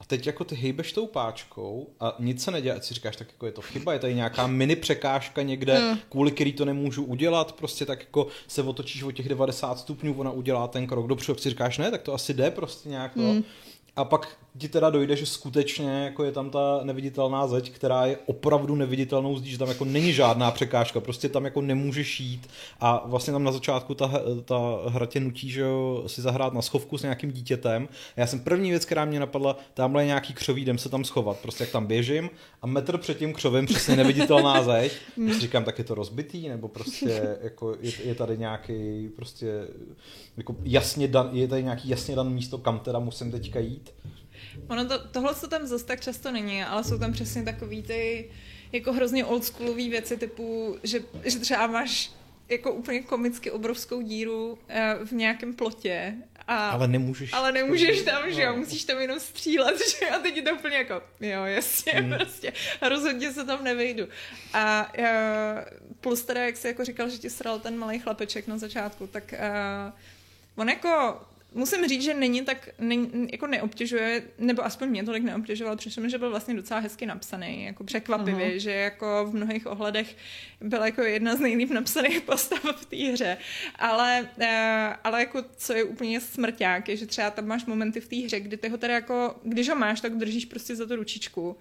A 0.00 0.04
teď 0.04 0.26
jako 0.26 0.44
ty 0.44 0.54
hejbeš 0.54 0.92
tou 0.92 1.06
páčkou 1.06 1.88
a 2.00 2.16
nic 2.18 2.44
se 2.44 2.50
neděje, 2.50 2.82
si 2.82 2.94
říkáš, 2.94 3.16
tak 3.16 3.28
jako 3.28 3.46
je 3.46 3.52
to 3.52 3.62
chyba, 3.62 3.92
je 3.92 3.98
tady 3.98 4.14
nějaká 4.14 4.46
mini 4.46 4.76
překážka 4.76 5.42
někde, 5.42 5.80
mm. 5.80 5.98
kvůli 6.08 6.30
který 6.30 6.52
to 6.52 6.64
nemůžu 6.64 7.04
udělat, 7.04 7.52
prostě 7.52 7.86
tak 7.86 8.00
jako 8.00 8.26
se 8.48 8.62
otočíš 8.62 9.02
o 9.02 9.10
těch 9.10 9.28
90 9.28 9.78
stupňů, 9.78 10.14
ona 10.18 10.30
udělá 10.30 10.68
ten 10.68 10.86
krok 10.86 11.06
dopředu, 11.06 11.38
si 11.38 11.50
říkáš, 11.50 11.78
ne, 11.78 11.90
tak 11.90 12.02
to 12.02 12.14
asi 12.14 12.34
jde 12.34 12.50
prostě 12.50 12.88
nějak 12.88 13.14
to. 13.14 13.20
Mm. 13.20 13.42
A 13.96 14.04
pak 14.04 14.38
ti 14.58 14.68
teda 14.68 14.90
dojde, 14.90 15.16
že 15.16 15.26
skutečně 15.26 15.90
jako 15.90 16.24
je 16.24 16.32
tam 16.32 16.50
ta 16.50 16.80
neviditelná 16.82 17.46
zeď, 17.46 17.70
která 17.70 18.06
je 18.06 18.18
opravdu 18.26 18.74
neviditelnou 18.74 19.36
zdí, 19.36 19.50
že 19.50 19.58
tam 19.58 19.68
jako 19.68 19.84
není 19.84 20.12
žádná 20.12 20.50
překážka, 20.50 21.00
prostě 21.00 21.28
tam 21.28 21.44
jako 21.44 21.60
nemůžeš 21.60 22.20
jít 22.20 22.48
a 22.80 23.02
vlastně 23.06 23.32
tam 23.32 23.44
na 23.44 23.52
začátku 23.52 23.94
ta, 23.94 24.12
ta 24.44 24.58
hra 24.86 25.06
tě 25.06 25.20
nutí, 25.20 25.50
že 25.50 25.60
jo, 25.60 26.04
si 26.06 26.22
zahrát 26.22 26.52
na 26.52 26.62
schovku 26.62 26.98
s 26.98 27.02
nějakým 27.02 27.32
dítětem. 27.32 27.88
A 28.16 28.20
já 28.20 28.26
jsem 28.26 28.40
první 28.40 28.70
věc, 28.70 28.84
která 28.84 29.04
mě 29.04 29.20
napadla, 29.20 29.56
tamhle 29.74 30.02
je 30.02 30.06
nějaký 30.06 30.34
křoví, 30.34 30.62
jdem 30.62 30.78
se 30.78 30.88
tam 30.88 31.04
schovat. 31.04 31.38
Prostě 31.38 31.62
jak 31.62 31.70
tam 31.70 31.86
běžím 31.86 32.30
a 32.62 32.66
metr 32.66 32.98
před 32.98 33.18
tím 33.18 33.32
křovem 33.32 33.66
přesně 33.66 33.96
neviditelná 33.96 34.62
zeď. 34.64 34.92
Prostě 35.14 35.40
říkám, 35.40 35.64
tak 35.64 35.78
je 35.78 35.84
to 35.84 35.94
rozbitý, 35.94 36.48
nebo 36.48 36.68
prostě 36.68 37.38
jako 37.42 37.76
je, 37.80 37.92
je 38.04 38.14
tady 38.14 38.38
nějaký 38.38 39.08
prostě 39.16 39.68
jako 40.36 40.56
jasně 40.62 41.08
dan, 41.08 41.30
je 41.32 41.48
tady 41.48 41.62
nějaký 41.62 41.88
jasně 41.88 42.16
dan 42.16 42.32
místo, 42.32 42.58
kam 42.58 42.78
teda 42.78 42.98
musím 42.98 43.32
teďka 43.32 43.60
jít. 43.60 43.90
Ono 44.68 44.84
to, 44.84 45.08
tohle 45.08 45.34
co 45.34 45.48
tam 45.48 45.66
zase 45.66 45.84
tak 45.84 46.00
často 46.00 46.30
není, 46.30 46.64
ale 46.64 46.84
jsou 46.84 46.98
tam 46.98 47.12
přesně 47.12 47.42
takový 47.42 47.82
ty 47.82 48.30
jako 48.72 48.92
hrozně 48.92 49.24
oldschoolový 49.24 49.88
věci 49.88 50.16
typu, 50.16 50.78
že, 50.82 51.00
že 51.24 51.38
třeba 51.38 51.66
máš 51.66 52.12
jako 52.48 52.72
úplně 52.72 53.02
komicky 53.02 53.50
obrovskou 53.50 54.02
díru 54.02 54.58
eh, 54.68 54.94
v 55.04 55.12
nějakém 55.12 55.54
plotě. 55.54 56.14
A, 56.46 56.68
ale 56.68 56.88
nemůžeš. 56.88 57.32
Ale 57.32 57.52
nemůžeš 57.52 58.02
tam, 58.02 58.32
že 58.32 58.42
jo, 58.42 58.52
no. 58.52 58.56
musíš 58.56 58.84
tam 58.84 58.98
jenom 58.98 59.20
střílet, 59.20 59.76
že 60.00 60.08
a 60.08 60.18
teď 60.18 60.36
je 60.36 60.42
to 60.42 60.54
úplně 60.54 60.76
jako, 60.76 61.02
jo, 61.20 61.44
jasně, 61.44 61.92
hmm. 61.92 62.12
prostě, 62.14 62.52
a 62.80 62.88
rozhodně 62.88 63.32
se 63.32 63.44
tam 63.44 63.64
nevejdu. 63.64 64.08
A 64.52 64.92
uh, 64.98 65.04
plus 66.00 66.22
teda, 66.22 66.44
jak 66.44 66.56
jsi 66.56 66.66
jako 66.66 66.84
říkal, 66.84 67.08
že 67.08 67.18
ti 67.18 67.30
sral 67.30 67.58
ten 67.58 67.78
malý 67.78 67.98
chlapeček 67.98 68.46
na 68.46 68.58
začátku, 68.58 69.06
tak 69.06 69.34
uh, 69.34 69.92
on 70.56 70.68
jako 70.68 71.20
musím 71.54 71.88
říct, 71.88 72.02
že 72.02 72.14
není 72.14 72.44
tak, 72.44 72.68
ne, 72.78 72.96
jako 73.32 73.46
neobtěžuje, 73.46 74.22
nebo 74.38 74.64
aspoň 74.64 74.88
mě 74.88 75.04
tolik 75.04 75.22
neobtěžoval, 75.22 75.76
přišlo 75.76 76.02
mi, 76.02 76.10
že 76.10 76.18
byl 76.18 76.30
vlastně 76.30 76.54
docela 76.54 76.80
hezky 76.80 77.06
napsaný, 77.06 77.64
jako 77.64 77.84
překvapivě, 77.84 78.50
uh-huh. 78.50 78.56
že 78.56 78.70
jako 78.70 79.26
v 79.30 79.34
mnohých 79.34 79.66
ohledech 79.66 80.16
byl 80.60 80.84
jako 80.84 81.02
jedna 81.02 81.36
z 81.36 81.40
nejlíp 81.40 81.70
napsaných 81.70 82.20
postav 82.26 82.60
v 82.76 82.84
té 82.84 82.96
hře, 82.96 83.36
ale, 83.78 84.28
uh, 84.38 84.46
ale 85.04 85.20
jako 85.20 85.44
co 85.56 85.72
je 85.72 85.84
úplně 85.84 86.20
smrťák, 86.20 86.88
je, 86.88 86.96
že 86.96 87.06
třeba 87.06 87.30
tam 87.30 87.46
máš 87.46 87.64
momenty 87.64 88.00
v 88.00 88.08
té 88.08 88.16
hře, 88.16 88.40
kdy 88.40 88.56
ty 88.56 88.68
ho 88.68 88.78
teda 88.78 88.94
jako, 88.94 89.40
když 89.42 89.68
ho 89.68 89.76
máš, 89.76 90.00
tak 90.00 90.16
držíš 90.16 90.44
prostě 90.44 90.76
za 90.76 90.86
tu 90.86 90.96
ručičku 90.96 91.56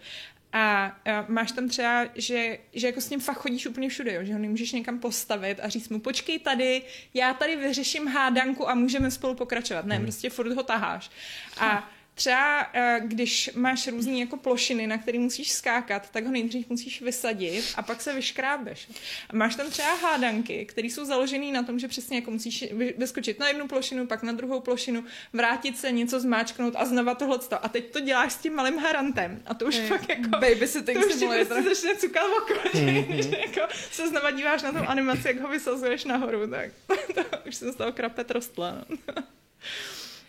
a, 0.54 0.86
a 0.86 1.26
máš 1.28 1.52
tam 1.52 1.68
třeba, 1.70 2.06
že, 2.16 2.58
že 2.74 2.88
jako 2.88 3.02
s 3.02 3.10
ním 3.10 3.20
fakt 3.20 3.38
chodíš 3.38 3.66
úplně 3.66 3.90
všude, 3.90 4.14
jo? 4.14 4.24
že 4.24 4.34
ho 4.34 4.40
nemůžeš 4.40 4.72
někam 4.72 5.00
postavit 5.00 5.60
a 5.60 5.70
říct 5.70 5.90
mu, 5.90 6.00
počkej 6.00 6.40
tady, 6.40 6.82
já 7.14 7.34
tady 7.34 7.56
vyřeším 7.56 8.08
hádanku 8.08 8.70
a 8.70 8.76
můžeme 8.76 9.12
spolu 9.12 9.36
pokračovat. 9.36 9.86
Ne, 9.86 9.96
hmm. 9.96 10.06
prostě 10.06 10.30
furt 10.30 10.54
ho 10.54 10.64
taháš. 10.64 11.12
A 11.58 11.90
Třeba 12.16 12.68
eh, 12.74 13.02
když 13.04 13.50
máš 13.56 13.88
různé 13.88 14.20
jako 14.20 14.38
plošiny, 14.38 14.88
na 14.88 14.98
které 14.98 15.20
musíš 15.20 15.52
skákat, 15.52 16.10
tak 16.10 16.26
ho 16.26 16.32
nejdřív 16.32 16.70
musíš 16.70 17.02
vysadit 17.02 17.66
a 17.76 17.82
pak 17.82 18.02
se 18.02 18.14
vyškrábeš. 18.14 18.88
A 19.30 19.36
máš 19.36 19.56
tam 19.56 19.70
třeba 19.70 19.96
hádanky, 19.96 20.66
které 20.66 20.88
jsou 20.88 21.06
založené 21.06 21.52
na 21.52 21.64
tom, 21.64 21.80
že 21.80 21.88
přesně 21.88 22.18
jako 22.18 22.32
musíš 22.32 22.66
vyskočit 22.98 23.40
na 23.40 23.48
jednu 23.48 23.68
plošinu, 23.68 24.08
pak 24.08 24.24
na 24.24 24.32
druhou 24.32 24.60
plošinu, 24.60 25.04
vrátit 25.34 25.78
se, 25.78 25.92
něco 25.92 26.20
zmáčknout 26.20 26.74
a 26.78 26.86
znova 26.86 27.16
tohle. 27.16 27.40
A 27.62 27.70
teď 27.70 27.92
to 27.92 28.00
děláš 28.00 28.34
s 28.34 28.38
tím 28.38 28.56
malým 28.56 28.78
harantem. 28.78 29.42
A 29.46 29.54
to 29.54 29.66
už 29.66 29.76
je, 29.76 29.88
fakt 29.88 30.10
jako... 30.10 30.30
Baby 30.30 30.68
se 30.68 30.82
to 30.82 30.92
už 30.92 31.06
prostě 31.06 31.46
začne 31.64 31.96
cukat 31.96 32.24
oko. 32.38 32.54
Mm-hmm. 32.54 33.40
jako 33.48 33.74
se 33.92 34.08
znova 34.08 34.32
díváš 34.32 34.62
na 34.62 34.72
tu 34.72 34.78
animaci, 34.78 35.28
jak 35.28 35.40
ho 35.40 35.50
vysazuješ 35.50 36.06
nahoru, 36.06 36.48
tak 36.48 36.72
to, 36.88 36.96
to 37.14 37.38
už 37.48 37.56
jsem 37.56 37.72
z 37.72 37.76
toho 37.76 37.92
krapet 37.92 38.32
rostla. 38.32 38.86
No. 38.90 39.24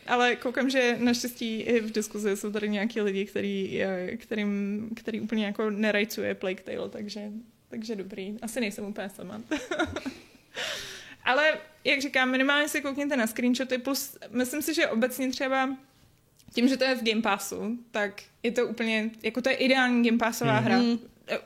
Ale 0.07 0.37
koukám, 0.37 0.71
že 0.71 0.97
naštěstí 1.01 1.61
i 1.61 1.81
v 1.81 1.93
diskuzi 1.93 2.37
jsou 2.37 2.53
tady 2.53 2.69
nějaký 2.69 3.01
lidi, 3.01 3.25
který, 3.25 3.83
eh, 3.83 4.17
kterým, 4.17 4.91
který 4.97 5.21
úplně 5.21 5.47
jako 5.47 5.71
nerajcuje 5.71 6.35
Plague 6.35 6.65
Tale, 6.65 6.89
takže, 6.89 7.31
takže 7.69 7.97
dobrý. 7.97 8.37
Asi 8.43 8.61
nejsem 8.61 8.85
úplně 8.85 9.09
sama. 9.09 9.43
Ale 11.25 11.53
jak 11.85 12.01
říkám, 12.01 12.31
minimálně 12.31 12.69
si 12.69 12.81
koukněte 12.81 13.17
na 13.17 13.27
screenshoty, 13.27 13.79
plus 13.79 14.19
myslím 14.31 14.63
si, 14.63 14.75
že 14.75 14.89
obecně 14.89 15.31
třeba 15.31 15.77
tím, 16.55 16.69
že 16.69 16.77
to 16.77 16.85
je 16.85 16.95
v 16.95 17.05
Game 17.05 17.23
Passu, 17.23 17.79
tak 17.91 18.23
je 18.43 18.53
to 18.53 18.67
úplně, 18.67 19.11
jako 19.23 19.43
to 19.43 19.49
je 19.49 19.55
ideální 19.55 20.09
Game 20.09 20.19
Passová 20.19 20.61
mm-hmm. 20.61 20.65
hra. 20.65 20.81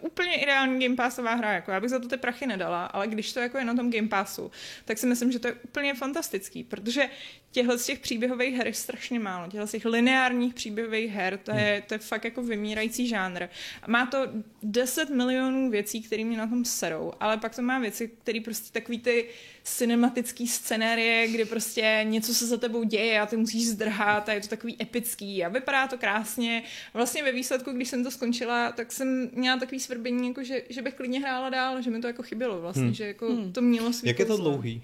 Úplně 0.01 0.43
ideální 0.43 0.85
Game 0.85 0.97
Passová 0.97 1.35
hra, 1.35 1.53
jako 1.53 1.71
já 1.71 1.81
bych 1.81 1.91
za 1.91 1.99
to 1.99 2.09
ty 2.09 2.17
prachy 2.17 2.47
nedala, 2.47 2.87
ale 2.87 3.07
když 3.07 3.33
to 3.33 3.41
jako 3.41 3.59
je 3.59 3.64
na 3.64 3.75
tom 3.75 3.91
Game 3.91 4.09
Passu, 4.09 4.51
tak 4.85 4.99
si 4.99 5.07
myslím, 5.07 5.33
že 5.33 5.38
to 5.38 5.49
je 5.49 5.55
úplně 5.55 5.95
fantastický, 5.95 6.64
protože 6.64 7.09
těchto 7.51 7.79
z 7.79 7.87
těch 7.87 7.99
příběhových 7.99 8.55
her 8.55 8.67
je 8.67 8.75
strašně 8.75 9.21
málo, 9.21 9.51
těchto 9.51 9.67
z 9.67 9.71
těch 9.71 9.85
lineárních 9.85 10.55
příběhových 10.55 11.11
her, 11.11 11.38
to 11.38 11.53
je, 11.53 11.83
to 11.87 11.95
je 11.95 11.99
fakt 11.99 12.25
jako 12.25 12.43
vymírající 12.43 13.09
žánr. 13.09 13.47
Má 13.87 14.07
to 14.07 14.19
10 14.62 15.11
milionů 15.11 15.71
věcí, 15.71 16.03
které 16.03 16.25
mě 16.25 16.38
na 16.38 16.47
tom 16.47 16.64
serou, 16.64 17.12
ale 17.21 17.37
pak 17.37 17.57
to 17.57 17.62
má 17.62 17.79
věci, 17.79 18.09
které 18.09 18.41
prostě 18.41 18.81
takový 18.81 18.99
ty 18.99 19.29
cinematický 19.76 20.48
scenérie, 20.48 21.28
kdy 21.28 21.44
prostě 21.44 22.00
něco 22.04 22.35
se 22.35 22.46
za 22.46 22.57
tebou 22.57 22.85
děje 22.85 23.20
a 23.20 23.26
ty 23.26 23.37
musíš 23.37 23.68
zdrhat 23.68 24.28
a 24.28 24.33
je 24.33 24.40
to 24.40 24.48
takový 24.48 24.83
epický 24.83 25.44
a 25.44 25.48
vypadá 25.48 25.87
to 25.87 25.98
krásně. 25.98 26.62
Vlastně 26.94 27.22
ve 27.22 27.33
výsledku, 27.33 27.72
když 27.72 27.88
jsem 27.88 28.04
to 28.04 28.11
skončila, 28.11 28.72
tak 28.72 28.92
jsem 28.92 29.31
měla 29.33 29.59
takový 29.59 29.81
svrbení, 29.81 30.28
jako 30.28 30.44
že, 30.44 30.62
že 30.68 30.83
bych 30.83 30.94
klidně 30.94 31.20
hrála 31.20 31.50
dál, 31.50 31.83
že 31.83 31.90
mi 31.90 32.00
to 32.00 32.07
jako 32.07 32.22
chybělo 32.22 32.61
vlastně, 32.61 32.85
hmm. 32.85 32.94
že 32.94 33.07
jako 33.07 33.26
hmm. 33.26 33.52
to 33.52 33.61
mělo 33.62 33.92
svý 33.92 34.09
Jak 34.09 34.18
je 34.18 34.24
to 34.24 34.37
dlouhý? 34.37 34.83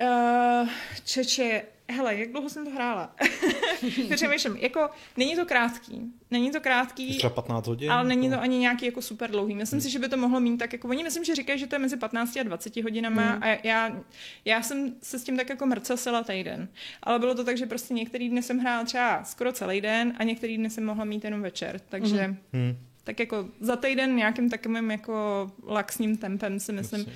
Uh, 0.00 0.68
čeče, 1.04 1.62
hele, 1.88 2.16
jak 2.16 2.32
dlouho 2.32 2.48
jsem 2.48 2.64
to 2.64 2.70
hrála? 2.70 3.14
Přemýšlím, 4.14 4.56
jako 4.56 4.90
není 5.16 5.36
to 5.36 5.46
krátký, 5.46 6.12
není 6.30 6.50
to 6.50 6.60
krátký, 6.60 7.18
třeba 7.18 7.30
15 7.30 7.66
hodin, 7.66 7.92
ale 7.92 8.04
není 8.04 8.30
to 8.30 8.40
ani 8.40 8.58
nějaký 8.58 8.86
jako 8.86 9.02
super 9.02 9.30
dlouhý. 9.30 9.54
Myslím 9.54 9.76
hmm. 9.76 9.82
si, 9.82 9.90
že 9.90 9.98
by 9.98 10.08
to 10.08 10.16
mohlo 10.16 10.40
mít 10.40 10.56
tak 10.56 10.72
jako, 10.72 10.88
oni 10.88 11.02
myslím, 11.02 11.24
že 11.24 11.34
říkají, 11.34 11.58
že 11.58 11.66
to 11.66 11.74
je 11.74 11.78
mezi 11.78 11.96
15 11.96 12.36
a 12.36 12.42
20 12.42 12.76
hodinama 12.76 13.22
hmm. 13.22 13.42
a 13.42 13.46
já, 13.62 13.96
já 14.44 14.62
jsem 14.62 14.94
se 15.02 15.18
s 15.18 15.24
tím 15.24 15.36
tak 15.36 15.48
jako 15.48 15.66
mrcasila 15.66 16.22
týden. 16.22 16.68
Ale 17.02 17.18
bylo 17.18 17.34
to 17.34 17.44
tak, 17.44 17.58
že 17.58 17.66
prostě 17.66 17.94
některý 17.94 18.28
dny 18.28 18.42
jsem 18.42 18.58
hrála 18.58 18.84
třeba 18.84 19.24
skoro 19.24 19.52
celý 19.52 19.80
den 19.80 20.14
a 20.18 20.24
některý 20.24 20.56
dny 20.56 20.70
jsem 20.70 20.84
mohla 20.84 21.04
mít 21.04 21.24
jenom 21.24 21.42
večer, 21.42 21.80
takže... 21.88 22.22
Hmm. 22.22 22.36
Hmm 22.52 22.76
tak 23.04 23.20
jako 23.20 23.48
za 23.60 23.76
týden 23.76 24.16
nějakým 24.16 24.50
takovým 24.50 24.90
jako 24.90 25.46
laxním 25.66 26.16
tempem 26.16 26.60
si 26.60 26.72
myslím. 26.72 27.06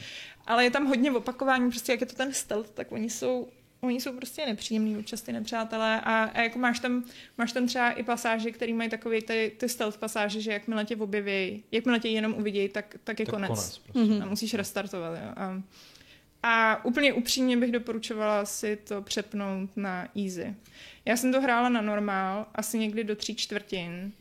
Ale 0.49 0.65
je 0.65 0.71
tam 0.71 0.87
hodně 0.87 1.13
opakování, 1.13 1.71
prostě 1.71 1.93
jak 1.93 2.01
je 2.01 2.07
to 2.07 2.17
ten 2.17 2.33
stealth, 2.33 2.71
tak 2.71 2.93
oni 2.93 3.11
jsou 3.11 3.49
oni 3.81 4.01
jsou 4.01 4.13
prostě 4.13 4.47
nepříjemní 4.47 4.97
občas 4.97 5.23
ty 5.23 5.33
nepřátelé 5.33 6.01
a, 6.01 6.23
a 6.25 6.41
jako 6.41 6.59
máš 6.59 6.81
tam, 6.81 7.05
máš 7.39 7.53
tam 7.53 7.67
třeba 7.67 7.91
i 7.91 8.03
pasáže, 8.03 8.51
které 8.51 8.73
mají 8.73 8.91
takové 8.91 9.23
ty, 9.23 9.53
ty 9.57 9.69
stealth 9.69 9.99
pasáže, 9.99 10.41
že 10.41 10.53
jakmile 10.53 10.85
tě 10.85 10.97
objeví, 10.97 11.65
jakmile 11.73 12.01
tě 12.01 12.09
jenom 12.09 12.35
uvidějí, 12.35 12.69
tak, 12.69 12.97
tak 13.05 13.21
je 13.21 13.27
tak 13.27 13.35
konec. 13.35 13.49
konec 13.49 13.79
prostě. 13.79 14.01
mm-hmm. 14.01 14.23
A 14.23 14.27
musíš 14.27 14.55
restartovat. 14.55 15.19
Jo. 15.23 15.33
A, 15.37 15.63
a 16.43 16.85
úplně 16.85 17.13
upřímně 17.13 17.57
bych 17.57 17.73
doporučovala 17.73 18.45
si 18.45 18.77
to 18.77 19.03
přepnout 19.03 19.71
na 19.77 20.09
easy. 20.25 20.55
Já 21.05 21.17
jsem 21.17 21.33
to 21.33 21.41
hrála 21.41 21.69
na 21.69 21.81
normál, 21.81 22.47
asi 22.55 22.79
někdy 22.79 23.05
do 23.05 23.17
tří 23.17 23.35
čtvrtin 23.35 24.13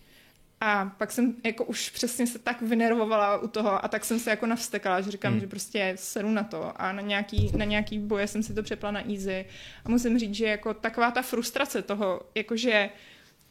a 0.62 0.92
pak 0.98 1.12
jsem 1.12 1.36
jako 1.44 1.66
už 1.66 1.90
přesně 1.90 2.28
se 2.28 2.40
tak 2.40 2.62
vynervovala 2.62 3.38
u 3.38 3.48
toho 3.48 3.86
a 3.86 3.88
tak 3.88 4.06
jsem 4.06 4.20
se 4.20 4.30
jako 4.30 4.46
navstekala, 4.46 5.02
že 5.02 5.12
říkám, 5.12 5.32
hmm. 5.32 5.42
že 5.42 5.48
prostě 5.48 5.94
seru 5.96 6.32
na 6.32 6.44
to 6.44 6.82
a 6.82 6.92
na 6.92 7.02
nějaký, 7.02 7.52
na 7.58 7.66
nějaký 7.66 8.00
boje 8.00 8.28
jsem 8.28 8.44
si 8.44 8.54
to 8.54 8.64
přepla 8.64 8.92
na 8.92 9.12
easy 9.12 9.46
a 9.86 9.90
musím 9.90 10.20
říct, 10.20 10.36
že 10.36 10.46
jako 10.46 10.74
taková 10.74 11.12
ta 11.12 11.22
frustrace 11.22 11.82
toho, 11.82 12.22
jakože 12.36 12.90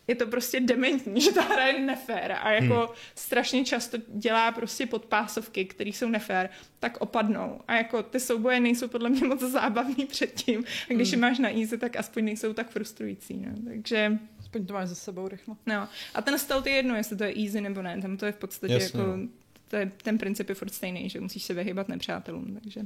je 0.09 0.15
to 0.15 0.27
prostě 0.27 0.61
dementní, 0.61 1.21
že 1.25 1.33
ta 1.33 1.43
hra 1.43 1.67
je 1.67 1.81
nefér 1.81 2.37
a 2.43 2.51
jako 2.51 2.75
hmm. 2.75 2.89
strašně 3.15 3.65
často 3.65 3.99
dělá 4.09 4.53
prostě 4.53 4.87
podpásovky, 4.87 5.65
které 5.65 5.91
jsou 5.91 6.09
nefér, 6.09 6.51
tak 6.79 6.97
opadnou. 7.01 7.61
A 7.69 7.75
jako 7.75 8.03
ty 8.03 8.21
souboje 8.21 8.61
nejsou 8.61 8.89
podle 8.89 9.11
mě 9.11 9.29
moc 9.29 9.41
zábavný 9.53 10.07
předtím. 10.07 10.65
A 10.91 10.95
když 10.95 11.13
hmm. 11.13 11.23
je 11.23 11.29
máš 11.29 11.39
na 11.39 11.59
easy, 11.59 11.79
tak 11.79 11.97
aspoň 11.97 12.25
nejsou 12.25 12.53
tak 12.53 12.71
frustrující. 12.71 13.37
No. 13.47 13.71
Takže 13.71 14.19
Aspoň 14.57 14.67
to 14.67 14.75
máš 14.75 14.89
za 14.89 14.95
sebou 14.95 15.29
rychle. 15.29 15.57
No. 15.67 15.89
A 16.15 16.23
ten 16.23 16.39
stealth 16.39 16.67
je 16.67 16.73
jedno, 16.73 16.97
jestli 16.97 17.17
to 17.17 17.25
je 17.25 17.35
easy 17.45 17.61
nebo 17.61 17.83
ne. 17.83 18.03
Tam 18.03 18.17
to 18.17 18.27
je 18.27 18.33
v 18.33 18.37
podstatě 18.37 18.73
Jasně, 18.73 19.01
jako... 19.01 19.17
No. 19.17 19.29
To 19.69 19.77
je, 19.77 19.93
ten 20.03 20.19
princip 20.19 20.49
je 20.49 20.55
furt 20.55 20.75
stejný, 20.75 21.11
že 21.11 21.21
musíš 21.21 21.43
se 21.43 21.55
vyhybat 21.55 21.89
nepřátelům, 21.89 22.59
takže... 22.63 22.81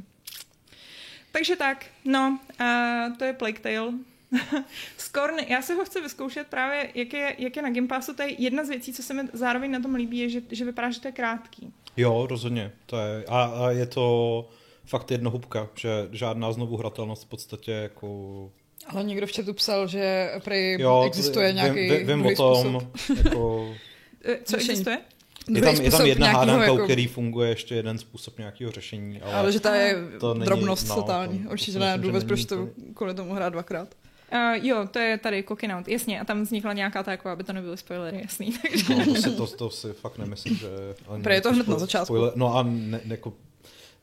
Takže 1.32 1.56
tak, 1.56 1.86
no, 2.04 2.40
a 2.58 2.64
to 3.18 3.24
je 3.24 3.32
Plague 3.32 3.60
Tale. 3.60 3.92
Scorn, 4.96 5.38
já 5.38 5.62
se 5.62 5.74
ho 5.74 5.84
chci 5.84 6.00
vyzkoušet 6.00 6.46
právě, 6.46 6.90
jak 6.94 7.12
je, 7.12 7.36
jak 7.38 7.56
je 7.56 7.62
na 7.62 7.70
Game 7.70 7.88
Passu, 7.88 8.14
to 8.14 8.22
je 8.22 8.42
jedna 8.42 8.64
z 8.64 8.68
věcí, 8.68 8.92
co 8.92 9.02
se 9.02 9.14
mi 9.14 9.22
zároveň 9.32 9.70
na 9.70 9.80
tom 9.80 9.94
líbí, 9.94 10.18
je, 10.18 10.28
že, 10.28 10.42
že 10.50 10.64
vypadá, 10.64 10.90
že 10.90 11.00
to 11.00 11.08
je 11.08 11.12
krátký. 11.12 11.72
Jo, 11.96 12.26
rozhodně. 12.30 12.72
To 12.86 12.98
je, 12.98 13.24
a, 13.28 13.44
a 13.44 13.70
je 13.70 13.86
to 13.86 14.48
fakt 14.84 15.10
jednohubka, 15.10 15.68
že 15.74 16.08
žádná 16.12 16.52
znovu 16.52 16.76
hratelnost 16.76 17.24
v 17.24 17.28
podstatě 17.28 17.72
jako 17.72 18.50
ale 18.90 19.04
někdo 19.04 19.26
v 19.26 19.36
chatu 19.36 19.54
psal, 19.54 19.86
že 19.86 20.30
prý 20.44 20.72
jo, 20.78 21.02
existuje 21.06 21.52
nějaký 21.52 21.90
vím, 21.90 22.06
vím 22.06 22.26
o 22.26 22.34
tom, 22.34 22.90
jako... 23.24 23.68
Eh, 24.24 24.38
co 24.44 24.56
existuje? 24.56 24.98
Je 25.48 25.62
tam, 25.62 25.74
je 25.74 25.90
tam 25.90 26.06
jedna 26.06 26.28
hádanka, 26.32 26.64
jako... 26.64 26.84
který 26.84 27.06
funguje 27.06 27.48
ještě 27.48 27.74
jeden 27.74 27.98
způsob 27.98 28.38
nějakého 28.38 28.72
řešení. 28.72 29.20
Ale, 29.20 29.34
ale 29.34 29.52
že 29.52 29.60
ta 29.60 29.74
je 29.74 29.96
to 30.20 30.34
drobnost 30.34 30.82
není, 30.82 30.96
no, 30.96 31.02
totální. 31.02 31.38
To, 31.38 31.50
Určitě 31.50 31.72
to 31.72 31.78
ne 31.78 31.98
důvod, 31.98 32.24
proč 32.24 32.44
to 32.44 32.68
kvůli 32.94 33.14
tomu 33.14 33.34
hrát 33.34 33.48
dvakrát. 33.48 33.88
Uh, 34.32 34.66
jo, 34.66 34.88
to 34.90 34.98
je 34.98 35.18
tady 35.18 35.42
Cooking 35.42 35.72
Out, 35.72 35.88
jasně, 35.88 36.20
a 36.20 36.24
tam 36.24 36.42
vznikla 36.42 36.72
nějaká 36.72 37.02
ta, 37.02 37.10
jako, 37.10 37.28
aby 37.28 37.44
to 37.44 37.52
nebyly 37.52 37.76
spoilery, 37.76 38.20
jasný. 38.22 38.52
Takže... 38.62 38.94
No, 38.94 39.04
to, 39.04 39.14
si, 39.14 39.30
to, 39.30 39.46
to 39.46 39.70
si 39.70 39.92
fakt 39.92 40.18
nemyslím, 40.18 40.56
že... 40.56 40.68
Protože 41.22 41.34
je 41.34 41.40
to 41.40 41.52
hned 41.52 41.68
na 41.68 41.78
začátku. 41.78 42.06
Spoiler, 42.06 42.32
no 42.36 42.56
a 42.56 42.62
ne, 42.62 43.00
jako, 43.04 43.32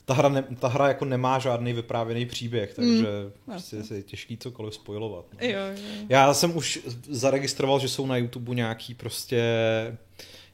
ta 0.08 0.14
hra, 0.14 0.30
ne, 0.30 0.44
ta 0.60 0.68
hra 0.68 0.88
jako 0.88 1.06
nemá 1.06 1.40
žádný 1.40 1.74
vyprávěný 1.74 2.26
příběh, 2.26 2.74
takže 2.74 3.06
mm. 3.26 3.32
prostě 3.46 3.78
je 3.94 4.04
těžký 4.04 4.38
cokoliv 4.38 4.74
spojovat. 4.74 5.26
No. 5.34 5.48
Jo, 5.48 5.60
jo. 5.60 6.06
Já 6.10 6.34
jsem 6.34 6.58
už 6.58 6.80
zaregistroval, 7.10 7.80
že 7.80 7.90
jsou 7.90 8.06
na 8.06 8.18
YouTube 8.18 8.56
nějaký 8.56 8.94
prostě 8.94 9.44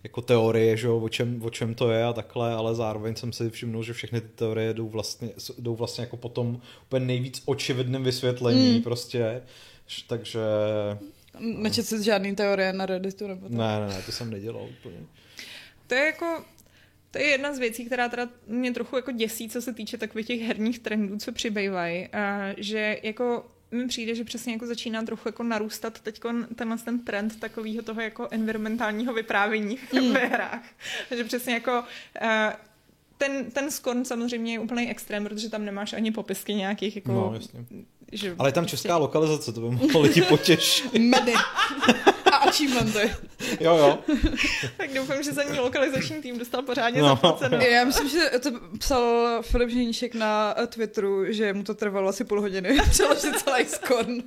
jako 0.04 0.22
teorie, 0.22 0.78
že 0.78 0.88
jo, 0.88 1.00
o, 1.00 1.10
čem, 1.10 1.42
o 1.44 1.50
čem 1.50 1.76
to 1.76 1.92
je 1.92 2.06
a 2.06 2.14
takhle, 2.14 2.54
ale 2.54 2.76
zároveň 2.76 3.16
jsem 3.16 3.34
si 3.34 3.50
všimnul, 3.50 3.84
že 3.84 3.94
všechny 3.94 4.22
ty 4.22 4.28
teorie 4.28 4.74
jdou 4.74 4.90
vlastně, 4.90 5.30
jdou 5.58 5.76
vlastně 5.76 6.02
jako 6.02 6.18
potom 6.18 6.62
úplně 6.86 7.06
nejvíc 7.06 7.42
očividném 7.46 8.04
vysvětlení 8.04 8.76
mm. 8.76 8.82
prostě, 8.82 9.42
takže... 10.08 10.42
Nečet 11.40 11.86
si 11.86 12.04
žádný 12.04 12.36
teorie 12.36 12.74
na 12.74 12.86
Redditu 12.86 13.28
nebo 13.28 13.50
to? 13.50 13.56
Ne, 13.56 13.80
ne, 13.80 13.88
ne, 13.88 14.02
to 14.06 14.12
jsem 14.12 14.30
nedělal 14.30 14.68
úplně. 14.80 14.98
To 15.88 15.96
je 15.96 16.06
jako, 16.06 16.44
to 17.14 17.20
je 17.20 17.26
jedna 17.26 17.54
z 17.54 17.60
věcí, 17.60 17.86
která 17.86 18.10
teda 18.10 18.30
mě 18.48 18.74
trochu 18.74 18.96
jako 18.96 19.12
děsí, 19.12 19.50
co 19.50 19.62
se 19.62 19.74
týče 19.74 19.98
takových 19.98 20.28
těch 20.28 20.42
herních 20.42 20.80
trendů, 20.80 21.18
co 21.18 21.32
přibývají, 21.32 22.10
že 22.58 23.00
jako 23.04 23.46
mi 23.72 23.88
přijde, 23.88 24.16
že 24.16 24.24
přesně 24.24 24.54
jako 24.54 24.68
začíná 24.68 25.04
trochu 25.04 25.28
jako 25.28 25.44
narůstat 25.44 26.00
teď 26.00 26.22
tenhle 26.56 26.78
ten 26.78 27.00
trend 27.00 27.40
takového 27.40 27.84
toho 27.84 28.02
jako 28.02 28.28
environmentálního 28.32 29.14
vyprávění 29.14 29.78
mm. 29.94 30.14
ve 30.14 30.26
hrách. 30.26 30.64
že 31.18 31.24
přesně 31.24 31.54
jako 31.54 31.84
uh, 32.22 32.28
ten, 33.18 33.52
ten 33.52 33.72
Scorn 33.72 34.06
samozřejmě 34.06 34.54
je 34.54 34.60
úplný 34.60 34.90
extrém, 34.90 35.24
protože 35.24 35.50
tam 35.50 35.66
nemáš 35.66 35.94
ani 35.94 36.12
popisky 36.12 36.54
nějakých 36.54 36.96
jako... 36.96 37.12
No, 37.12 37.32
jasně. 37.34 37.66
Že 38.12 38.36
Ale 38.40 38.50
je 38.50 38.54
tam 38.54 38.66
česká 38.66 38.88
prostě... 38.88 39.02
lokalizace, 39.02 39.54
to 39.54 39.62
by 39.62 39.76
mohlo 39.76 40.02
lidi 40.02 40.22
potěšit. 40.22 40.94
Medy. 40.94 41.34
A 42.34 42.36
achievementy. 42.50 43.12
jo, 43.60 43.78
jo. 43.78 44.00
tak 44.78 44.94
doufám, 44.94 45.24
že 45.24 45.32
za 45.32 45.44
ní 45.44 45.60
lokalizační 45.60 46.22
tým 46.22 46.40
dostal 46.40 46.62
pořádně 46.62 47.02
no. 47.02 47.08
zaplaceno. 47.08 47.58
Já 47.58 47.84
myslím, 47.84 48.10
že 48.10 48.32
to 48.40 48.52
psal 48.80 49.40
Filip 49.42 49.70
Ženíšek 49.70 50.16
na 50.16 50.56
Twitteru, 50.68 51.34
že 51.34 51.54
mu 51.54 51.64
to 51.64 51.74
trvalo 51.74 52.10
asi 52.10 52.24
půl 52.24 52.42
hodiny 52.42 52.78
přeložit 52.90 53.40
celý 53.40 53.66
Scorn. 53.66 54.24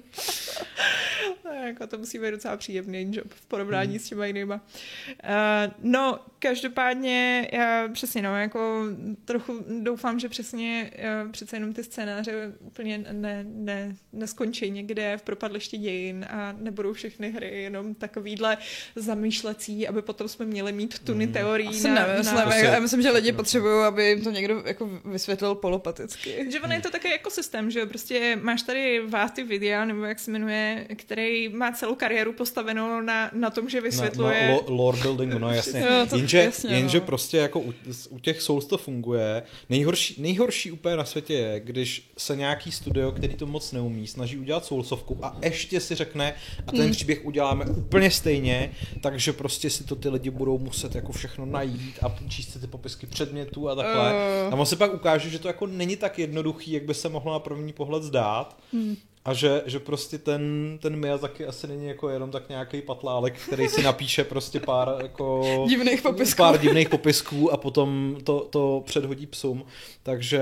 jako 1.64 1.86
to 1.86 1.98
musí 1.98 2.18
být 2.18 2.30
docela 2.30 2.56
příjemný 2.56 3.08
job 3.12 3.32
v 3.32 3.46
porovnání 3.46 3.90
hmm. 3.90 3.98
s 3.98 4.08
těma 4.08 4.26
jinýma. 4.26 4.54
Uh, 4.54 5.72
no, 5.82 6.18
každopádně, 6.38 7.48
já 7.52 7.88
přesně, 7.92 8.22
no, 8.22 8.36
jako 8.36 8.84
trochu 9.24 9.64
doufám, 9.82 10.18
že 10.18 10.28
přesně 10.28 10.90
uh, 11.24 11.32
přece 11.32 11.56
jenom 11.56 11.72
ty 11.72 11.84
scénáře 11.84 12.52
úplně 12.60 12.98
ne, 13.12 13.44
ne, 13.48 13.96
neskončí 14.12 14.70
někde 14.70 15.16
v 15.16 15.22
propadlišti 15.22 15.78
dějin 15.78 16.26
a 16.30 16.54
nebudou 16.58 16.92
všechny 16.92 17.30
hry 17.30 17.62
jenom 17.62 17.94
takovýhle 17.98 18.58
zamýšlecí, 18.96 19.88
aby 19.88 20.02
potom 20.02 20.28
jsme 20.28 20.46
měli 20.46 20.72
mít 20.72 20.98
tuny 20.98 21.24
hmm. 21.24 21.32
teorií. 21.32 21.68
Asi 21.68 21.88
na, 21.88 22.06
nevím, 22.06 22.24
na... 22.24 22.44
Myslím, 22.44 22.64
já 22.64 22.80
myslím, 22.80 23.02
že 23.02 23.10
lidi 23.10 23.32
potřebují, 23.32 23.84
aby 23.84 24.08
jim 24.08 24.24
to 24.24 24.30
někdo 24.30 24.62
jako 24.66 24.90
vysvětlil 25.04 25.54
polopaticky. 25.54 26.46
Že 26.52 26.60
ono 26.60 26.74
je 26.74 26.80
to 26.80 26.90
takový 26.90 27.14
ekosystém, 27.14 27.70
že 27.70 27.86
prostě 27.86 28.38
máš 28.42 28.62
tady 28.62 29.00
Váty 29.08 29.44
videa, 29.44 29.84
nebo 29.84 30.04
jak 30.04 30.18
se 30.18 30.30
jmenuje, 30.30 30.86
který 30.96 31.48
má 31.48 31.72
celou 31.72 31.94
kariéru 31.94 32.32
postavenou 32.32 33.00
na, 33.00 33.30
na 33.32 33.50
tom, 33.50 33.68
že 33.68 33.80
vysvětluje... 33.80 34.48
Na, 34.48 34.54
na 34.54 34.60
lore 34.66 34.98
buildingu, 35.02 35.38
no 35.38 35.50
jasně. 35.50 35.80
jo, 35.80 36.06
to, 36.10 36.16
jenže, 36.16 36.38
jasně, 36.38 36.76
jenže 36.76 37.00
no. 37.00 37.06
prostě 37.06 37.36
jako 37.36 37.60
u, 37.60 37.74
u 38.10 38.18
těch 38.18 38.42
Souls 38.42 38.66
to 38.66 38.78
funguje. 38.78 39.42
Nejhorší, 39.68 40.22
nejhorší 40.22 40.72
úplně 40.72 40.96
na 40.96 41.04
světě 41.04 41.34
je, 41.34 41.60
když 41.60 42.10
se 42.18 42.36
nějaký 42.36 42.72
studio, 42.72 43.12
který 43.12 43.34
to 43.34 43.46
moc 43.46 43.72
neumí, 43.72 44.06
snaží 44.06 44.38
udělat 44.38 44.64
Soulsovku 44.64 45.18
a 45.22 45.36
ještě 45.42 45.80
si 45.80 45.94
řekne, 45.94 46.34
a 46.66 46.72
ten 46.72 46.80
hmm. 46.80 46.90
příběh 46.90 47.24
uděláme 47.24 47.64
úplně 47.86 48.10
stejně, 48.10 48.72
takže 49.00 49.32
prostě 49.32 49.70
si 49.70 49.84
to 49.84 49.96
ty 49.96 50.08
lidi 50.08 50.30
budou 50.30 50.58
muset 50.58 50.94
jako 50.94 51.12
všechno 51.12 51.46
najít 51.46 51.98
a 52.02 52.16
číst 52.28 52.52
si 52.52 52.60
ty 52.60 52.66
popisky 52.66 53.06
předmětů 53.06 53.68
a 53.68 53.74
takhle. 53.74 54.12
Uh. 54.12 54.54
A 54.54 54.56
on 54.56 54.66
se 54.66 54.76
pak 54.76 54.94
ukáže, 54.94 55.30
že 55.30 55.38
to 55.38 55.48
jako 55.48 55.66
není 55.66 55.96
tak 55.96 56.18
jednoduchý, 56.18 56.72
jak 56.72 56.82
by 56.82 56.94
se 56.94 57.08
mohlo 57.08 57.32
na 57.32 57.38
první 57.38 57.72
pohled 57.72 58.02
zdát. 58.02 58.58
Hmm. 58.72 58.96
A 59.26 59.34
že, 59.34 59.62
že 59.66 59.78
prostě 59.78 60.18
ten, 60.18 60.78
ten 60.82 60.96
Miyazaki 60.96 61.46
asi 61.46 61.66
není 61.66 61.86
jako 61.86 62.08
jenom 62.08 62.30
tak 62.30 62.48
nějaký 62.48 62.82
patlálek, 62.82 63.38
který 63.38 63.68
si 63.68 63.82
napíše 63.82 64.24
prostě 64.24 64.60
pár 64.60 64.94
jako... 65.02 65.42
divných 65.68 66.02
popisků. 66.02 66.36
Pár 66.36 66.58
divných 66.58 66.88
popisků 66.88 67.52
a 67.52 67.56
potom 67.56 68.18
to, 68.24 68.40
to 68.40 68.82
předhodí 68.86 69.26
psům. 69.26 69.64
Takže 70.02 70.40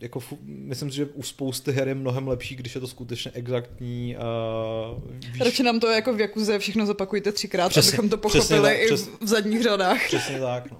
jako 0.00 0.20
myslím 0.46 0.90
si, 0.90 0.96
že 0.96 1.06
u 1.06 1.22
spousty 1.22 1.72
her 1.72 1.88
je 1.88 1.94
mnohem 1.94 2.28
lepší, 2.28 2.56
když 2.56 2.74
je 2.74 2.80
to 2.80 2.86
skutečně 2.86 3.30
exaktní 3.34 4.16
a 4.16 4.24
víš... 5.32 5.40
Radši 5.40 5.62
nám 5.62 5.80
to 5.80 5.86
jako 5.86 6.14
v 6.14 6.20
Jakuze 6.20 6.58
všechno 6.58 6.86
zopakujte 6.86 7.32
třikrát, 7.32 7.68
přesně, 7.68 7.88
abychom 7.88 8.08
to 8.08 8.16
pochopili 8.16 8.62
tak, 8.62 8.78
i 8.78 8.86
přes, 8.86 9.08
v 9.20 9.26
zadních 9.26 9.62
řadách. 9.62 10.06
Přesně 10.06 10.40
tak, 10.40 10.70
no. 10.70 10.78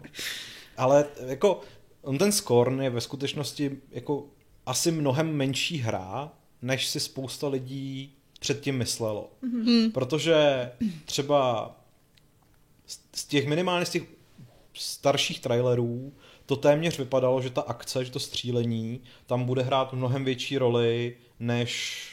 Ale 0.77 1.05
jako 1.27 1.61
on 2.03 2.19
ten 2.19 2.33
Scorn 2.33 2.83
je 2.83 2.91
ve 2.91 3.01
skutečnosti 3.01 3.71
jako 3.91 4.25
asi 4.67 4.91
mnohem 4.91 5.37
menší 5.37 5.79
hra, 5.79 6.33
než 6.63 6.87
si 6.87 7.01
spousta 7.01 7.49
lidí 7.49 8.13
předtím 8.41 8.79
myslelo. 8.79 9.31
Mm-hmm. 9.43 9.93
Protože 9.93 10.71
třeba 11.05 11.71
z 13.15 13.25
těch 13.25 13.47
minimálně 13.47 13.87
z 13.87 13.91
těch 13.91 14.03
starších 14.75 15.41
trailerů 15.41 16.13
to 16.47 16.57
téměř 16.57 16.99
vypadalo, 16.99 17.43
že 17.43 17.51
ta 17.51 17.61
akce, 17.61 18.05
že 18.05 18.11
to 18.11 18.21
střílení 18.21 19.01
tam 19.27 19.45
bude 19.45 19.63
hrát 19.63 19.93
mnohem 19.93 20.25
větší 20.25 20.59
roli, 20.59 21.17
než 21.41 22.05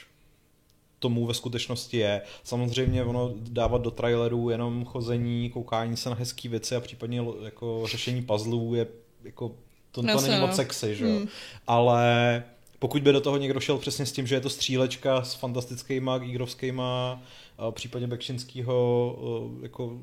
tomu 0.99 1.25
ve 1.25 1.33
skutečnosti 1.33 1.97
je. 1.97 2.21
Samozřejmě 2.43 3.03
ono 3.03 3.33
dávat 3.37 3.81
do 3.81 3.91
trailerů 3.91 4.49
jenom 4.49 4.85
chození, 4.85 5.49
koukání 5.49 5.97
se 5.97 6.09
na 6.09 6.15
hezké 6.15 6.49
věci 6.49 6.75
a 6.75 6.79
případně 6.79 7.25
jako 7.43 7.83
řešení 7.87 8.21
puzzlů 8.21 8.75
je 8.75 8.87
jako 9.23 9.55
to, 9.91 10.01
to 10.01 10.21
není 10.21 10.39
moc 10.39 10.49
no. 10.49 10.55
sexy, 10.55 10.95
že 10.95 11.05
jo. 11.05 11.17
Hmm. 11.17 11.27
Ale 11.67 12.43
pokud 12.79 13.01
by 13.01 13.11
do 13.11 13.21
toho 13.21 13.37
někdo 13.37 13.59
šel 13.59 13.77
přesně 13.77 14.05
s 14.05 14.11
tím, 14.11 14.27
že 14.27 14.35
je 14.35 14.41
to 14.41 14.49
střílečka 14.49 15.23
s 15.23 15.33
fantastickýma, 15.33 16.17
gírovskýma, 16.17 17.21
případně 17.71 18.07
Bekšinskýho 18.07 19.17
jako 19.61 19.99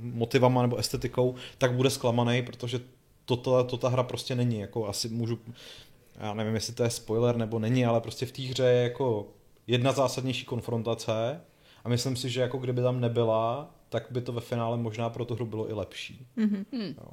motivama 0.00 0.62
nebo 0.62 0.76
estetikou, 0.76 1.34
tak 1.58 1.72
bude 1.72 1.90
zklamaný, 1.90 2.42
protože 2.42 2.80
to, 3.24 3.36
to, 3.36 3.64
to 3.64 3.76
ta 3.76 3.88
hra 3.88 4.02
prostě 4.02 4.34
není. 4.34 4.60
Jako 4.60 4.88
asi 4.88 5.08
můžu, 5.08 5.38
já 6.20 6.34
nevím, 6.34 6.54
jestli 6.54 6.74
to 6.74 6.82
je 6.82 6.90
spoiler 6.90 7.36
nebo 7.36 7.58
není, 7.58 7.86
ale 7.86 8.00
prostě 8.00 8.26
v 8.26 8.32
té 8.32 8.42
hře 8.42 8.64
je 8.64 8.82
jako 8.82 9.28
jedna 9.66 9.92
zásadnější 9.92 10.44
konfrontace 10.44 11.40
a 11.84 11.88
myslím 11.88 12.16
si, 12.16 12.30
že 12.30 12.40
jako 12.40 12.58
kdyby 12.58 12.82
tam 12.82 13.00
nebyla, 13.00 13.74
tak 13.88 14.06
by 14.10 14.20
to 14.20 14.32
ve 14.32 14.40
finále 14.40 14.76
možná 14.76 15.10
pro 15.10 15.24
tu 15.24 15.34
hru 15.34 15.46
bylo 15.46 15.70
i 15.70 15.72
lepší. 15.72 16.26
Mm-hmm. 16.38 16.94
Jo 16.98 17.10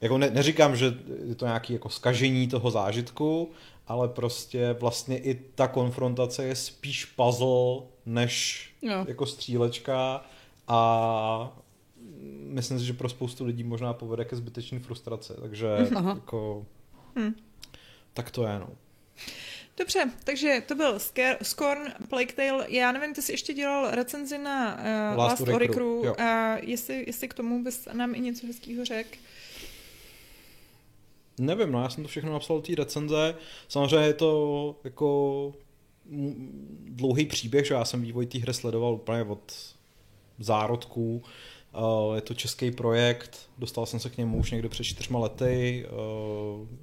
jako 0.00 0.18
ne, 0.18 0.30
neříkám, 0.30 0.76
že 0.76 0.94
je 1.24 1.34
to 1.34 1.44
nějaké 1.44 1.72
jako 1.72 1.88
skažení 1.88 2.48
toho 2.48 2.70
zážitku, 2.70 3.50
ale 3.86 4.08
prostě 4.08 4.72
vlastně 4.72 5.18
i 5.18 5.34
ta 5.34 5.68
konfrontace 5.68 6.44
je 6.44 6.56
spíš 6.56 7.04
puzzle 7.04 7.82
než 8.06 8.68
no. 8.82 9.04
jako 9.08 9.26
střílečka 9.26 10.24
a 10.68 11.58
myslím 12.28 12.78
si, 12.78 12.84
že 12.84 12.92
pro 12.92 13.08
spoustu 13.08 13.44
lidí 13.44 13.64
možná 13.64 13.92
povede 13.92 14.24
ke 14.24 14.36
zbytečné 14.36 14.78
frustraci, 14.78 15.32
takže 15.40 15.68
Aha. 15.94 16.10
jako 16.10 16.66
hmm. 17.16 17.34
tak 18.14 18.30
to 18.30 18.46
je, 18.46 18.58
no. 18.58 18.68
Dobře, 19.76 20.10
takže 20.24 20.62
to 20.68 20.74
byl 20.74 20.98
Scorn, 21.42 21.82
Plague 22.08 22.32
Tale. 22.32 22.66
Já 22.68 22.92
nevím, 22.92 23.14
ty 23.14 23.22
jsi 23.22 23.32
ještě 23.32 23.54
dělal 23.54 23.90
recenzi 23.90 24.38
na 24.38 24.74
uh, 24.74 25.18
Last, 25.18 25.40
Last 25.40 25.54
Oricru. 25.54 26.00
Uh, 26.00 26.14
jestli, 26.60 27.04
jestli 27.06 27.28
k 27.28 27.34
tomu 27.34 27.64
bys 27.64 27.88
nám 27.92 28.14
i 28.14 28.20
něco 28.20 28.46
hezkého 28.46 28.84
řekl. 28.84 29.18
Nevím, 31.38 31.72
no 31.72 31.82
já 31.82 31.88
jsem 31.88 32.04
to 32.04 32.08
všechno 32.08 32.32
napsal 32.32 32.60
té 32.60 32.74
recenze. 32.74 33.34
Samozřejmě 33.68 34.06
je 34.06 34.14
to 34.14 34.76
jako 34.84 35.52
dlouhý 36.84 37.26
příběh, 37.26 37.66
že 37.66 37.74
já 37.74 37.84
jsem 37.84 38.02
vývoj 38.02 38.26
té 38.26 38.38
hry 38.38 38.54
sledoval 38.54 38.94
úplně 38.94 39.22
od 39.22 39.52
zárodků. 40.38 41.22
Je 42.14 42.20
to 42.20 42.34
český 42.34 42.70
projekt, 42.70 43.48
dostal 43.58 43.86
jsem 43.86 44.00
se 44.00 44.10
k 44.10 44.18
němu 44.18 44.38
už 44.38 44.50
někdy 44.50 44.68
před 44.68 44.84
čtyřma 44.84 45.18
lety, 45.18 45.86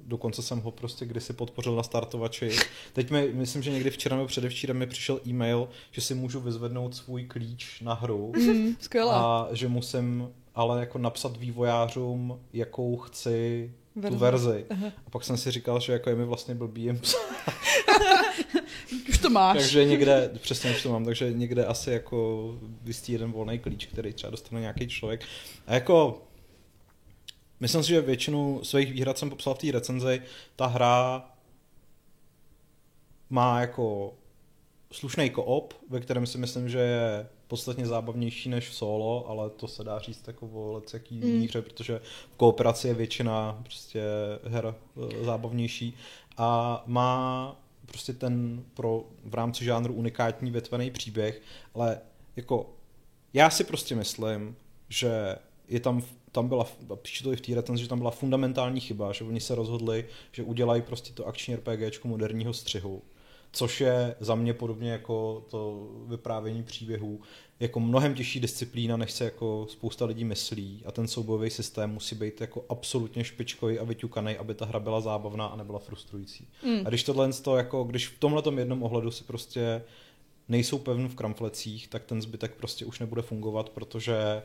dokonce 0.06 0.42
jsem 0.42 0.60
ho 0.60 0.70
prostě 0.70 1.06
kdysi 1.06 1.32
podpořil 1.32 1.76
na 1.76 1.82
startovači. 1.82 2.50
Teď 2.92 3.10
mi, 3.10 3.32
myslím, 3.32 3.62
že 3.62 3.70
někdy 3.70 3.90
včera 3.90 4.16
nebo 4.16 4.28
předevčírem 4.28 4.78
mi 4.78 4.86
přišel 4.86 5.20
e-mail, 5.26 5.68
že 5.90 6.00
si 6.00 6.14
můžu 6.14 6.40
vyzvednout 6.40 6.94
svůj 6.96 7.24
klíč 7.24 7.80
na 7.80 7.94
hru. 7.94 8.32
Mm, 8.36 8.74
a 9.10 9.48
že 9.52 9.68
musím 9.68 10.28
ale 10.54 10.80
jako 10.80 10.98
napsat 10.98 11.36
vývojářům, 11.36 12.40
jakou 12.52 12.96
chci 12.96 13.70
verzi. 13.96 14.16
tu 14.16 14.20
verzi. 14.20 14.66
Aha. 14.70 14.86
A 15.06 15.10
pak 15.10 15.24
jsem 15.24 15.36
si 15.36 15.50
říkal, 15.50 15.80
že 15.80 15.92
jako 15.92 16.10
je 16.10 16.16
mi 16.16 16.24
vlastně 16.24 16.54
blbý 16.54 16.82
jim 16.82 17.00
Už 19.08 19.18
to 19.18 19.30
máš. 19.30 19.58
takže 19.58 19.84
někde, 19.84 20.30
přesně 20.42 20.70
už 20.70 20.82
to 20.82 20.90
mám, 20.90 21.04
takže 21.04 21.32
někde 21.32 21.64
asi 21.66 21.90
jako 21.90 22.48
vystí 22.82 23.12
jeden 23.12 23.32
volný 23.32 23.58
klíč, 23.58 23.86
který 23.86 24.12
třeba 24.12 24.30
dostane 24.30 24.60
nějaký 24.60 24.88
člověk. 24.88 25.24
A 25.66 25.74
jako 25.74 26.22
myslím 27.60 27.82
si, 27.82 27.88
že 27.88 28.00
většinu 28.00 28.60
svých 28.64 28.92
výhrad 28.92 29.18
jsem 29.18 29.30
popsal 29.30 29.54
v 29.54 29.58
té 29.58 29.72
recenzi. 29.72 30.22
Ta 30.56 30.66
hra 30.66 31.24
má 33.30 33.60
jako 33.60 34.14
slušný 34.92 35.30
koop, 35.30 35.74
ve 35.90 36.00
kterém 36.00 36.26
si 36.26 36.38
myslím, 36.38 36.68
že 36.68 36.78
je 36.78 37.26
podstatně 37.52 37.86
zábavnější 37.86 38.48
než 38.48 38.68
v 38.68 38.74
solo, 38.74 39.28
ale 39.28 39.50
to 39.50 39.68
se 39.68 39.84
dá 39.84 39.98
říct 39.98 40.26
jako 40.26 40.46
o 40.46 40.82
jaký 40.92 41.14
mm. 41.14 41.42
hře, 41.42 41.62
protože 41.62 42.00
v 42.32 42.36
kooperaci 42.36 42.88
je 42.88 42.94
většina 42.94 43.60
prostě 43.62 44.02
her 44.44 44.74
e, 45.20 45.24
zábavnější 45.24 45.94
a 46.36 46.82
má 46.86 47.56
prostě 47.86 48.12
ten 48.12 48.64
pro 48.74 49.04
v 49.24 49.34
rámci 49.34 49.64
žánru 49.64 49.94
unikátní 49.94 50.50
větvený 50.50 50.90
příběh, 50.90 51.42
ale 51.74 52.00
jako 52.36 52.70
já 53.32 53.50
si 53.50 53.64
prostě 53.64 53.94
myslím, 53.94 54.56
že 54.88 55.36
je 55.68 55.80
tam, 55.80 56.02
tam 56.30 56.48
byla, 56.48 56.66
píše 57.02 57.24
to 57.24 57.32
i 57.32 57.36
v 57.36 57.40
té 57.40 57.54
recenzi, 57.54 57.82
že 57.82 57.88
tam 57.88 57.98
byla 57.98 58.10
fundamentální 58.10 58.80
chyba, 58.80 59.12
že 59.12 59.24
oni 59.24 59.40
se 59.40 59.54
rozhodli, 59.54 60.04
že 60.32 60.42
udělají 60.42 60.82
prostě 60.82 61.12
to 61.12 61.26
akční 61.26 61.56
RPG 61.56 62.04
moderního 62.04 62.52
střihu, 62.52 63.02
což 63.52 63.80
je 63.80 64.14
za 64.20 64.34
mě 64.34 64.54
podobně 64.54 64.90
jako 64.90 65.44
to 65.50 65.88
vyprávění 66.06 66.62
příběhů, 66.62 67.20
jako 67.60 67.80
mnohem 67.80 68.14
těžší 68.14 68.40
disciplína, 68.40 68.96
než 68.96 69.12
se 69.12 69.24
jako 69.24 69.66
spousta 69.70 70.04
lidí 70.04 70.24
myslí 70.24 70.82
a 70.86 70.92
ten 70.92 71.08
soubojový 71.08 71.50
systém 71.50 71.90
musí 71.90 72.14
být 72.14 72.40
jako 72.40 72.64
absolutně 72.68 73.24
špičkový 73.24 73.78
a 73.78 73.84
vyťukaný, 73.84 74.36
aby 74.36 74.54
ta 74.54 74.64
hra 74.64 74.80
byla 74.80 75.00
zábavná 75.00 75.46
a 75.46 75.56
nebyla 75.56 75.78
frustrující. 75.78 76.48
Mm. 76.64 76.86
A 76.86 76.88
když 76.88 77.02
tohle 77.02 77.32
to 77.32 77.56
jako, 77.56 77.84
když 77.84 78.08
v 78.08 78.18
tomhle 78.18 78.42
jednom 78.56 78.82
ohledu 78.82 79.10
si 79.10 79.24
prostě 79.24 79.82
nejsou 80.48 80.78
pevn 80.78 81.08
v 81.08 81.14
kramflecích, 81.14 81.88
tak 81.88 82.04
ten 82.04 82.22
zbytek 82.22 82.54
prostě 82.54 82.84
už 82.84 82.98
nebude 82.98 83.22
fungovat, 83.22 83.68
protože 83.68 84.42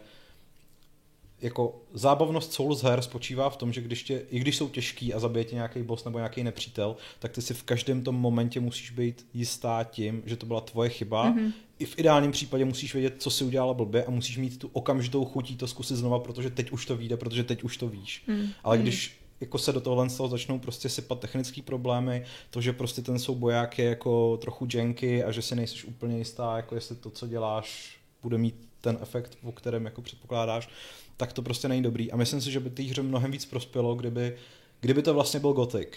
jako 1.41 1.82
zábavnost 1.93 2.54
Souls 2.54 2.84
her 2.84 3.02
spočívá 3.02 3.50
v 3.50 3.58
tom, 3.58 3.73
že 3.73 3.82
když 3.82 4.04
tě, 4.04 4.21
i 4.30 4.39
když 4.39 4.58
jsou 4.58 4.69
těžký 4.69 5.13
a 5.13 5.19
zabije 5.19 5.45
tě 5.45 5.56
nějaký 5.56 5.84
boss 5.84 6.06
nebo 6.06 6.17
nějaký 6.17 6.43
nepřítel, 6.43 6.95
tak 7.19 7.32
ty 7.32 7.41
si 7.41 7.54
v 7.54 7.63
každém 7.63 8.04
tom 8.04 8.15
momentě 8.15 8.60
musíš 8.60 8.91
být 8.91 9.26
jistá 9.34 9.84
tím, 9.84 10.23
že 10.26 10.36
to 10.36 10.45
byla 10.45 10.62
tvoje 10.62 10.89
chyba. 10.89 11.32
Mm-hmm. 11.32 11.52
I 11.80 11.86
v 11.86 12.00
ideálním 12.00 12.32
případě 12.32 12.65
musíš 12.65 12.93
vědět, 12.93 13.15
co 13.17 13.30
si 13.30 13.43
udělala 13.43 13.73
blbě 13.73 14.06
a 14.06 14.12
musíš 14.12 14.38
mít 14.38 14.60
tu 14.60 14.69
okamžitou 14.73 15.26
chutí 15.26 15.56
to 15.56 15.67
zkusit 15.67 15.95
znova, 15.95 16.19
protože 16.19 16.50
teď 16.50 16.71
už 16.71 16.86
to 16.86 16.97
vyjde, 16.97 17.17
protože 17.17 17.43
teď 17.43 17.63
už 17.63 17.78
to 17.78 17.88
víš. 17.88 18.23
Mm. 18.28 18.47
Ale 18.63 18.78
když 18.78 19.19
jako 19.41 19.58
se 19.58 19.73
do 19.73 19.82
tohohle 19.82 20.10
z 20.10 20.17
toho 20.17 20.30
začnou 20.30 20.60
prostě 20.60 20.89
sypat 20.89 21.19
technické 21.19 21.62
problémy, 21.62 22.26
to, 22.50 22.62
že 22.62 22.73
prostě 22.73 23.02
ten 23.02 23.19
souboják 23.19 23.80
je 23.80 23.86
jako 23.86 24.38
trochu 24.38 24.67
janky 24.73 25.23
a 25.23 25.32
že 25.32 25.41
si 25.41 25.56
nejsiš 25.56 25.86
úplně 25.86 26.17
jistá, 26.17 26.58
jako 26.58 26.76
jestli 26.76 26.95
to, 26.95 27.10
co 27.10 27.28
děláš, 27.28 27.97
bude 28.21 28.38
mít 28.38 28.69
ten 28.82 28.97
efekt, 29.02 29.38
o 29.43 29.52
kterém 29.52 29.86
jako 29.86 30.02
předpokládáš, 30.02 30.69
tak 31.17 31.34
to 31.34 31.41
prostě 31.41 31.67
není 31.67 31.84
dobrý. 31.84 32.12
A 32.12 32.17
myslím 32.17 32.41
si, 32.41 32.51
že 32.51 32.60
by 32.60 32.69
té 32.69 32.84
hře 32.84 33.01
mnohem 33.01 33.32
víc 33.32 33.45
prospělo, 33.45 33.95
kdyby, 33.95 34.36
kdyby 34.82 35.01
to 35.01 35.13
vlastně 35.13 35.39
byl 35.39 35.53
Gothic. 35.53 35.89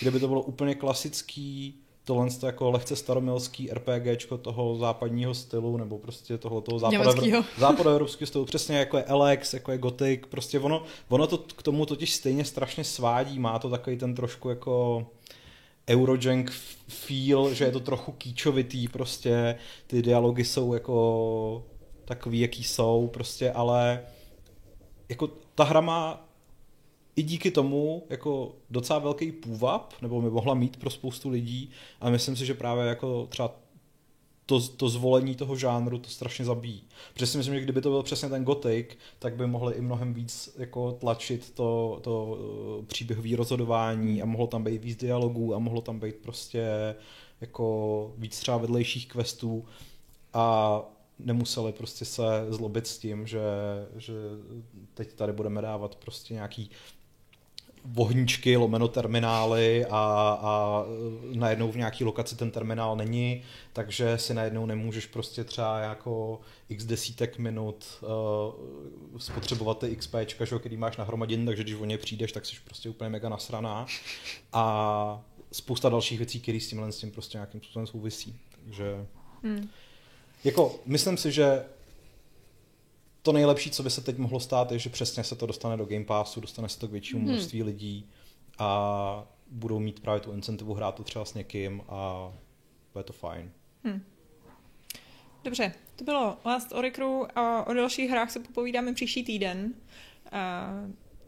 Kdyby 0.00 0.20
to 0.20 0.28
bylo 0.28 0.42
úplně 0.42 0.74
klasický, 0.74 1.74
tohle 2.04 2.30
to 2.30 2.46
jako 2.46 2.70
lehce 2.70 2.96
staromilský 2.96 3.70
RPGčko 3.72 4.38
toho 4.38 4.76
západního 4.76 5.34
stylu, 5.34 5.76
nebo 5.76 5.98
prostě 5.98 6.38
toho, 6.38 6.60
toho 6.60 6.78
západoevropského 6.78 7.44
západoevropského 7.58 8.26
stylu, 8.26 8.44
přesně 8.44 8.76
jako 8.76 8.96
je 8.96 9.04
Alex, 9.04 9.54
jako 9.54 9.72
je 9.72 9.78
Gothic, 9.78 10.20
prostě 10.28 10.60
ono, 10.60 10.82
ono 11.08 11.26
to 11.26 11.38
k 11.38 11.62
tomu 11.62 11.86
totiž 11.86 12.14
stejně 12.14 12.44
strašně 12.44 12.84
svádí, 12.84 13.38
má 13.38 13.58
to 13.58 13.70
takový 13.70 13.96
ten 13.96 14.14
trošku 14.14 14.48
jako 14.48 15.06
Eurojank 15.88 16.50
feel, 16.88 17.54
že 17.54 17.64
je 17.64 17.72
to 17.72 17.80
trochu 17.80 18.12
kýčovitý, 18.12 18.88
prostě. 18.88 19.58
Ty 19.86 20.02
dialogy 20.02 20.44
jsou 20.44 20.74
jako 20.74 21.64
takový, 22.04 22.40
jaký 22.40 22.64
jsou, 22.64 23.10
prostě, 23.12 23.52
ale 23.52 24.00
jako 25.12 25.30
ta 25.54 25.64
hra 25.64 25.80
má 25.80 26.28
i 27.16 27.22
díky 27.22 27.50
tomu 27.50 28.06
jako 28.10 28.54
docela 28.70 28.98
velký 28.98 29.32
půvab, 29.32 29.94
nebo 30.02 30.22
by 30.22 30.30
mohla 30.30 30.54
mít 30.54 30.76
pro 30.76 30.90
spoustu 30.90 31.28
lidí 31.28 31.70
a 32.00 32.10
myslím 32.10 32.36
si, 32.36 32.46
že 32.46 32.54
právě 32.54 32.84
jako 32.84 33.26
třeba 33.26 33.54
to, 34.46 34.60
to 34.60 34.88
zvolení 34.88 35.34
toho 35.34 35.56
žánru 35.56 35.98
to 35.98 36.10
strašně 36.10 36.44
zabíjí. 36.44 36.82
Protože 37.12 37.26
si 37.26 37.38
myslím, 37.38 37.54
že 37.54 37.60
kdyby 37.60 37.80
to 37.80 37.90
byl 37.90 38.02
přesně 38.02 38.28
ten 38.28 38.44
Gothic, 38.44 38.86
tak 39.18 39.36
by 39.36 39.46
mohli 39.46 39.74
i 39.74 39.80
mnohem 39.80 40.14
víc 40.14 40.54
jako 40.58 40.92
tlačit 40.92 41.50
to, 41.54 42.00
to 42.02 42.38
eh, 42.80 42.86
příběhové 42.86 43.36
rozhodování 43.36 44.22
a 44.22 44.26
mohlo 44.26 44.46
tam 44.46 44.64
být 44.64 44.84
víc 44.84 44.98
dialogů 44.98 45.54
a 45.54 45.58
mohlo 45.58 45.80
tam 45.80 46.00
být 46.00 46.14
prostě 46.14 46.94
jako 47.40 48.12
víc 48.18 48.40
třeba 48.40 48.56
vedlejších 48.56 49.08
questů 49.08 49.64
a 50.32 50.78
nemuseli 51.24 51.72
prostě 51.72 52.04
se 52.04 52.22
zlobit 52.48 52.86
s 52.86 52.98
tím, 52.98 53.26
že, 53.26 53.40
že 53.96 54.12
teď 54.94 55.12
tady 55.12 55.32
budeme 55.32 55.62
dávat 55.62 55.94
prostě 55.94 56.34
nějaký 56.34 56.70
vohníčky, 57.84 58.56
lomeno 58.56 58.88
terminály 58.88 59.86
a, 59.86 60.38
a 60.42 60.84
najednou 61.32 61.72
v 61.72 61.76
nějaký 61.76 62.04
lokaci 62.04 62.36
ten 62.36 62.50
terminál 62.50 62.96
není, 62.96 63.42
takže 63.72 64.18
si 64.18 64.34
najednou 64.34 64.66
nemůžeš 64.66 65.06
prostě 65.06 65.44
třeba 65.44 65.78
jako 65.78 66.40
x 66.68 66.84
desítek 66.84 67.38
minut 67.38 67.84
uh, 68.02 69.18
spotřebovat 69.18 69.78
ty 69.78 69.96
XP, 69.96 70.14
který 70.58 70.76
máš 70.76 70.96
nahromaděn, 70.96 71.46
takže 71.46 71.62
když 71.62 71.74
o 71.74 71.84
ně 71.84 71.98
přijdeš, 71.98 72.32
tak 72.32 72.46
jsi 72.46 72.56
prostě 72.64 72.88
úplně 72.88 73.10
mega 73.10 73.28
nasraná 73.28 73.86
a 74.52 75.24
spousta 75.52 75.88
dalších 75.88 76.18
věcí, 76.18 76.40
které 76.40 76.60
s 76.60 76.68
tímhle 76.68 76.92
s 76.92 76.98
tím 76.98 77.10
prostě 77.10 77.38
nějakým 77.38 77.60
způsobem 77.60 77.86
souvisí. 77.86 78.40
Takže 78.64 79.06
hmm. 79.42 79.68
Jako 80.44 80.80
myslím 80.86 81.16
si, 81.16 81.32
že 81.32 81.64
to 83.22 83.32
nejlepší, 83.32 83.70
co 83.70 83.82
by 83.82 83.90
se 83.90 84.00
teď 84.00 84.18
mohlo 84.18 84.40
stát, 84.40 84.72
je, 84.72 84.78
že 84.78 84.90
přesně 84.90 85.24
se 85.24 85.36
to 85.36 85.46
dostane 85.46 85.76
do 85.76 85.84
Game 85.84 86.04
Passu, 86.04 86.40
dostane 86.40 86.68
se 86.68 86.78
to 86.78 86.88
k 86.88 86.92
většímu 86.92 87.20
hmm. 87.20 87.32
množství 87.32 87.62
lidí 87.62 88.10
a 88.58 89.24
budou 89.50 89.78
mít 89.78 90.00
právě 90.00 90.20
tu 90.20 90.32
incentivu 90.32 90.74
hrát 90.74 90.94
to 90.94 91.02
třeba 91.02 91.24
s 91.24 91.34
někým 91.34 91.82
a 91.88 92.32
bude 92.92 93.04
to 93.04 93.12
fajn. 93.12 93.50
Hmm. 93.84 94.02
Dobře, 95.44 95.72
to 95.96 96.04
bylo 96.04 96.36
Last 96.44 96.72
Oricru 96.72 97.26
a 97.38 97.66
o 97.66 97.74
dalších 97.74 98.10
hrách 98.10 98.30
se 98.30 98.40
popovídáme 98.40 98.94
příští 98.94 99.24
týden. 99.24 99.74
A 100.32 100.70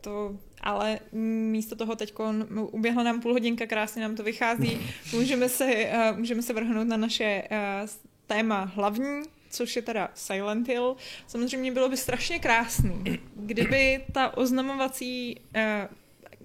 to, 0.00 0.37
ale 0.61 1.00
místo 1.12 1.77
toho 1.77 1.96
teď 1.96 2.14
uběhla 2.53 3.03
nám 3.03 3.20
půl 3.20 3.33
hodinka, 3.33 3.66
krásně 3.66 4.03
nám 4.03 4.16
to 4.16 4.22
vychází. 4.22 4.79
Můžeme 5.12 5.48
se, 5.48 5.90
uh, 6.12 6.18
můžeme 6.18 6.42
se 6.42 6.53
vrhnout 6.53 6.88
na 6.88 6.96
naše 6.96 7.48
uh, 7.50 7.88
téma 8.26 8.64
hlavní, 8.74 9.22
což 9.50 9.76
je 9.76 9.82
teda 9.82 10.10
Silent 10.14 10.68
Hill. 10.68 10.96
Samozřejmě 11.26 11.72
bylo 11.72 11.88
by 11.88 11.96
strašně 11.96 12.38
krásný, 12.38 13.20
kdyby 13.37 14.04
ta 14.12 14.37
oznamovací 14.37 15.40
eh, 15.54 15.88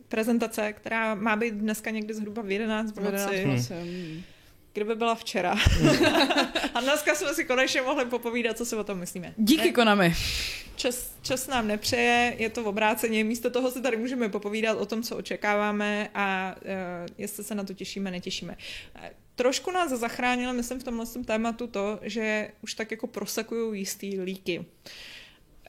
prezentace, 0.10 0.74
která 0.74 1.16
má 1.16 1.36
být 1.36 1.54
dneska 1.54 1.90
někdy 1.90 2.14
zhruba 2.14 2.42
v 2.42 2.52
11 2.52 2.92
v 2.92 3.00
noci, 3.00 3.44
hmm. 3.44 4.22
kdyby 4.74 4.96
byla 4.96 5.16
včera. 5.16 5.56
a 6.74 6.82
dneska 6.82 7.16
jsme 7.16 7.34
si 7.34 7.46
konečně 7.46 7.82
mohli 7.82 8.06
popovídat, 8.06 8.58
co 8.58 8.66
si 8.66 8.76
o 8.76 8.84
tom 8.84 9.00
myslíme. 9.00 9.34
Díky 9.38 9.66
ne? 9.66 9.72
Konami. 9.72 10.16
Čas, 10.76 11.14
čas 11.22 11.48
nám 11.48 11.68
nepřeje, 11.68 12.36
je 12.38 12.50
to 12.50 12.64
v 12.64 12.68
obráceně. 12.68 13.24
Místo 13.24 13.50
toho 13.50 13.72
si 13.72 13.82
tady 13.82 13.98
můžeme 13.98 14.30
popovídat 14.30 14.78
o 14.78 14.86
tom, 14.86 15.04
co 15.04 15.18
očekáváme 15.18 16.10
a 16.14 16.56
uh, 16.62 16.72
jestli 17.18 17.44
se 17.44 17.56
na 17.56 17.64
to 17.64 17.74
těšíme, 17.74 18.12
netěšíme. 18.12 18.58
Trošku 19.40 19.72
nás 19.72 19.92
zachránilo, 19.92 20.54
myslím, 20.54 20.80
v 20.80 20.84
tomhle 20.84 21.06
tématu 21.26 21.68
to, 21.68 22.00
že 22.02 22.52
už 22.64 22.74
tak 22.74 22.92
jako 22.92 23.08
prosekují 23.08 23.80
jistý 23.80 24.22
líky. 24.22 24.66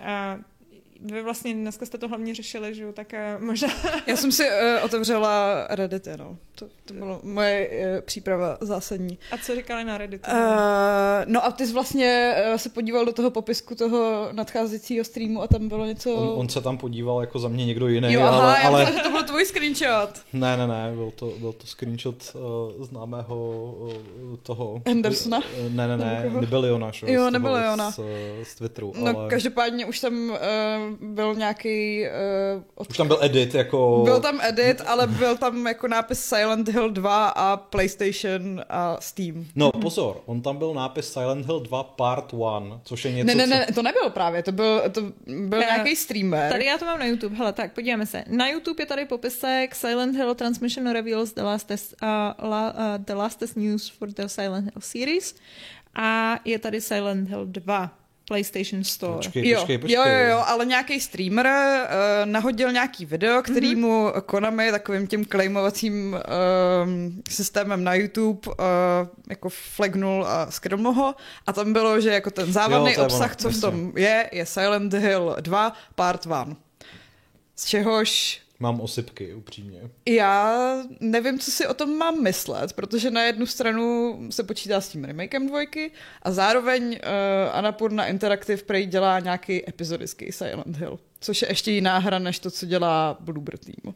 A 0.01 0.39
vy 1.01 1.23
vlastně 1.23 1.55
dneska 1.55 1.87
jste 1.87 1.99
to 1.99 2.09
hlavně 2.09 2.35
řešili, 2.35 2.75
že 2.75 2.83
jo, 2.83 2.93
tak 2.93 3.15
eh, 3.15 3.39
možná... 3.41 3.69
Já 4.07 4.17
jsem 4.17 4.33
si 4.33 4.43
uh, 4.45 4.85
otevřela 4.85 5.67
Reddit, 5.71 6.09
no. 6.17 6.37
To, 6.55 6.67
to 6.85 6.95
bylo 6.95 7.21
moje 7.23 7.69
uh, 7.69 8.01
příprava 8.01 8.59
zásadní. 8.61 9.19
A 9.33 9.37
co 9.37 9.55
říkali 9.55 9.85
na 9.85 9.99
Reddit? 9.99 10.27
Uh, 10.29 10.35
no 11.27 11.45
a 11.45 11.51
ty 11.53 11.67
jsi 11.67 11.73
vlastně 11.73 12.35
uh, 12.51 12.57
se 12.57 12.69
podíval 12.69 13.05
do 13.05 13.13
toho 13.13 13.31
popisku 13.31 13.75
toho 13.75 14.29
nadcházejícího 14.33 15.05
streamu 15.05 15.43
a 15.43 15.47
tam 15.47 15.69
bylo 15.69 15.87
něco... 15.87 16.15
On, 16.15 16.41
on 16.41 16.49
se 16.49 16.61
tam 16.61 16.79
podíval 16.79 17.21
jako 17.21 17.39
za 17.39 17.49
mě 17.49 17.67
někdo 17.67 17.89
jiný, 17.89 18.13
jo, 18.13 18.23
aha, 18.23 18.39
ale... 18.39 18.63
ale... 18.63 18.93
To, 18.93 19.03
to 19.03 19.11
byl 19.11 19.23
tvůj 19.23 19.45
screenshot. 19.45 20.11
Ne, 20.33 20.57
ne, 20.57 20.67
ne, 20.67 20.93
byl 20.95 21.13
to, 21.17 21.33
byl 21.39 21.53
to 21.53 21.67
screenshot 21.67 22.37
uh, 22.79 22.85
známého 22.87 23.75
uh, 23.79 24.37
toho... 24.43 24.83
Andersona? 24.91 25.39
Uh, 25.39 25.73
ne, 25.73 25.89
ne, 25.89 25.97
ne, 25.97 26.31
Nibeliona, 26.41 26.93
šo? 26.93 27.07
Jo, 27.07 27.31
Nibeliona. 27.31 27.91
Z, 27.91 28.01
z 28.43 28.55
Twitteru, 28.55 28.93
No 28.97 29.19
ale... 29.19 29.31
každopádně 29.31 29.87
už 29.87 30.01
tam 30.01 30.31
uh, 30.31 30.37
byl 31.01 31.35
nějaký... 31.35 32.05
Uh, 32.57 32.63
od... 32.75 32.91
Už 32.91 32.97
tam 32.97 33.09
byl 33.09 33.19
edit, 33.21 33.55
jako... 33.55 34.03
Byl 34.05 34.21
tam 34.21 34.41
edit, 34.43 34.83
ale 34.87 35.07
byl 35.07 35.37
tam 35.37 35.67
jako 35.67 35.89
nápis 35.89 36.21
Silent 36.21 36.69
Hill 36.69 36.91
2 36.91 37.29
a 37.29 37.57
PlayStation 37.57 38.63
a 38.69 38.97
Steam. 39.01 39.47
No 39.55 39.73
pozor, 39.73 40.21
on 40.27 40.43
tam 40.43 40.57
byl 40.57 40.75
nápis 40.75 41.13
Silent 41.13 41.47
Hill 41.47 41.61
2 41.61 41.83
Part 41.83 42.33
1, 42.33 42.81
což 42.85 43.05
je 43.05 43.13
něco, 43.13 43.27
Ne, 43.27 43.35
ne, 43.35 43.47
ne, 43.47 43.67
co... 43.69 43.75
to 43.75 43.83
nebyl 43.83 44.11
právě, 44.11 44.43
to 44.43 44.53
byl, 44.53 44.83
to 44.93 45.01
byl 45.27 45.59
nějaký 45.59 45.97
streamer. 45.97 46.53
Tady 46.53 46.65
já 46.65 46.79
to 46.79 46.85
mám 46.85 46.99
na 46.99 47.07
YouTube, 47.07 47.37
hele, 47.37 47.53
tak 47.53 47.73
podíváme 47.73 48.07
se. 48.07 48.25
Na 48.29 48.49
YouTube 48.49 48.83
je 48.83 48.87
tady 48.87 49.05
popisek 49.05 49.75
Silent 49.75 50.17
Hill 50.17 50.35
Transmission 50.35 50.93
Reveals 50.93 51.33
The 51.33 51.43
Last, 51.43 51.67
test, 51.67 51.95
uh, 52.03 52.49
la, 52.49 52.71
uh, 52.71 53.05
the 53.05 53.15
last 53.15 53.39
test 53.39 53.57
News 53.57 53.89
for 53.89 54.09
the 54.09 54.27
Silent 54.27 54.65
Hill 54.65 54.81
series 54.81 55.35
a 55.95 56.39
je 56.45 56.59
tady 56.59 56.81
Silent 56.81 57.29
Hill 57.29 57.47
2. 57.47 58.00
PlayStation 58.31 58.85
Store. 58.85 59.17
Počkej, 59.17 59.49
Jo, 59.49 59.59
počkej, 59.59 59.79
počkej. 59.79 59.95
jo, 59.97 60.03
jo, 60.07 60.29
jo, 60.31 60.43
ale 60.47 60.67
nějaký 60.67 61.01
streamer 61.01 61.47
uh, 61.47 62.31
nahodil 62.31 62.73
nějaký 62.73 63.07
video, 63.07 63.43
který 63.43 63.71
Mhm. 63.75 63.81
mu 63.81 64.13
Konami 64.27 64.71
takovým 64.71 65.07
tím 65.07 65.27
claimovacím 65.27 66.15
um, 66.85 67.23
systémem 67.31 67.85
na 67.85 67.95
YouTube 67.95 68.41
uh, 68.49 68.55
jako 69.31 69.49
flagnul 69.49 70.27
a 70.27 70.51
skrml 70.51 70.93
ho 70.93 71.15
a 71.47 71.53
tam 71.53 71.73
bylo, 71.73 72.01
že 72.01 72.11
jako 72.11 72.31
ten 72.31 72.53
závadný 72.53 72.93
Jo, 72.93 73.05
obsah, 73.05 73.31
ono, 73.31 73.37
co 73.37 73.51
v 73.51 73.61
tom 73.61 73.93
je, 73.97 74.29
je 74.33 74.47
Silent 74.47 74.95
Hill 74.95 75.37
2 75.41 75.73
Part 75.95 76.27
1. 76.27 76.57
Z 77.57 77.65
čehož 77.67 78.41
Mám 78.63 78.81
osypky, 78.81 79.35
upřímně. 79.35 79.81
já 80.09 80.77
nevím, 81.01 81.39
co 81.39 81.51
si 81.51 81.67
o 81.67 81.75
tom 81.75 81.99
mám 81.99 82.23
myslet, 82.23 82.73
protože 82.73 83.11
na 83.11 83.23
jednu 83.23 83.47
stranu 83.47 84.19
se 84.31 84.43
počítá 84.43 84.81
s 84.81 84.89
tím 84.89 85.05
remakem 85.05 85.47
dvojky 85.47 85.91
a 86.23 86.33
zároveň 86.33 86.83
uh, 86.85 86.99
Annapurna 87.53 88.07
Interactive 88.07 88.63
prej 88.63 88.87
dělá 88.87 89.21
nějaký 89.21 89.69
epizodický 89.69 90.33
Silent 90.33 90.77
Hill, 90.77 90.99
což 91.21 91.43
je 91.43 91.51
ještě 91.51 91.71
jiná 91.71 91.99
hra, 91.99 92.19
než 92.19 92.39
to, 92.39 92.51
co 92.51 92.67
dělá 92.67 93.17
Bloober 93.21 93.59
Team. 93.59 93.95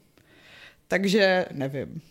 Takže 0.88 1.46
nevím. 1.52 2.02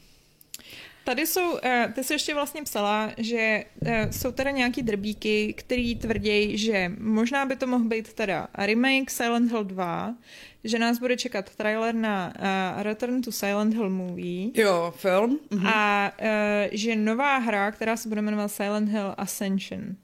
Tady 1.06 1.28
jsou, 1.28 1.58
eh, 1.64 1.92
ty 1.96 2.04
jsi 2.04 2.14
ještě 2.14 2.34
vlastně 2.34 2.64
psala, 2.64 3.12
že 3.18 3.64
eh, 3.86 4.14
jsou 4.14 4.32
teda 4.32 4.52
nějaký 4.52 4.82
drbíky, 4.82 5.54
který 5.58 5.96
tvrdí, 5.96 6.58
že 6.58 6.92
možná 6.98 7.46
by 7.46 7.56
to 7.56 7.68
mohl 7.68 7.84
být 7.84 8.14
teda 8.14 8.48
remake 8.58 9.12
Silent 9.12 9.52
Hill 9.52 9.64
2, 9.64 10.16
že 10.64 10.80
nás 10.80 11.00
bude 11.00 11.18
čekat 11.18 11.56
trailer 11.56 11.96
na 11.96 12.34
eh, 12.36 12.84
Return 12.84 13.22
to 13.22 13.32
Silent 13.32 13.74
Hill 13.74 13.90
movie 13.90 14.52
Jo, 14.54 14.94
film. 14.98 15.40
Mhm. 15.52 15.68
a 15.68 16.12
eh, 16.20 16.70
že 16.72 16.96
nová 16.96 17.38
hra, 17.38 17.72
která 17.72 17.98
se 17.98 18.10
bude 18.10 18.22
jmenovat 18.22 18.48
Silent 18.48 18.90
Hill 18.90 19.14
Ascension. 19.18 19.96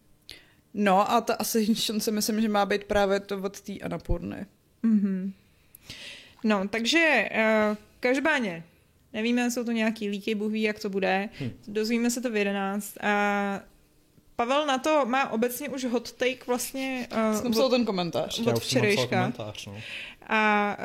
No 0.74 1.12
a 1.12 1.22
ta 1.22 1.34
Ascension 1.34 2.00
si 2.00 2.12
myslím, 2.12 2.42
že 2.42 2.50
má 2.50 2.66
být 2.66 2.84
právě 2.84 3.20
to 3.20 3.38
od 3.38 3.62
té 3.62 3.74
Annapurny. 3.74 4.46
Mhm. 4.84 5.34
No, 6.44 6.68
takže 6.68 7.30
uh, 7.32 7.78
každopádně 8.00 8.64
nevíme, 9.14 9.52
jsou 9.52 9.64
to 9.64 9.72
nějaký 9.72 10.10
líky, 10.10 10.36
Bůh 10.36 10.52
ví, 10.52 10.62
jak 10.62 10.80
to 10.80 10.90
bude. 10.90 11.30
Hm. 11.42 11.52
Dozvíme 11.68 12.10
se 12.10 12.22
to 12.22 12.32
v 12.32 12.36
11. 12.36 12.98
A 13.02 13.62
Pavel 14.40 14.66
na 14.66 14.78
to 14.78 15.06
má 15.06 15.32
obecně 15.32 15.70
už 15.70 15.86
hot 15.86 16.12
take 16.12 16.48
vlastně 16.48 17.08
uh, 17.32 17.42
Jsem 17.42 17.52
psal 17.52 17.70
ten 17.70 17.86
komentář. 17.86 18.40
od 18.40 18.60
včerejška. 18.60 19.08
komentář, 19.08 19.66
no. 19.66 19.74
a 20.30 20.78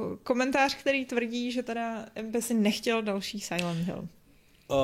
uh, 0.00 0.16
komentář, 0.22 0.74
který 0.74 1.04
tvrdí, 1.04 1.52
že 1.52 1.62
teda 1.62 2.06
by 2.22 2.42
si 2.42 2.54
nechtěl 2.54 3.02
další 3.02 3.40
Silent 3.40 3.86
Hill. 3.86 4.08
Uh, 4.68 4.76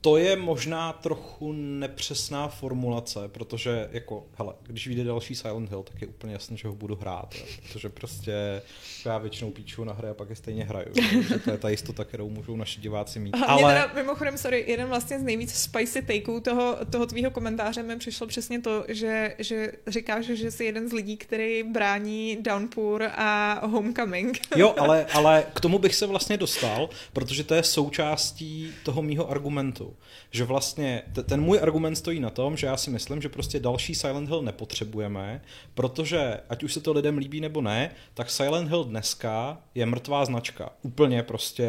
to 0.00 0.16
je 0.16 0.36
možná 0.36 0.92
trochu 0.92 1.52
nepřesná 1.52 2.48
formulace, 2.48 3.28
protože 3.28 3.88
jako, 3.92 4.26
hele, 4.34 4.54
když 4.62 4.86
vyjde 4.86 5.04
další 5.04 5.34
Silent 5.34 5.70
Hill, 5.70 5.82
tak 5.82 6.02
je 6.02 6.08
úplně 6.08 6.32
jasné, 6.32 6.56
že 6.56 6.68
ho 6.68 6.74
budu 6.74 6.96
hrát, 6.96 7.34
jo, 7.34 7.44
protože 7.62 7.88
prostě 7.88 8.62
já 9.04 9.18
většinou 9.18 9.50
píču 9.50 9.84
na 9.84 9.92
hry 9.92 10.08
a 10.08 10.14
pak 10.14 10.30
je 10.30 10.36
stejně 10.36 10.64
hraju. 10.64 10.88
jo, 11.12 11.22
že 11.22 11.38
to 11.38 11.50
je 11.50 11.58
ta 11.58 11.68
jistota, 11.68 12.04
kterou 12.04 12.30
můžou 12.30 12.56
naši 12.56 12.80
diváci 12.80 13.18
mít. 13.18 13.34
Ale... 13.34 13.62
Ale 13.62 13.74
teda, 13.74 13.94
mimochodem, 13.94 14.38
sorry, 14.38 14.64
jeden 14.68 14.88
vlastně 14.88 15.18
z 15.20 15.22
nejvíc 15.22 15.54
spicy 15.54 16.02
takeů 16.02 16.40
toho, 16.40 16.76
toho 16.90 17.06
tvýho 17.06 17.30
komentáře 17.30 17.82
mi 17.82 17.98
přišlo 17.98 18.26
přesně 18.26 18.60
to, 18.60 18.84
že, 18.88 19.34
že 19.38 19.72
říkáš, 19.86 20.26
že 20.26 20.50
jsi 20.50 20.64
jeden 20.64 20.88
z 20.88 20.92
lidí, 20.92 21.16
který 21.16 21.62
brání 21.62 22.38
Downpour 22.40 23.02
a 23.14 23.60
Homecoming. 23.66 24.40
Jo, 24.56 24.74
ale, 24.78 25.06
ale 25.12 25.44
k 25.54 25.60
tomu 25.60 25.78
bych 25.78 25.94
se 25.94 26.06
vlastně 26.06 26.36
dostal, 26.36 26.88
protože 27.12 27.44
to 27.44 27.54
je 27.54 27.62
součástí 27.62 28.72
toho 28.84 29.02
mýho 29.02 29.30
argumentu. 29.30 29.89
Že 30.30 30.44
vlastně 30.44 31.02
t- 31.12 31.22
ten 31.22 31.40
můj 31.40 31.58
argument 31.62 31.96
stojí 31.96 32.20
na 32.20 32.30
tom, 32.30 32.56
že 32.56 32.66
já 32.66 32.76
si 32.76 32.90
myslím, 32.90 33.22
že 33.22 33.28
prostě 33.28 33.60
další 33.60 33.94
Silent 33.94 34.28
Hill 34.28 34.42
nepotřebujeme, 34.42 35.42
protože 35.74 36.40
ať 36.48 36.62
už 36.62 36.74
se 36.74 36.80
to 36.80 36.92
lidem 36.92 37.18
líbí 37.18 37.40
nebo 37.40 37.60
ne, 37.60 37.94
tak 38.14 38.30
Silent 38.30 38.68
Hill 38.68 38.84
dneska 38.84 39.62
je 39.74 39.86
mrtvá 39.86 40.24
značka. 40.24 40.72
Úplně 40.82 41.22
prostě 41.22 41.68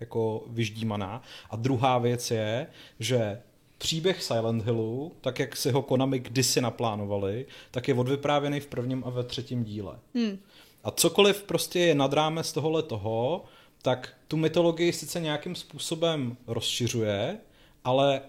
jako 0.00 0.44
vyždímaná. 0.48 1.22
A 1.50 1.56
druhá 1.56 1.98
věc 1.98 2.30
je, 2.30 2.66
že 3.00 3.40
příběh 3.78 4.22
Silent 4.22 4.64
Hillu, 4.64 5.12
tak 5.20 5.38
jak 5.38 5.56
si 5.56 5.70
ho 5.70 5.82
Konami 5.82 6.18
kdysi 6.18 6.60
naplánovali, 6.60 7.46
tak 7.70 7.88
je 7.88 7.94
odvyprávěný 7.94 8.60
v 8.60 8.66
prvním 8.66 9.04
a 9.06 9.10
ve 9.10 9.24
třetím 9.24 9.64
díle. 9.64 9.98
Hmm. 10.14 10.38
A 10.84 10.90
cokoliv 10.90 11.42
prostě 11.42 11.80
je 11.80 11.94
nad 11.94 12.12
rámec 12.12 12.52
tohohle 12.52 12.82
toho, 12.82 13.44
tak 13.82 14.14
tu 14.28 14.36
mytologii 14.36 14.92
sice 14.92 15.20
nějakým 15.20 15.54
způsobem 15.54 16.36
rozšiřuje, 16.46 17.38
ale 17.84 18.20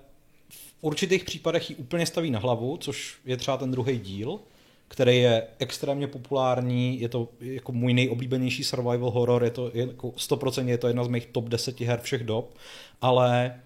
v 0.50 0.74
určitých 0.82 1.24
případech 1.24 1.70
ji 1.70 1.76
úplně 1.76 2.06
staví 2.06 2.32
na 2.32 2.40
hlavu, 2.40 2.78
což 2.78 3.18
je 3.26 3.38
třeba 3.38 3.58
ten 3.58 3.72
druhý 3.72 4.00
díl, 4.00 4.40
který 4.88 5.18
je 5.18 5.48
extrémně 5.60 6.08
populární, 6.08 7.02
je 7.02 7.10
to 7.10 7.30
jako 7.40 7.72
můj 7.72 7.94
nejoblíbenější 7.94 8.64
survival 8.64 9.12
horror, 9.12 9.44
je 9.44 9.50
to 9.50 9.72
je 9.74 9.88
jako 9.88 10.08
100% 10.08 10.68
je 10.68 10.78
to 10.78 10.88
jedna 10.88 11.04
z 11.04 11.08
mých 11.08 11.26
top 11.26 11.50
10 11.50 11.82
her 11.82 12.00
všech 12.00 12.24
dob, 12.24 12.58
ale 13.02 13.62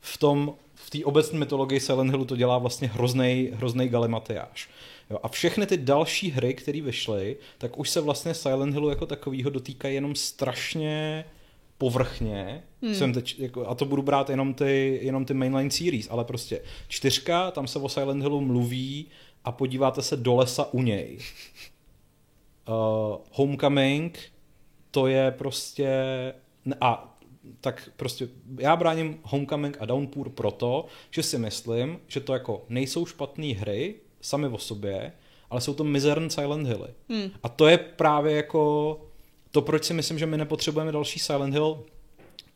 v 0.00 0.18
tom, 0.18 0.54
v 0.74 0.90
té 0.90 1.04
obecné 1.04 1.38
mytologii 1.38 1.80
Silent 1.80 2.10
Hillu 2.10 2.24
to 2.24 2.36
dělá 2.36 2.58
vlastně 2.58 2.88
hroznej, 2.88 3.52
hroznej 3.54 3.88
galimatiáš. 3.88 4.68
Jo, 5.10 5.18
a 5.22 5.28
všechny 5.28 5.66
ty 5.66 5.76
další 5.76 6.30
hry, 6.30 6.54
které 6.54 6.80
vyšly, 6.80 7.36
tak 7.58 7.78
už 7.78 7.90
se 7.90 8.00
vlastně 8.00 8.34
Silent 8.34 8.72
Hillu 8.72 8.88
jako 8.88 9.06
takovýho 9.06 9.50
dotýkají 9.50 9.94
jenom 9.94 10.14
strašně 10.14 11.24
povrchně, 11.84 12.62
hmm. 12.82 12.94
jsem 12.94 13.12
teď, 13.12 13.38
jako, 13.38 13.68
a 13.68 13.74
to 13.74 13.84
budu 13.84 14.02
brát 14.02 14.30
jenom 14.30 14.54
ty, 14.54 15.00
jenom 15.02 15.24
ty 15.24 15.34
mainline 15.34 15.70
series, 15.70 16.08
ale 16.10 16.24
prostě 16.24 16.60
čtyřka, 16.88 17.50
tam 17.50 17.66
se 17.66 17.78
o 17.78 17.88
Silent 17.88 18.22
Hillu 18.22 18.40
mluví 18.40 19.06
a 19.44 19.52
podíváte 19.52 20.02
se 20.02 20.16
do 20.16 20.34
lesa 20.34 20.72
u 20.72 20.82
něj. 20.82 21.18
Uh, 22.68 23.16
Homecoming, 23.32 24.18
to 24.90 25.06
je 25.06 25.30
prostě, 25.30 25.92
a 26.80 27.18
tak 27.60 27.90
prostě 27.96 28.28
já 28.58 28.76
bráním 28.76 29.18
Homecoming 29.22 29.76
a 29.80 29.84
Downpour 29.84 30.30
proto, 30.30 30.86
že 31.10 31.22
si 31.22 31.38
myslím, 31.38 32.00
že 32.06 32.20
to 32.20 32.32
jako 32.32 32.64
nejsou 32.68 33.06
špatné 33.06 33.46
hry 33.46 33.94
sami 34.20 34.46
o 34.46 34.58
sobě, 34.58 35.12
ale 35.50 35.60
jsou 35.60 35.74
to 35.74 35.84
mizern 35.84 36.30
Silent 36.30 36.66
Hilly. 36.66 36.88
Hmm. 37.08 37.30
A 37.42 37.48
to 37.48 37.68
je 37.68 37.78
právě 37.78 38.36
jako 38.36 39.00
to, 39.54 39.62
proč 39.62 39.84
si 39.84 39.94
myslím, 39.94 40.18
že 40.18 40.26
my 40.26 40.36
nepotřebujeme 40.36 40.92
další 40.92 41.18
Silent 41.18 41.54
Hill, 41.54 41.84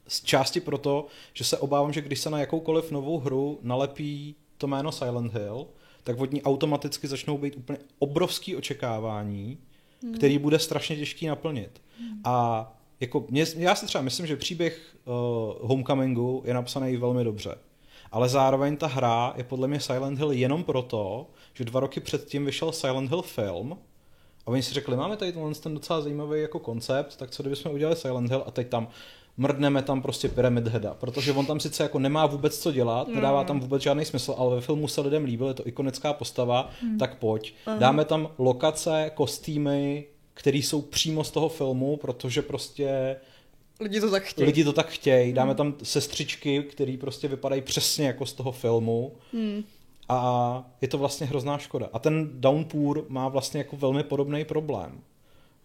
z 0.08 0.22
části 0.22 0.60
proto, 0.60 1.06
že 1.32 1.44
se 1.44 1.58
obávám, 1.58 1.92
že 1.92 2.00
když 2.00 2.20
se 2.20 2.30
na 2.30 2.40
jakoukoliv 2.40 2.90
novou 2.90 3.18
hru 3.18 3.58
nalepí 3.62 4.36
to 4.56 4.66
jméno 4.66 4.92
Silent 4.92 5.32
Hill, 5.32 5.66
tak 6.04 6.20
od 6.20 6.32
ní 6.32 6.42
automaticky 6.42 7.08
začnou 7.08 7.38
být 7.38 7.56
úplně 7.56 7.78
obrovský 7.98 8.56
očekávání, 8.56 9.58
hmm. 10.02 10.14
který 10.14 10.38
bude 10.38 10.58
strašně 10.58 10.96
těžký 10.96 11.26
naplnit. 11.26 11.82
Hmm. 12.00 12.20
A 12.24 12.66
jako 13.00 13.26
mě, 13.30 13.46
já 13.56 13.74
si 13.74 13.86
třeba 13.86 14.02
myslím, 14.02 14.26
že 14.26 14.36
příběh 14.36 14.96
uh, 15.04 15.14
Homecomingu 15.68 16.42
je 16.46 16.54
napsaný 16.54 16.96
velmi 16.96 17.24
dobře. 17.24 17.54
Ale 18.12 18.28
zároveň 18.28 18.76
ta 18.76 18.86
hra 18.86 19.34
je 19.36 19.44
podle 19.44 19.68
mě 19.68 19.80
Silent 19.80 20.18
Hill 20.18 20.32
jenom 20.32 20.64
proto, 20.64 21.30
že 21.54 21.64
dva 21.64 21.80
roky 21.80 22.00
předtím 22.00 22.46
vyšel 22.46 22.72
Silent 22.72 23.10
Hill 23.10 23.22
film 23.22 23.78
a 24.48 24.50
oni 24.50 24.62
si 24.62 24.74
řekli, 24.74 24.96
máme 24.96 25.16
tady 25.16 25.32
tenhle 25.32 25.54
ten 25.54 25.74
docela 25.74 26.00
zajímavý 26.00 26.40
jako 26.40 26.58
koncept, 26.58 27.16
tak 27.16 27.30
co 27.30 27.42
kdybychom 27.42 27.72
udělali 27.72 27.96
Silent 27.96 28.30
Hill 28.30 28.42
a 28.46 28.50
teď 28.50 28.68
tam 28.68 28.88
mrdneme 29.36 29.82
tam 29.82 30.02
prostě 30.02 30.28
Pyramid 30.28 30.66
Heada, 30.66 30.94
protože 30.94 31.32
on 31.32 31.46
tam 31.46 31.60
sice 31.60 31.82
jako 31.82 31.98
nemá 31.98 32.26
vůbec 32.26 32.58
co 32.58 32.72
dělat, 32.72 33.08
nedává 33.08 33.44
tam 33.44 33.60
vůbec 33.60 33.82
žádný 33.82 34.04
smysl, 34.04 34.34
ale 34.38 34.54
ve 34.54 34.60
filmu 34.60 34.88
se 34.88 35.00
lidem 35.00 35.24
líbil, 35.24 35.48
je 35.48 35.54
to 35.54 35.68
ikonická 35.68 36.12
postava, 36.12 36.70
hmm. 36.80 36.98
tak 36.98 37.18
pojď. 37.18 37.54
Dáme 37.78 38.04
tam 38.04 38.28
lokace, 38.38 39.10
kostýmy, 39.14 40.04
které 40.34 40.58
jsou 40.58 40.82
přímo 40.82 41.24
z 41.24 41.30
toho 41.30 41.48
filmu, 41.48 41.96
protože 41.96 42.42
prostě 42.42 43.16
Lidi 43.80 44.00
to 44.00 44.10
tak 44.10 44.22
chtějí. 44.22 44.46
lidi 44.46 44.64
to 44.64 44.72
tak 44.72 44.88
chtějí. 44.88 45.32
Dáme 45.32 45.54
tam 45.54 45.74
sestřičky, 45.82 46.62
které 46.62 46.96
prostě 47.00 47.28
vypadají 47.28 47.62
přesně 47.62 48.06
jako 48.06 48.26
z 48.26 48.32
toho 48.32 48.52
filmu. 48.52 49.12
Hmm. 49.32 49.64
A 50.08 50.64
je 50.80 50.88
to 50.88 50.98
vlastně 50.98 51.26
hrozná 51.26 51.58
škoda. 51.58 51.88
A 51.92 51.98
ten 51.98 52.28
Downpour 52.40 53.04
má 53.08 53.28
vlastně 53.28 53.58
jako 53.58 53.76
velmi 53.76 54.02
podobný 54.02 54.44
problém. 54.44 55.00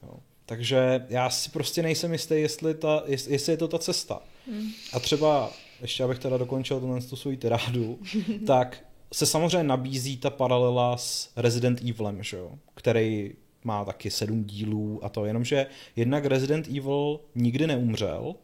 Jo. 0.04 0.14
Takže 0.46 1.06
já 1.10 1.30
si 1.30 1.50
prostě 1.50 1.82
nejsem 1.84 2.12
jistý, 2.14 2.36
jestli, 2.36 2.74
ta, 2.74 3.04
jest- 3.06 3.28
jestli 3.30 3.54
je 3.54 3.58
to 3.58 3.68
ta 3.68 3.80
cesta. 3.80 4.22
Hmm. 4.48 4.70
A 4.94 5.00
třeba, 5.00 5.52
ještě 5.82 6.04
abych 6.04 6.20
teda 6.20 6.38
dokončil 6.38 6.80
tenhle 6.80 7.02
tu 7.02 7.16
svou 7.16 7.36
tirádu, 7.36 8.00
tak 8.48 8.86
se 9.14 9.26
samozřejmě 9.26 9.64
nabízí 9.64 10.18
ta 10.18 10.30
paralela 10.30 10.98
s 10.98 11.30
Resident 11.36 11.82
Evilem, 11.90 12.24
že 12.24 12.38
jo? 12.38 12.52
který 12.76 13.34
má 13.64 13.86
taky 13.86 14.12
sedm 14.12 14.44
dílů 14.44 15.00
a 15.06 15.10
to, 15.10 15.26
jenomže 15.26 15.66
jednak 15.96 16.26
Resident 16.26 16.68
Evil 16.68 17.20
nikdy 17.36 17.68
neumřel, 17.68 18.36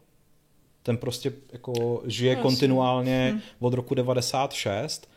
ten 0.83 0.97
prostě 0.97 1.33
jako 1.53 2.01
žije 2.05 2.31
Jasně. 2.31 2.41
kontinuálně 2.43 3.31
Hm. 3.35 3.39
od 3.59 3.73
roku 3.73 3.95
96 3.95 5.09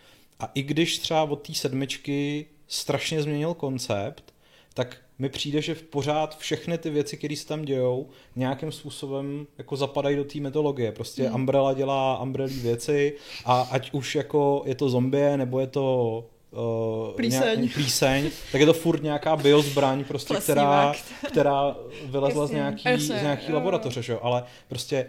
a 0.42 0.50
i 0.54 0.62
když 0.62 0.98
třeba 0.98 1.22
od 1.22 1.46
té 1.46 1.54
sedmičky 1.54 2.46
strašně 2.68 3.22
změnil 3.22 3.54
koncept, 3.54 4.34
tak 4.74 4.96
mi 5.18 5.28
přijde, 5.28 5.62
že 5.62 5.74
v 5.74 5.82
pořád 5.82 6.38
všechny 6.38 6.78
ty 6.78 6.90
věci, 6.90 7.16
které 7.16 7.36
se 7.36 7.46
tam 7.46 7.64
dějou, 7.64 8.08
nějakým 8.36 8.72
způsobem 8.72 9.46
jako 9.58 9.76
zapadají 9.76 10.16
do 10.16 10.24
té 10.24 10.40
mytologie. 10.40 10.92
Prostě 10.92 11.22
Hmm. 11.22 11.34
Umbrella 11.34 11.74
dělá 11.74 12.22
Umbrella 12.22 12.52
věci 12.62 13.16
a 13.44 13.60
ať 13.60 13.92
už 13.92 14.14
jako 14.14 14.62
je 14.66 14.74
to 14.74 14.88
zombie, 14.88 15.36
nebo 15.36 15.60
je 15.60 15.66
to 15.66 16.24
uh, 16.50 17.16
Plíseň. 17.16 17.60
Nějak, 17.60 17.74
plíseň, 17.74 18.30
tak 18.52 18.60
je 18.60 18.66
to 18.66 18.72
furt 18.72 19.02
nějaká 19.02 19.36
biozbraň, 19.36 20.04
prostě, 20.04 20.34
která, 20.34 20.94
která 21.28 21.76
vylezla 22.04 22.46
z 22.46 22.50
nějaký, 22.50 22.88
Jasně, 22.88 23.18
z 23.18 23.22
nějaký 23.22 23.46
jo. 23.48 23.54
laboratoře, 23.54 24.02
že 24.02 24.12
jo? 24.12 24.18
ale 24.22 24.44
prostě 24.68 25.06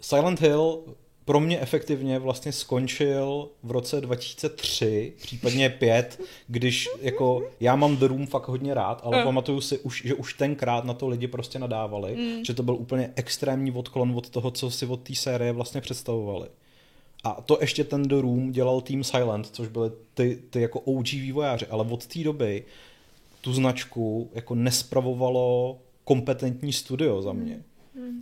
Silent 0.00 0.40
Hill 0.40 0.84
pro 1.28 1.40
mě 1.40 1.60
efektivně 1.60 2.18
vlastně 2.18 2.52
skončil 2.52 3.48
v 3.62 3.70
roce 3.70 4.00
2003, 4.00 5.12
případně 5.22 5.70
5, 5.70 6.20
když 6.46 6.88
jako 7.00 7.42
já 7.60 7.76
mám 7.76 7.96
The 7.96 8.06
Room 8.06 8.26
fakt 8.26 8.48
hodně 8.48 8.74
rád, 8.74 9.00
ale 9.04 9.18
Jo. 9.18 9.24
pamatuju 9.24 9.60
si, 9.60 9.78
už, 9.78 10.02
že 10.06 10.14
už 10.14 10.34
tenkrát 10.34 10.84
na 10.84 10.94
to 10.94 11.08
lidi 11.08 11.26
prostě 11.26 11.58
nadávali, 11.58 12.16
Mm. 12.16 12.44
že 12.44 12.54
to 12.54 12.62
byl 12.62 12.74
úplně 12.74 13.10
extrémní 13.16 13.72
odklon 13.72 14.12
od 14.16 14.30
toho, 14.30 14.50
co 14.50 14.70
si 14.70 14.86
od 14.86 15.00
té 15.00 15.14
série 15.14 15.52
vlastně 15.52 15.80
představovali. 15.80 16.48
A 17.24 17.42
to 17.46 17.58
ještě 17.60 17.84
ten 17.84 18.02
The 18.02 18.20
Room 18.20 18.52
dělal 18.52 18.80
Team 18.80 19.04
Silent, 19.04 19.46
což 19.46 19.68
byly 19.68 19.90
ty, 20.14 20.38
ty 20.50 20.60
jako 20.60 20.80
OG 20.80 21.12
vývojáři, 21.12 21.66
ale 21.66 21.86
od 21.90 22.06
té 22.06 22.18
doby 22.24 22.64
tu 23.40 23.52
značku 23.52 24.30
jako 24.34 24.54
nespravovalo 24.54 25.78
kompetentní 26.04 26.72
studio 26.72 27.22
za 27.22 27.32
mě. 27.32 27.62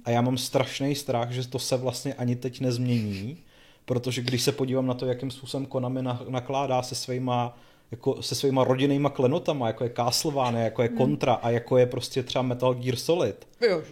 A 0.05 0.11
já 0.11 0.20
mám 0.20 0.39
strašný 0.39 0.95
strach, 0.95 1.31
že 1.31 1.49
to 1.49 1.59
se 1.59 1.77
vlastně 1.77 2.14
ani 2.14 2.37
teď 2.37 2.61
nezmění, 2.61 3.39
protože 3.85 4.22
když 4.22 4.43
se 4.43 4.53
podívám 4.53 4.87
na 4.87 4.95
to, 4.95 5.07
jakým 5.07 5.31
způsobem 5.31 5.66
Konami 5.66 6.03
na- 6.03 6.22
nakládá 6.29 6.83
se 6.83 6.95
svýma 6.95 7.59
jako 7.91 8.22
se 8.22 8.35
svýma 8.35 8.64
rodinnýma 8.64 9.11
klenotama, 9.11 9.66
jako 9.66 9.85
je 9.85 9.91
Castlevania, 9.97 10.64
jako 10.64 10.83
je 10.83 10.91
Contra 10.97 11.33
a 11.35 11.51
jako 11.51 11.77
je 11.79 11.87
prostě 11.87 12.22
třeba 12.22 12.43
Metal 12.43 12.74
Gear 12.74 12.97
Solid, 12.97 13.47
Jo, 13.68 13.83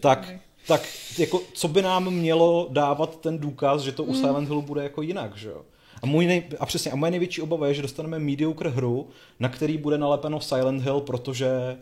tak, 0.00 0.32
tak 0.68 0.82
jako, 1.18 1.42
co 1.54 1.68
by 1.68 1.82
nám 1.82 2.10
mělo 2.10 2.68
dávat 2.70 3.20
ten 3.20 3.38
důkaz, 3.38 3.82
že 3.82 3.92
to 3.92 4.02
Hmm. 4.02 4.12
u 4.12 4.14
Silent 4.14 4.48
Hillu 4.48 4.62
bude 4.62 4.82
jako 4.82 5.02
jinak, 5.02 5.36
že 5.36 5.48
jo? 5.48 5.62
A, 6.02 6.06
můj 6.06 6.26
nej, 6.26 6.42
a 6.60 6.66
přesně, 6.66 6.90
a 6.90 6.96
moje 6.96 7.10
největší 7.10 7.42
obava 7.42 7.66
je, 7.68 7.74
že 7.74 7.82
dostaneme 7.82 8.18
mediocre 8.18 8.70
hru, 8.70 9.08
na 9.40 9.48
který 9.48 9.78
bude 9.78 9.98
nalepeno 9.98 10.40
Silent 10.40 10.82
Hill, 10.82 11.00
protože, 11.00 11.78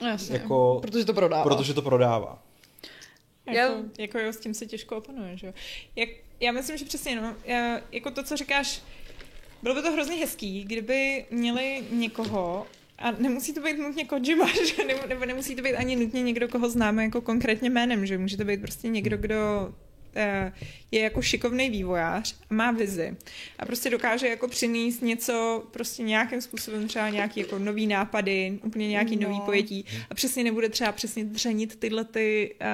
Jasně, 0.00 0.36
jako- 0.36 0.78
protože 0.82 1.04
to 1.04 1.14
prodává. 1.14 1.42
protože 1.42 1.74
to 1.74 1.82
prodává. 1.82 2.42
Jako, 3.46 3.58
Já- 3.58 3.84
jako 3.98 4.18
jo, 4.18 4.32
s 4.32 4.36
tím 4.36 4.54
se 4.54 4.66
těžko 4.66 4.96
opanuje, 4.96 5.36
že 5.36 5.46
jo. 5.46 5.52
Jak, 5.96 6.08
já 6.40 6.52
myslím, 6.52 6.76
že 6.76 6.84
přesně, 6.84 7.16
no, 7.20 7.36
já, 7.44 7.80
jako 7.92 8.10
to, 8.10 8.22
co 8.22 8.36
říkáš, 8.36 8.82
bylo 9.62 9.74
by 9.74 9.82
to 9.82 9.92
hrozně 9.92 10.16
hezký, 10.16 10.64
kdyby 10.64 11.24
měli 11.30 11.84
někoho, 11.90 12.66
a 12.98 13.10
nemusí 13.10 13.52
to 13.54 13.60
být 13.60 13.78
nutně 13.78 14.04
Kojima, 14.04 14.48
že? 14.76 14.84
Nebo, 14.84 15.06
nebo 15.06 15.24
nemusí 15.24 15.56
to 15.56 15.62
být 15.62 15.74
ani 15.74 15.96
nutně 15.96 16.22
někdo, 16.22 16.48
koho 16.48 16.70
známe 16.70 17.04
jako 17.04 17.20
konkrétně 17.20 17.70
jménem, 17.70 18.06
že 18.06 18.18
může 18.18 18.36
to 18.36 18.44
být 18.44 18.60
prostě 18.60 18.88
někdo, 18.88 19.16
kdo 19.16 19.74
eh, 20.16 20.52
je 20.90 21.00
jako 21.00 21.22
šikovný 21.22 21.70
vývojář 21.70 22.34
a 22.50 22.54
má 22.54 22.70
vizi 22.70 23.16
a 23.58 23.66
prostě 23.66 23.90
dokáže 23.90 24.28
jako 24.28 24.48
přinést 24.48 25.00
něco 25.02 25.66
prostě 25.70 26.02
nějakým 26.02 26.40
způsobem 26.40 26.88
třeba 26.88 27.08
nějaký 27.08 27.40
jako 27.40 27.58
nový 27.58 27.86
nápady, 27.86 28.58
úplně 28.62 28.88
nějaký 28.88 29.16
No. 29.16 29.28
nový 29.28 29.40
pojetí 29.40 29.84
a 30.10 30.14
přesně 30.14 30.44
nebude 30.44 30.68
třeba 30.68 30.92
přesně 30.92 31.24
dřenit 31.24 31.76
tyhle 31.76 32.04
ty 32.04 32.54
uh, 32.60 32.66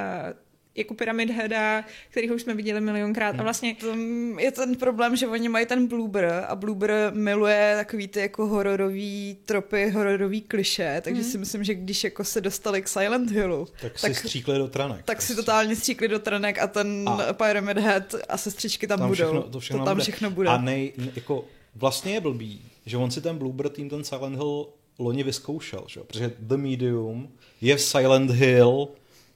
jako 0.75 0.95
Pyramid 0.95 1.31
Heada, 1.31 1.85
kterýho 2.11 2.35
už 2.35 2.43
jsme 2.43 2.55
viděli 2.55 2.81
milionkrát 2.81 3.41
a 3.41 3.43
vlastně 3.43 3.75
Tam 3.81 4.39
je 4.39 4.53
ten 4.53 4.77
problém, 4.77 5.17
že 5.17 5.27
oni 5.29 5.49
mají 5.49 5.67
ten 5.67 5.87
Bloober 5.87 6.45
a 6.49 6.57
Bloober 6.57 7.11
miluje 7.15 7.75
takový 7.77 8.09
ty 8.09 8.21
jako 8.21 8.47
hororový 8.47 9.37
tropy, 9.45 9.91
hororový 9.91 10.41
kliše, 10.41 11.01
takže 11.05 11.21
Mhm. 11.23 11.31
si 11.31 11.39
myslím, 11.39 11.65
že 11.65 11.75
když 11.75 12.05
jako 12.05 12.25
se 12.25 12.41
dostali 12.41 12.83
k 12.83 12.89
Silent 12.89 13.31
Hillu, 13.31 13.67
Tak, 13.81 13.93
Tak- 14.01 14.15
si 14.15 14.15
stříkli 14.15 14.59
do 14.59 14.69
tranek. 14.69 15.05
tak 15.05 15.23
si 15.23 15.27
prostě. 15.27 15.43
totálně 15.43 15.77
stříkli 15.77 16.09
do 16.09 16.19
trenek 16.19 16.59
a 16.59 16.67
ten 16.67 17.05
A- 17.09 17.33
Pyramid 17.33 17.79
Head 17.79 18.15
a 18.29 18.37
sestřičky 18.37 18.87
tam, 18.87 18.99
tam 18.99 19.09
budou. 19.09 19.25
všechno, 19.25 19.43
to 19.43 19.61
všechno 19.61 19.79
to 19.79 19.85
tam 19.85 19.95
bude. 19.97 20.03
všechno 20.03 20.31
bude. 20.31 20.49
A 20.49 20.59
nej, 20.59 20.93
ne, 20.97 21.09
jako, 21.17 21.45
vlastně 21.75 22.13
je 22.15 22.21
blbý, 22.21 22.63
že 22.87 22.97
on 22.97 23.11
si 23.11 23.21
ten 23.21 23.39
Bloober 23.39 23.69
tým, 23.69 23.91
ten 23.91 24.05
Silent 24.05 24.37
Hill 24.37 24.67
loni 24.99 25.23
vyzkoušel, 25.23 25.85
že? 25.89 26.01
jo? 26.01 26.05
protože 26.05 26.33
The 26.39 26.57
Medium 26.57 27.29
je 27.61 27.79
Silent 27.79 28.31
Hill 28.31 28.89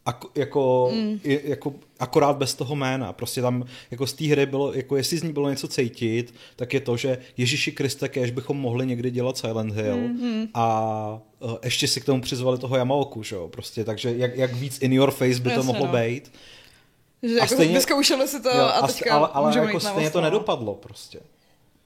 ako, 0.06 0.28
jako, 0.34 0.90
mm. 0.94 1.20
jako 1.24 1.74
akorát 1.98 2.36
bez 2.36 2.54
toho 2.54 2.76
jména. 2.76 3.12
Prostě 3.12 3.42
tam 3.42 3.64
jako 3.90 4.06
z 4.06 4.12
té 4.12 4.24
hry 4.24 4.46
bylo, 4.46 4.72
jako 4.72 4.96
jestli 4.96 5.18
z 5.18 5.22
ní 5.22 5.32
bylo 5.32 5.50
něco 5.50 5.68
cítit, 5.68 6.34
tak 6.56 6.74
je 6.74 6.80
to, 6.80 6.96
že 6.96 7.18
Ježíši 7.36 7.72
Kriste, 7.72 8.08
kež 8.08 8.30
bychom 8.30 8.56
mohli 8.56 8.86
někdy 8.86 9.10
dělat 9.10 9.38
Silent 9.38 9.74
Hill 9.74 9.96
mm-hmm. 9.96 10.48
a 10.54 11.20
uh, 11.40 11.54
ještě 11.64 11.88
si 11.88 12.00
k 12.00 12.04
tomu 12.04 12.20
přizvali 12.20 12.58
toho 12.58 12.76
Yamaoku, 12.76 13.22
že 13.22 13.36
jo? 13.36 13.48
Prostě, 13.48 13.84
takže 13.84 14.14
jak, 14.16 14.36
jak 14.36 14.54
víc 14.54 14.78
in 14.78 14.92
your 14.92 15.10
face 15.10 15.40
by 15.40 15.50
to 15.50 15.50
Jasně, 15.50 15.66
mohlo 15.66 15.86
no. 15.86 15.92
být. 15.92 16.32
že 17.22 17.34
a 17.34 17.42
jako 17.42 17.54
stejně- 17.54 17.74
vyzkoušeli 17.74 18.28
si 18.28 18.42
to 18.42 18.48
Jo, 18.48 18.64
a 18.64 18.86
teďka 18.86 19.14
ale, 19.14 19.28
ale 19.32 19.58
jako 19.58 19.80
stejně 19.80 20.00
to 20.00 20.06
oslava. 20.06 20.26
nedopadlo 20.26 20.74
prostě. 20.74 21.20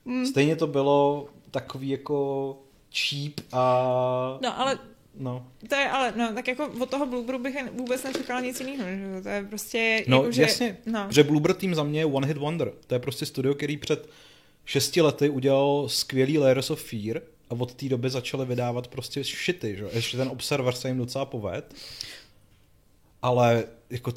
Mm. 0.05 0.27
Stejně 0.27 0.57
to 0.57 0.67
bylo 0.67 1.29
takový 1.51 1.89
jako 1.89 2.57
cheap 2.95 3.33
a... 3.53 4.39
No, 4.43 4.61
ale 4.61 4.79
No, 5.21 5.47
to 5.69 5.75
je, 5.75 5.91
ale 5.91 6.13
no, 6.17 6.35
tak 6.35 6.49
jako 6.49 6.71
od 6.81 6.91
toho 6.91 7.07
Blueberu 7.07 7.39
bych 7.39 7.57
vůbec 7.73 8.05
nečekala 8.05 8.41
nic 8.41 8.61
jiného, 8.61 9.17
že 9.17 9.23
to 9.23 9.29
je 9.29 9.45
prostě, 9.45 10.05
no 10.09 10.17
jako, 10.17 10.33
že, 10.33 10.43
jasně, 10.43 10.77
no. 10.87 11.07
že 11.11 11.25
Bloober 11.25 11.55
Team 11.55 11.75
za 11.75 11.83
mě 11.83 12.01
je 12.01 12.07
One 12.07 12.27
Hit 12.27 12.37
Wonder. 12.37 12.73
To 12.87 12.95
je 12.95 12.99
prostě 12.99 13.27
studio, 13.27 13.55
který 13.55 13.77
před 13.77 14.09
šesti 14.65 15.01
lety 15.01 15.29
udělal 15.29 15.89
skvělý 15.89 16.39
Layers 16.39 16.71
of 16.71 16.83
Fear 16.83 17.23
a 17.51 17.55
od 17.59 17.75
té 17.75 17.89
doby 17.89 18.11
začali 18.11 18.47
vydávat 18.47 18.89
prostě 18.89 19.25
shity, 19.25 19.77
že? 19.77 19.89
Ještě 19.93 20.17
ten 20.17 20.29
Observer 20.29 20.75
se 20.75 20.89
jim 20.89 20.99
docela 20.99 21.25
poved. 21.25 21.75
Ale 23.23 23.65
jako 23.91 24.13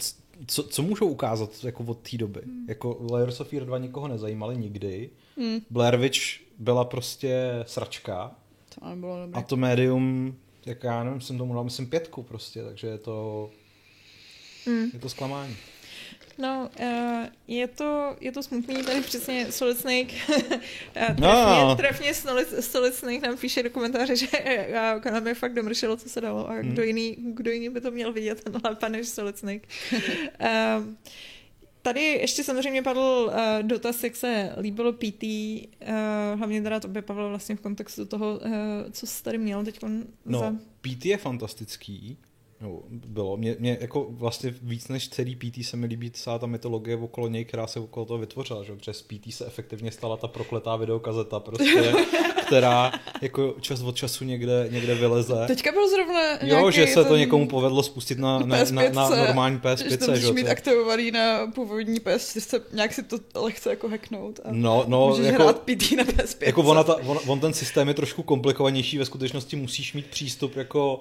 co, 0.47 0.63
co 0.63 0.81
můžou 0.81 1.07
ukázat 1.07 1.63
jako 1.63 1.83
od 1.83 2.09
té 2.09 2.17
doby? 2.17 2.41
Hmm. 2.45 2.65
Jako 2.69 3.05
Layers 3.11 3.39
of 3.39 3.49
Fear 3.49 3.65
2 3.65 3.77
nikoho 3.77 4.07
nezajímali 4.07 4.57
nikdy. 4.57 5.09
Hmm. 5.37 5.59
Blair 5.69 5.97
Witch 5.97 6.19
byla 6.59 6.85
prostě 6.85 7.63
sračka. 7.67 8.35
To 8.79 8.89
nebylo 8.89 9.21
dobré. 9.21 9.39
A 9.39 9.43
to 9.43 9.57
médium, 9.57 10.35
jak 10.65 10.83
já 10.83 11.03
nevím, 11.03 11.21
jsem 11.21 11.37
tomu 11.37 11.53
dal, 11.53 11.63
myslím, 11.63 11.87
pětku 11.89 12.23
prostě, 12.23 12.63
takže 12.63 12.87
je 12.87 12.97
to, 12.97 13.49
Mm. 14.65 14.85
je 14.93 14.99
to 14.99 15.09
zklamání. 15.09 15.55
No, 16.37 16.69
uh, 16.79 17.25
je, 17.47 17.67
to, 17.67 18.15
je 18.21 18.31
to 18.31 18.43
smutný, 18.43 18.83
tady 18.83 19.01
přesně 19.01 19.51
Solid 19.51 19.77
Snake, 19.77 20.13
uh, 20.29 20.35
trefně, 20.95 21.15
No. 21.21 21.75
trefně 21.75 22.13
Solid, 22.13 22.47
Solid 22.63 22.93
Snake 22.95 23.21
nám 23.27 23.37
píše 23.37 23.63
do 23.63 23.69
komentáře, 23.69 24.15
že 24.15 24.27
uh, 24.27 25.01
Konami 25.01 25.33
fakt 25.33 25.53
domršilo, 25.53 25.97
co 25.97 26.09
se 26.09 26.21
dalo 26.21 26.49
a 26.49 26.53
Hmm. 26.53 26.71
kdo, 26.71 26.83
jiný, 26.83 27.15
kdo 27.19 27.51
jiný 27.51 27.69
by 27.69 27.81
to 27.81 27.91
měl 27.91 28.13
vidět, 28.13 28.43
ten 28.43 28.61
lépe 28.63 28.89
než 28.89 29.07
Solid 29.07 29.37
Snake. 29.37 29.67
uh, 29.93 29.97
Tady 31.83 32.01
ještě 32.01 32.43
samozřejmě 32.43 32.81
padl 32.81 32.99
uh, 32.99 33.33
dotaz, 33.67 34.03
jak 34.03 34.15
se 34.15 34.55
líbilo 34.59 34.93
PT, 34.93 35.23
uh, 35.23 35.89
hlavně 36.37 36.61
teda 36.61 36.79
tobě, 36.79 37.01
Pavel, 37.01 37.29
vlastně 37.29 37.55
v 37.55 37.61
kontextu 37.61 38.05
toho, 38.05 38.39
uh, 38.45 38.51
co 38.91 39.07
jsi 39.07 39.23
tady 39.23 39.37
měl 39.37 39.63
teď 39.65 39.79
No, 40.25 40.39
za... 40.39 40.55
PT 40.81 41.05
je 41.05 41.17
fantastický, 41.17 42.17
no, 42.63 42.79
bylo. 42.89 43.37
Mě, 43.37 43.55
mě 43.59 43.77
jako 43.81 44.07
vlastně 44.09 44.55
víc 44.61 44.87
než 44.87 45.09
celý 45.09 45.35
PT 45.35 45.65
se 45.65 45.77
mi 45.77 45.87
líbí 45.87 46.11
celá 46.11 46.39
ta 46.39 46.45
mytologie 46.47 46.97
okolo 46.97 47.27
něj, 47.27 47.45
která 47.45 47.67
se 47.67 47.79
okolo 47.79 48.05
toho 48.05 48.17
vytvořila, 48.17 48.63
že? 48.63 48.73
z 48.91 49.01
PT 49.01 49.33
se 49.33 49.45
efektivně 49.45 49.91
stala 49.91 50.17
ta 50.17 50.27
prokletá 50.27 50.75
videokazeta, 50.75 51.39
prostě, 51.39 51.93
která 52.45 52.91
jako 53.21 53.55
čas 53.61 53.81
od 53.81 53.95
času 53.95 54.25
někde, 54.25 54.67
někde 54.71 54.95
vyleze. 54.95 55.35
Teďka 55.47 55.71
byl 55.71 55.89
zrovna 55.89 56.21
Jo, 56.41 56.71
že 56.71 56.87
se 56.87 57.03
to 57.03 57.17
někomu 57.17 57.47
povedlo 57.47 57.83
spustit 57.83 58.19
na, 58.19 58.39
na, 58.39 58.45
na, 58.45 58.63
na 58.63 59.09
PS5, 59.09 59.17
normální 59.17 59.55
že 59.55 59.97
to 59.97 60.05
PS5. 60.05 60.09
musíš 60.09 60.25
Že? 60.25 60.33
mít 60.33 60.41
jo, 60.41 60.45
co- 60.45 60.51
aktivovaný 60.51 61.11
na 61.11 61.47
původní 61.55 61.99
PS, 61.99 62.55
nějak 62.73 62.93
si 62.93 63.03
to 63.03 63.17
lehce 63.35 63.69
jako 63.69 63.89
hacknout 63.89 64.39
a 64.43 64.47
No, 64.51 64.83
no, 64.87 65.07
můžeš 65.07 65.25
jako, 65.25 65.43
hrát 65.43 65.59
PT 65.59 65.91
na 65.91 66.03
PS5. 66.03 66.45
Jako 66.45 66.61
ona 66.61 66.83
ta, 66.83 66.95
on, 66.95 67.19
on 67.27 67.39
ten 67.39 67.53
systém 67.53 67.87
je 67.87 67.93
trošku 67.93 68.23
komplikovanější, 68.23 68.97
ve 68.97 69.05
skutečnosti 69.05 69.55
musíš 69.55 69.93
mít 69.93 70.05
přístup 70.05 70.55
jako 70.55 70.99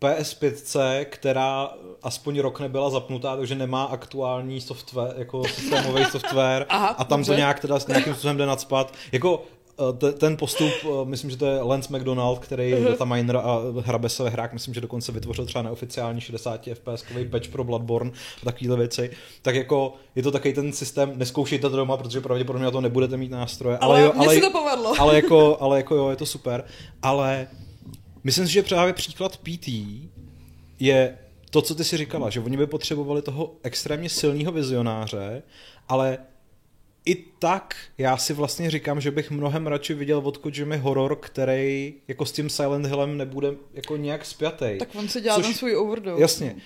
PS5, 0.00 1.04
která 1.04 1.70
aspoň 2.02 2.38
rok 2.40 2.60
nebyla 2.60 2.90
zapnutá, 2.90 3.36
takže 3.36 3.54
nemá 3.54 3.84
aktuální 3.84 4.60
software, 4.60 5.14
jako 5.18 5.44
systémový 5.44 6.04
software 6.10 6.66
Aha, 6.68 6.86
a 6.86 7.04
tam 7.04 7.20
dobře. 7.20 7.32
to 7.32 7.36
nějak 7.36 7.60
teda 7.60 7.80
s 7.80 7.86
nějakým 7.86 8.12
způsobem 8.12 8.36
jde 8.36 8.46
nadspat. 8.46 8.94
Jako 9.12 9.42
eh, 9.78 9.92
te- 9.98 10.12
ten 10.12 10.36
postup, 10.36 10.72
eh, 10.84 10.88
myslím, 11.04 11.30
že 11.30 11.36
to 11.36 11.46
je 11.46 11.62
Lance 11.62 11.96
McDonald, 11.96 12.38
který 12.38 12.70
je 12.70 12.80
dataminer 12.80 13.36
a 13.36 13.58
hrabe 13.80 14.08
se 14.08 14.22
ve 14.22 14.30
hrách, 14.30 14.52
myslím, 14.52 14.74
že 14.74 14.80
dokonce 14.80 15.12
vytvořil 15.12 15.46
třeba 15.46 15.62
neoficiální 15.62 16.20
60 16.20 16.60
fps 16.74 17.04
patch 17.30 17.48
pro 17.48 17.64
Bloodborne 17.64 18.10
a 18.42 18.44
takovéhle 18.44 18.76
věci, 18.76 19.10
tak 19.42 19.54
jako 19.54 19.94
je 20.14 20.22
to 20.22 20.30
takový 20.30 20.54
ten 20.54 20.72
systém, 20.72 21.12
neskoušejte 21.16 21.70
to 21.70 21.76
doma, 21.76 21.96
protože 21.96 22.20
pravděpodobně 22.20 22.64
na 22.64 22.70
to 22.70 22.80
nebudete 22.80 23.16
mít 23.16 23.30
nástroje, 23.30 23.78
ale, 23.78 23.94
ale, 23.94 24.02
jo, 24.06 24.12
ale, 24.16 24.34
se 24.34 24.40
to 24.40 24.50
povedlo. 24.50 24.94
ale 24.98 25.14
jako, 25.16 25.56
ale 25.60 25.76
jako 25.76 25.94
jo, 25.94 26.10
je 26.10 26.16
to 26.16 26.26
super. 26.26 26.64
Ale 27.02 27.46
myslím 28.24 28.46
si, 28.46 28.52
že 28.52 28.62
právě 28.62 28.92
příklad 28.92 29.36
PT 29.36 29.68
je 30.80 31.18
to, 31.50 31.62
co 31.62 31.74
ty 31.74 31.84
si 31.84 31.96
říkala, 31.96 32.30
že 32.30 32.40
oni 32.40 32.56
by 32.56 32.66
potřebovali 32.66 33.22
toho 33.22 33.54
extrémně 33.62 34.08
silného 34.08 34.52
vizionáře, 34.52 35.42
ale 35.88 36.18
i 37.04 37.14
tak 37.14 37.76
já 37.98 38.16
si 38.16 38.32
vlastně 38.32 38.70
říkám, 38.70 39.00
že 39.00 39.10
bych 39.10 39.30
mnohem 39.30 39.66
radši 39.66 39.94
viděl 39.94 40.18
od 40.18 40.36
Kojimy 40.36 40.76
horor, 40.78 41.16
který 41.16 41.94
jako 42.08 42.26
s 42.26 42.32
tím 42.32 42.50
Silent 42.50 42.86
Hillem 42.86 43.16
nebude 43.16 43.54
jako 43.74 43.96
nějak 43.96 44.26
spjatý. 44.26 44.78
Tak 44.78 44.94
on 44.94 45.08
si 45.08 45.20
dělá 45.20 45.36
Což- 45.36 45.44
ten 45.46 45.54
svůj 45.54 45.76
overdose. 45.76 46.22
Jasně. 46.22 46.56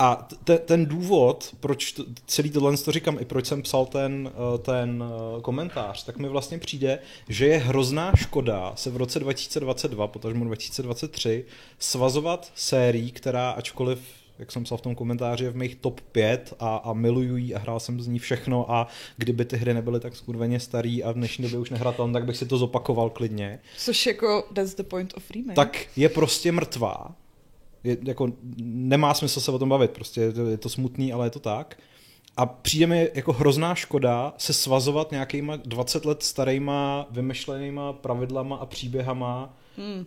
A 0.00 0.28
t- 0.44 0.58
ten 0.58 0.86
důvod, 0.86 1.54
proč 1.60 1.92
to, 1.92 2.04
celý 2.26 2.50
tohle 2.50 2.76
to 2.76 2.92
říkám, 2.92 3.18
i 3.20 3.24
proč 3.24 3.46
jsem 3.46 3.62
psal 3.62 3.86
ten, 3.86 4.30
eh, 4.32 4.58
ten 4.58 5.04
eh, 5.06 5.40
komentář, 5.40 6.04
tak 6.04 6.18
mi 6.18 6.28
vlastně 6.28 6.58
přijde, 6.58 6.98
že 7.28 7.46
je 7.46 7.58
hrozná 7.58 8.12
škoda 8.16 8.72
se 8.76 8.90
v 8.90 8.96
roce 8.96 9.20
2022, 9.20 10.06
potažmo 10.06 10.44
2023, 10.44 11.44
svazovat 11.78 12.52
sérií, 12.54 13.12
která 13.12 13.50
ačkoliv 13.50 13.98
jak 14.38 14.52
jsem 14.52 14.64
psal 14.64 14.78
v 14.78 14.80
tom 14.80 14.94
komentáři, 14.94 15.44
je 15.44 15.50
v 15.50 15.56
mých 15.56 15.74
top 15.74 16.00
5 16.00 16.54
a, 16.58 16.76
a 16.76 16.92
miluju 16.92 17.36
ji 17.36 17.54
a 17.54 17.58
hrál 17.58 17.80
jsem 17.80 18.00
z 18.00 18.06
ní 18.06 18.18
všechno 18.18 18.70
a 18.72 18.86
kdyby 19.16 19.44
ty 19.44 19.56
hry 19.56 19.74
nebyly 19.74 20.00
tak 20.00 20.16
skurveně 20.16 20.60
starý 20.60 21.04
a 21.04 21.10
v 21.12 21.14
dnešní 21.14 21.42
době 21.42 21.58
už 21.58 21.70
nehratelné, 21.70 22.12
tak 22.12 22.24
bych 22.24 22.36
si 22.36 22.46
to 22.46 22.58
zopakoval 22.58 23.10
klidně. 23.10 23.60
Což 23.78 24.06
jako, 24.06 24.48
that's 24.54 24.74
the 24.74 24.82
point 24.82 25.14
of 25.16 25.30
remake. 25.30 25.56
Tak 25.56 25.86
je 25.96 26.08
prostě 26.08 26.52
mrtvá. 26.52 27.14
Je, 27.84 27.96
jako, 28.02 28.32
nemá 28.62 29.14
smysl 29.14 29.40
se 29.40 29.50
o 29.50 29.58
tom 29.58 29.68
bavit, 29.68 29.90
prostě 29.90 30.20
je 30.20 30.32
to, 30.32 30.46
je 30.46 30.56
to 30.56 30.68
smutný, 30.68 31.12
ale 31.12 31.26
je 31.26 31.30
to 31.30 31.40
tak. 31.40 31.78
A 32.36 32.46
přijde 32.46 32.86
mi 32.86 33.10
jako 33.14 33.32
hrozná 33.32 33.74
škoda 33.74 34.34
se 34.38 34.52
svazovat 34.52 35.10
nějakýma 35.10 35.56
20 35.56 36.04
let 36.04 36.22
starýma 36.22 37.06
vymyšlenýma 37.10 37.92
pravidlama 37.92 38.56
a 38.56 38.66
příběhama, 38.66 39.56
Hmm. 39.76 40.06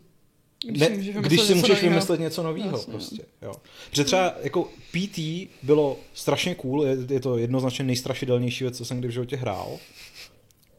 když, 0.67 0.79
ne, 0.81 0.87
si, 0.87 1.13
když 1.21 1.41
si 1.41 1.55
můžeš 1.55 1.69
novýho. 1.69 1.89
vymyslet 1.89 2.19
něco 2.19 2.43
nového 2.43 2.81
prostě. 2.91 3.23
Jo. 3.41 3.53
Protože 3.89 4.03
třeba 4.03 4.33
jako 4.43 4.67
PT 4.91 5.19
bylo 5.63 5.97
strašně 6.13 6.55
cool, 6.55 6.83
je, 6.85 6.97
je 7.09 7.19
to 7.19 7.37
jednoznačně 7.37 7.85
nejstrašidelnější 7.85 8.63
věc, 8.63 8.77
co 8.77 8.85
jsem 8.85 8.99
kdy 8.99 9.07
v 9.07 9.11
životě 9.11 9.35
hrál, 9.35 9.77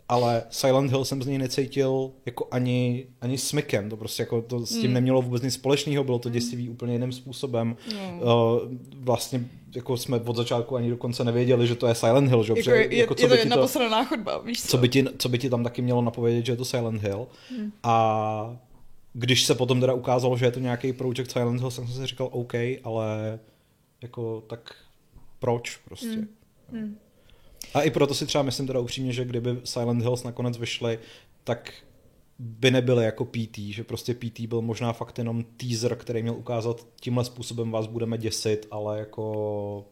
ale 0.08 0.42
Silent 0.50 0.90
Hill 0.90 1.04
jsem 1.04 1.22
z 1.22 1.26
něj 1.26 1.38
necítil 1.38 2.10
jako 2.26 2.48
ani, 2.50 3.06
ani 3.20 3.38
smykem, 3.38 3.90
to 3.90 3.96
prostě 3.96 4.22
jako 4.22 4.42
to 4.42 4.66
s 4.66 4.70
tím 4.70 4.82
hmm. 4.82 4.94
nemělo 4.94 5.22
vůbec 5.22 5.42
nic 5.42 5.54
společného, 5.54 6.04
bylo 6.04 6.18
to 6.18 6.30
děsivý 6.30 6.68
úplně 6.68 6.92
jiným 6.92 7.12
způsobem. 7.12 7.76
Hmm. 7.88 8.20
Uh, 8.20 8.28
vlastně 8.94 9.44
jako 9.74 9.96
jsme 9.96 10.20
od 10.20 10.36
začátku 10.36 10.76
ani 10.76 10.90
dokonce 10.90 11.24
nevěděli, 11.24 11.66
že 11.66 11.74
to 11.74 11.86
je 11.86 11.94
Silent 11.94 12.28
Hill, 12.28 12.44
že? 12.44 12.54
Jako, 12.56 12.70
je, 12.70 12.96
jako, 12.96 13.14
co 13.14 13.24
je 13.24 13.28
to 13.28 13.34
jedna 13.34 13.56
posraná 13.56 14.04
chodba, 14.04 14.38
víš 14.38 14.62
co? 14.62 14.68
Co 14.68 14.78
by, 14.78 14.88
ti, 14.88 15.04
co 15.18 15.28
by 15.28 15.38
ti 15.38 15.50
tam 15.50 15.64
taky 15.64 15.82
mělo 15.82 16.02
napovědět, 16.02 16.46
že 16.46 16.52
je 16.52 16.56
to 16.56 16.64
Silent 16.64 17.02
Hill. 17.02 17.26
Hmm. 17.50 17.72
A 17.82 18.56
když 19.12 19.44
se 19.44 19.54
potom 19.54 19.80
teda 19.80 19.92
ukázalo, 19.92 20.36
že 20.36 20.44
je 20.44 20.50
to 20.50 20.60
nějaký 20.60 20.92
Project 20.92 21.30
Silent 21.30 21.60
Hill, 21.60 21.70
jsem 21.70 21.88
si 21.88 22.06
říkal 22.06 22.28
OK, 22.32 22.54
ale 22.84 23.38
jako 24.02 24.42
tak 24.46 24.74
proč 25.38 25.76
prostě. 25.76 26.06
Hmm. 26.06 26.28
Hmm. 26.72 26.98
A 27.74 27.82
i 27.82 27.90
proto 27.90 28.14
si 28.14 28.26
třeba 28.26 28.44
myslím 28.44 28.66
teda 28.66 28.80
upřímně, 28.80 29.12
že 29.12 29.24
kdyby 29.24 29.60
Silent 29.64 30.02
Hills 30.02 30.22
nakonec 30.22 30.58
vyšly, 30.58 30.98
tak 31.44 31.72
by 32.38 32.70
nebyly 32.70 33.04
jako 33.04 33.24
PT, 33.24 33.58
že 33.58 33.84
prostě 33.84 34.14
PT 34.14 34.40
byl 34.40 34.62
možná 34.62 34.92
fakt 34.92 35.18
jenom 35.18 35.44
teaser, 35.56 35.96
který 35.96 36.22
měl 36.22 36.34
ukázat, 36.34 36.86
tímhle 37.00 37.24
způsobem 37.24 37.70
vás 37.70 37.86
budeme 37.86 38.18
děsit, 38.18 38.66
ale 38.70 38.98
jako... 38.98 39.86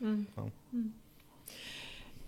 Hmm. 0.00 0.26
No. 0.36 0.50
Hmm. 0.72 0.94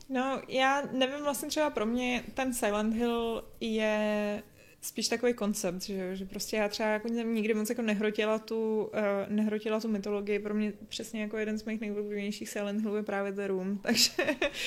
No, 0.08 0.42
já 0.48 0.82
nevím, 0.92 1.24
vlastně 1.24 1.48
třeba 1.48 1.70
pro 1.70 1.86
mě 1.86 2.24
ten 2.34 2.54
Silent 2.54 2.94
Hill 2.94 3.44
je 3.60 4.42
spíš 4.80 5.08
takový 5.08 5.34
koncept, 5.34 5.82
že, 5.82 6.16
že 6.16 6.24
prostě 6.24 6.56
já 6.56 6.68
třeba 6.68 6.88
jako 6.88 7.08
nikdy 7.08 7.54
moc 7.54 7.68
jako 7.68 7.82
nehrotila 7.82 8.38
tu, 8.38 8.90
uh, 8.94 9.00
nehrotila 9.28 9.80
tu 9.80 9.88
mytologii, 9.88 10.38
pro 10.38 10.54
mě 10.54 10.72
přesně 10.88 11.22
jako 11.22 11.36
jeden 11.36 11.58
z 11.58 11.64
mých 11.64 11.80
nejoblíbenějších 11.80 12.48
Silent 12.48 12.80
Hill 12.80 12.96
je 12.96 13.02
právě 13.02 13.32
The 13.32 13.46
Room, 13.46 13.78
takže, 13.82 14.12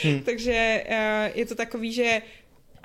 hmm. 0.03 0.21
takže 0.21 0.83
uh, 0.89 1.37
je 1.37 1.45
to 1.45 1.55
takový, 1.55 1.93
že 1.93 2.21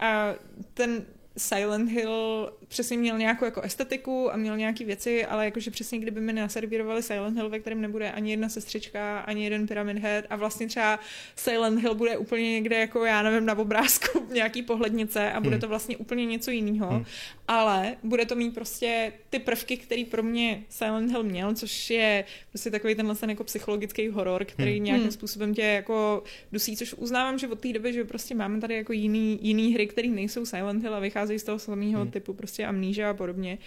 uh, 0.02 0.36
ten 0.74 1.06
Silent 1.36 1.90
Hill 1.90 2.52
přesně 2.68 2.98
měl 2.98 3.18
nějakou 3.18 3.44
jako 3.44 3.60
estetiku 3.60 4.32
a 4.32 4.36
měl 4.36 4.56
nějaký 4.56 4.84
věci, 4.84 5.26
ale 5.26 5.44
jakože 5.44 5.70
přesně 5.70 5.98
kdyby 5.98 6.20
mi 6.20 6.32
naservírovali 6.32 7.02
Silent 7.02 7.36
Hill, 7.36 7.48
ve 7.48 7.58
kterém 7.58 7.80
nebude 7.80 8.12
ani 8.12 8.30
jedna 8.30 8.48
sestřička, 8.48 9.18
ani 9.18 9.44
jeden 9.44 9.66
Pyramid 9.66 9.98
Head 9.98 10.24
a 10.30 10.36
vlastně 10.36 10.66
třeba 10.66 11.00
Silent 11.36 11.80
Hill 11.80 11.94
bude 11.94 12.16
úplně 12.16 12.52
někde 12.52 12.78
jako 12.78 13.04
já 13.04 13.22
nevím 13.22 13.46
na 13.46 13.58
obrázku 13.58 14.26
nějaký 14.32 14.62
pohlednice 14.62 15.32
a 15.32 15.40
bude 15.40 15.56
hmm. 15.56 15.60
to 15.60 15.68
vlastně 15.68 15.96
úplně 15.96 16.26
něco 16.26 16.50
jiného, 16.50 16.90
hmm. 16.90 17.04
ale 17.48 17.96
bude 18.02 18.26
to 18.26 18.34
mít 18.34 18.54
prostě 18.54 19.12
ty 19.30 19.38
prvky, 19.38 19.76
které 19.76 20.04
pro 20.10 20.22
mě 20.22 20.64
Silent 20.68 21.10
Hill 21.10 21.22
měl, 21.22 21.54
což 21.54 21.90
je 21.90 22.24
prostě 22.48 22.70
takový 22.70 22.94
tenhle 22.94 23.14
ten 23.14 23.30
jako 23.30 23.44
psychologický 23.44 24.08
horor, 24.08 24.44
který 24.44 24.76
hmm. 24.76 24.84
nějakým 24.84 25.02
hmm. 25.02 25.12
způsobem 25.12 25.54
tě 25.54 25.62
jako 25.62 26.22
dusí, 26.52 26.76
což 26.76 26.94
uznávám, 26.94 27.38
že 27.38 27.48
od 27.48 27.60
té 27.60 27.72
doby, 27.72 27.92
že 27.92 28.04
prostě 28.04 28.34
máme 28.34 28.60
tady 28.60 28.74
jako 28.74 28.92
jiný, 28.92 29.38
jiný 29.42 29.74
hry, 29.74 29.86
které 29.86 30.08
nejsou 30.08 30.46
Silent 30.46 30.82
Hill 30.82 30.94
a 30.94 31.00
vycházejí 31.28 31.38
z 31.38 31.44
toho 31.44 31.58
samého 31.58 32.02
hmm. 32.02 32.10
typu 32.10 32.34
prostě 32.34 32.66
amníže 32.66 33.04
a 33.04 33.14
podobně. 33.14 33.58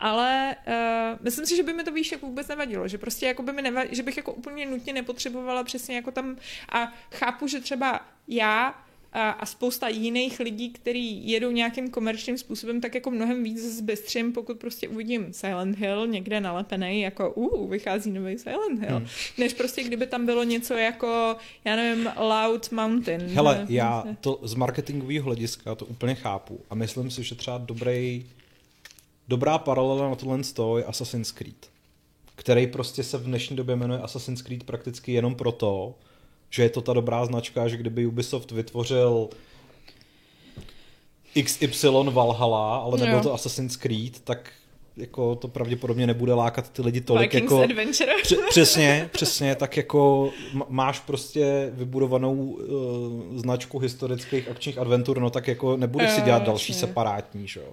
Ale 0.00 0.56
uh, 0.66 1.18
myslím 1.20 1.46
si, 1.46 1.56
že 1.56 1.62
by 1.62 1.72
mi 1.72 1.84
to 1.84 1.92
jako 2.12 2.26
vůbec 2.26 2.48
nevadilo, 2.48 2.88
že 2.88 2.98
prostě 2.98 3.26
jako 3.26 3.42
by 3.42 3.52
mi 3.52 3.62
nevadilo, 3.62 3.94
že 3.94 4.02
bych 4.02 4.16
jako 4.16 4.32
úplně 4.32 4.66
nutně 4.66 4.92
nepotřebovala 4.92 5.64
přesně 5.64 5.96
jako 5.96 6.10
tam 6.10 6.36
a 6.72 6.92
chápu, 7.12 7.46
že 7.46 7.60
třeba 7.60 8.00
já 8.28 8.74
a, 9.12 9.30
a 9.30 9.46
spousta 9.46 9.88
jiných 9.88 10.40
lidí, 10.40 10.70
kteří 10.70 11.30
jedou 11.30 11.50
nějakým 11.50 11.90
komerčním 11.90 12.38
způsobem, 12.38 12.80
tak 12.80 12.94
jako 12.94 13.10
mnohem 13.10 13.42
víc 13.42 13.76
zbystřím, 13.76 14.32
pokud 14.32 14.58
prostě 14.58 14.88
uvidím 14.88 15.32
Silent 15.32 15.78
Hill 15.78 16.06
někde 16.06 16.40
nalepený, 16.40 17.00
jako 17.00 17.30
uh, 17.30 17.70
vychází 17.70 18.10
nový 18.10 18.38
Silent 18.38 18.80
Hill, 18.80 18.96
hmm. 18.96 19.06
než 19.38 19.54
prostě 19.54 19.82
kdyby 19.82 20.06
tam 20.06 20.26
bylo 20.26 20.44
něco 20.44 20.74
jako, 20.74 21.36
já 21.64 21.76
nevím, 21.76 22.08
Loud 22.18 22.72
Mountain. 22.72 23.20
Hele, 23.20 23.66
já 23.68 24.04
to 24.20 24.40
z 24.42 24.54
marketingového 24.54 25.24
hlediska 25.24 25.74
to 25.74 25.84
úplně 25.84 26.14
chápu 26.14 26.60
a 26.70 26.74
myslím 26.74 27.10
si, 27.10 27.22
že 27.22 27.34
třeba 27.34 27.58
dobrý 27.58 28.26
dobrá 29.28 29.58
paralela 29.58 30.08
na 30.08 30.16
tohle 30.16 30.40
je 30.78 30.84
Assassin's 30.84 31.32
Creed, 31.32 31.70
který 32.34 32.66
prostě 32.66 33.02
se 33.02 33.18
v 33.18 33.24
dnešní 33.24 33.56
době 33.56 33.76
jmenuje 33.76 34.00
Assassin's 34.00 34.42
Creed 34.42 34.64
prakticky 34.64 35.12
jenom 35.12 35.34
proto, 35.34 35.94
že 36.50 36.62
je 36.62 36.70
to 36.70 36.80
ta 36.80 36.92
dobrá 36.92 37.24
značka, 37.24 37.68
že 37.68 37.76
kdyby 37.76 38.06
Ubisoft 38.06 38.50
vytvořil 38.50 39.28
XY 41.44 41.88
Valhalla, 42.10 42.76
ale 42.76 42.98
nebyl 42.98 43.16
no. 43.16 43.22
to 43.22 43.34
Assassin's 43.34 43.76
Creed, 43.76 44.20
tak 44.20 44.52
jako 44.96 45.34
to 45.34 45.48
pravděpodobně 45.48 46.06
nebude 46.06 46.34
lákat 46.34 46.68
ty 46.68 46.82
lidi 46.82 47.00
tolik 47.00 47.32
Vikings 47.32 47.52
jako... 47.52 47.62
Adventure. 47.62 48.12
přesně, 48.48 49.10
přesně, 49.12 49.54
tak 49.54 49.76
jako 49.76 50.30
máš 50.68 51.00
prostě 51.00 51.70
vybudovanou 51.72 52.34
uh, 52.34 53.38
značku 53.38 53.78
historických 53.78 54.48
akčních 54.48 54.78
adventur, 54.78 55.20
no 55.20 55.30
tak 55.30 55.48
jako 55.48 55.76
nebudeš 55.76 56.10
si 56.10 56.20
dělat 56.20 56.42
další 56.42 56.74
separátní, 56.74 57.48
že 57.48 57.60
jo. 57.60 57.72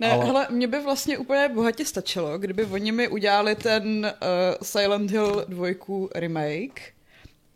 Ne, 0.00 0.12
ale... 0.12 0.24
hele, 0.24 0.46
mě 0.50 0.66
by 0.66 0.80
vlastně 0.80 1.18
úplně 1.18 1.48
bohatě 1.54 1.84
stačilo, 1.84 2.38
kdyby 2.38 2.64
oni 2.64 2.92
mi 2.92 3.08
udělali 3.08 3.54
ten 3.54 4.12
uh, 4.22 4.56
Silent 4.62 5.10
Hill 5.10 5.44
2 5.48 5.66
remake, 6.14 6.80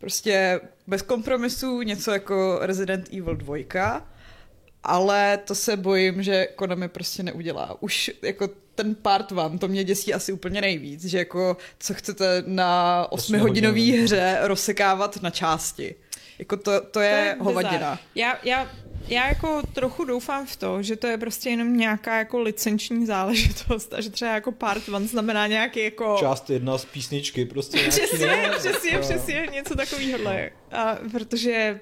prostě 0.02 0.60
bez 0.86 1.02
kompromisů, 1.02 1.82
něco 1.82 2.10
jako 2.10 2.58
Resident 2.60 3.08
Evil 3.08 3.36
2, 3.36 4.06
ale 4.84 5.38
to 5.44 5.54
se 5.54 5.76
bojím, 5.76 6.22
že 6.22 6.46
Konami 6.56 6.88
prostě 6.88 7.22
neudělá. 7.22 7.76
Už 7.80 8.10
jako 8.22 8.48
ten 8.74 8.94
part 8.94 9.32
one, 9.32 9.58
to 9.58 9.68
mě 9.68 9.84
děsí 9.84 10.14
asi 10.14 10.32
úplně 10.32 10.60
nejvíc, 10.60 11.04
že 11.04 11.18
jako 11.18 11.56
co 11.78 11.94
chcete 11.94 12.42
na 12.46 13.06
8 13.10 13.38
hodinový 13.38 13.92
hře 13.92 14.38
rozsekávat 14.40 15.22
na 15.22 15.30
části. 15.30 15.94
Jako 16.38 16.56
to, 16.56 16.62
to 16.62 16.78
je, 16.80 16.84
to 16.90 17.00
je 17.00 17.36
hovadina. 17.40 18.00
Já, 18.14 18.38
já 18.42 18.70
já 19.08 19.28
jako 19.28 19.62
trochu 19.72 20.04
doufám 20.04 20.46
v 20.46 20.56
to, 20.56 20.82
že 20.82 20.96
to 20.96 21.06
je 21.06 21.18
prostě 21.18 21.50
jenom 21.50 21.76
nějaká 21.76 22.18
jako 22.18 22.40
licenční 22.40 23.06
záležitost 23.06 23.94
a 23.94 24.00
že 24.00 24.10
třeba 24.10 24.30
jako 24.30 24.52
part 24.52 24.88
one 24.88 25.06
znamená 25.06 25.46
nějaký 25.46 25.84
jako... 25.84 26.16
Část 26.20 26.50
jedna 26.50 26.78
z 26.78 26.84
písničky, 26.84 27.44
prostě. 27.44 27.78
Přesně, 27.88 28.26
ne, 28.26 28.50
přesně, 28.58 28.98
přesně, 28.98 29.48
něco 29.52 29.74
takového. 29.74 30.30
A 30.72 30.98
protože 31.12 31.80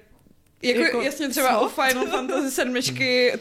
jako, 0.63 0.81
jako 0.81 1.01
jasně 1.01 1.29
třeba 1.29 1.59
co? 1.59 1.61
o 1.61 1.69
Final 1.69 2.07
Fantasy 2.07 2.51
7 2.51 2.75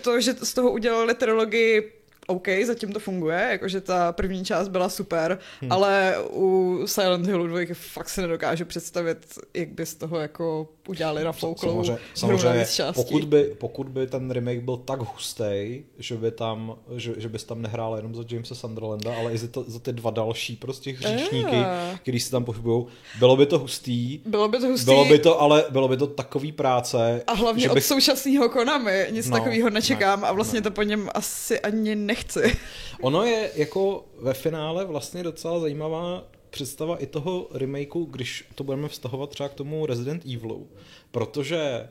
to, 0.02 0.22
že 0.22 0.34
z 0.34 0.54
toho 0.54 0.72
udělali 0.72 1.14
trilogii 1.14 1.99
OK, 2.30 2.48
zatím 2.66 2.94
to 2.94 3.00
funguje, 3.00 3.48
jakože 3.52 3.82
ta 3.82 4.12
první 4.12 4.46
část 4.46 4.68
byla 4.68 4.90
super, 4.90 5.40
hmm. 5.62 5.72
ale 5.72 6.16
u 6.34 6.80
Silent 6.86 7.28
Hillu 7.28 7.48
2 7.48 7.60
fakt 7.74 8.10
se 8.10 8.22
nedokážu 8.22 8.66
představit, 8.66 9.40
jak 9.54 9.70
by 9.70 9.86
z 9.86 9.96
toho 9.96 10.20
jako 10.20 10.68
udělali 10.88 11.24
na 11.24 11.34
Samozřejmě, 11.34 11.98
samozřejmě 12.14 12.66
pokud, 12.94 13.24
by, 13.24 13.56
pokud 13.58 13.90
by 13.90 14.08
ten 14.08 14.32
remake 14.32 14.60
byl 14.60 14.78
tak 14.78 15.00
hustý, 15.00 15.84
že 15.98 16.16
by 16.16 16.32
tam, 16.32 16.76
že, 16.96 17.14
že 17.18 17.30
bys 17.30 17.44
tam 17.44 17.62
nehrál 17.62 17.96
jenom 17.96 18.16
za 18.16 18.24
Jamesa 18.30 18.56
Sunderlanda, 18.56 19.16
ale 19.16 19.34
i 19.34 19.38
za, 19.38 19.48
to, 19.48 19.64
za 19.68 19.80
ty 19.80 19.94
dva 19.94 20.12
další 20.12 20.56
prostě 20.56 20.92
hříšníky, 20.92 21.56
yeah. 21.56 22.00
který 22.00 22.20
se 22.20 22.32
tam 22.32 22.46
pohybují, 22.46 22.86
bylo 23.20 23.36
by 23.36 23.46
to 23.46 23.60
hustý. 23.60 24.20
Bylo 24.26 24.48
by 24.48 24.60
to 24.60 24.68
hustý. 24.68 24.86
Bylo 24.86 25.06
by 25.06 25.20
to, 25.20 25.42
ale 25.42 25.66
bylo 25.70 25.88
by 25.88 25.98
to 25.98 26.08
takový 26.08 26.52
práce. 26.52 27.24
A 27.28 27.34
hlavně 27.34 27.64
že 27.64 27.70
od 27.70 27.74
bych... 27.74 27.86
současného 27.86 28.50
Konami 28.50 29.08
nic 29.12 29.30
no, 29.30 29.38
takového 29.38 29.70
nečekám 29.70 30.22
ne, 30.22 30.28
a 30.28 30.32
vlastně 30.32 30.60
ne. 30.60 30.64
to 30.64 30.72
po 30.72 30.84
něm 30.84 31.10
asi 31.14 31.60
ani 31.60 31.96
nechci. 32.20 32.58
Ono 33.02 33.24
je 33.24 33.52
jako 33.56 34.06
ve 34.22 34.34
finále 34.34 34.86
vlastně 34.86 35.24
docela 35.24 35.60
zajímavá 35.60 36.28
představa 36.50 36.98
i 36.98 37.06
toho 37.06 37.48
remakeu, 37.52 38.06
když 38.06 38.46
to 38.56 38.64
budeme 38.64 38.88
vztahovat 38.88 39.30
třeba 39.30 39.50
k 39.50 39.54
tomu 39.54 39.86
Resident 39.86 40.26
Evilu, 40.26 40.68
protože 41.12 41.90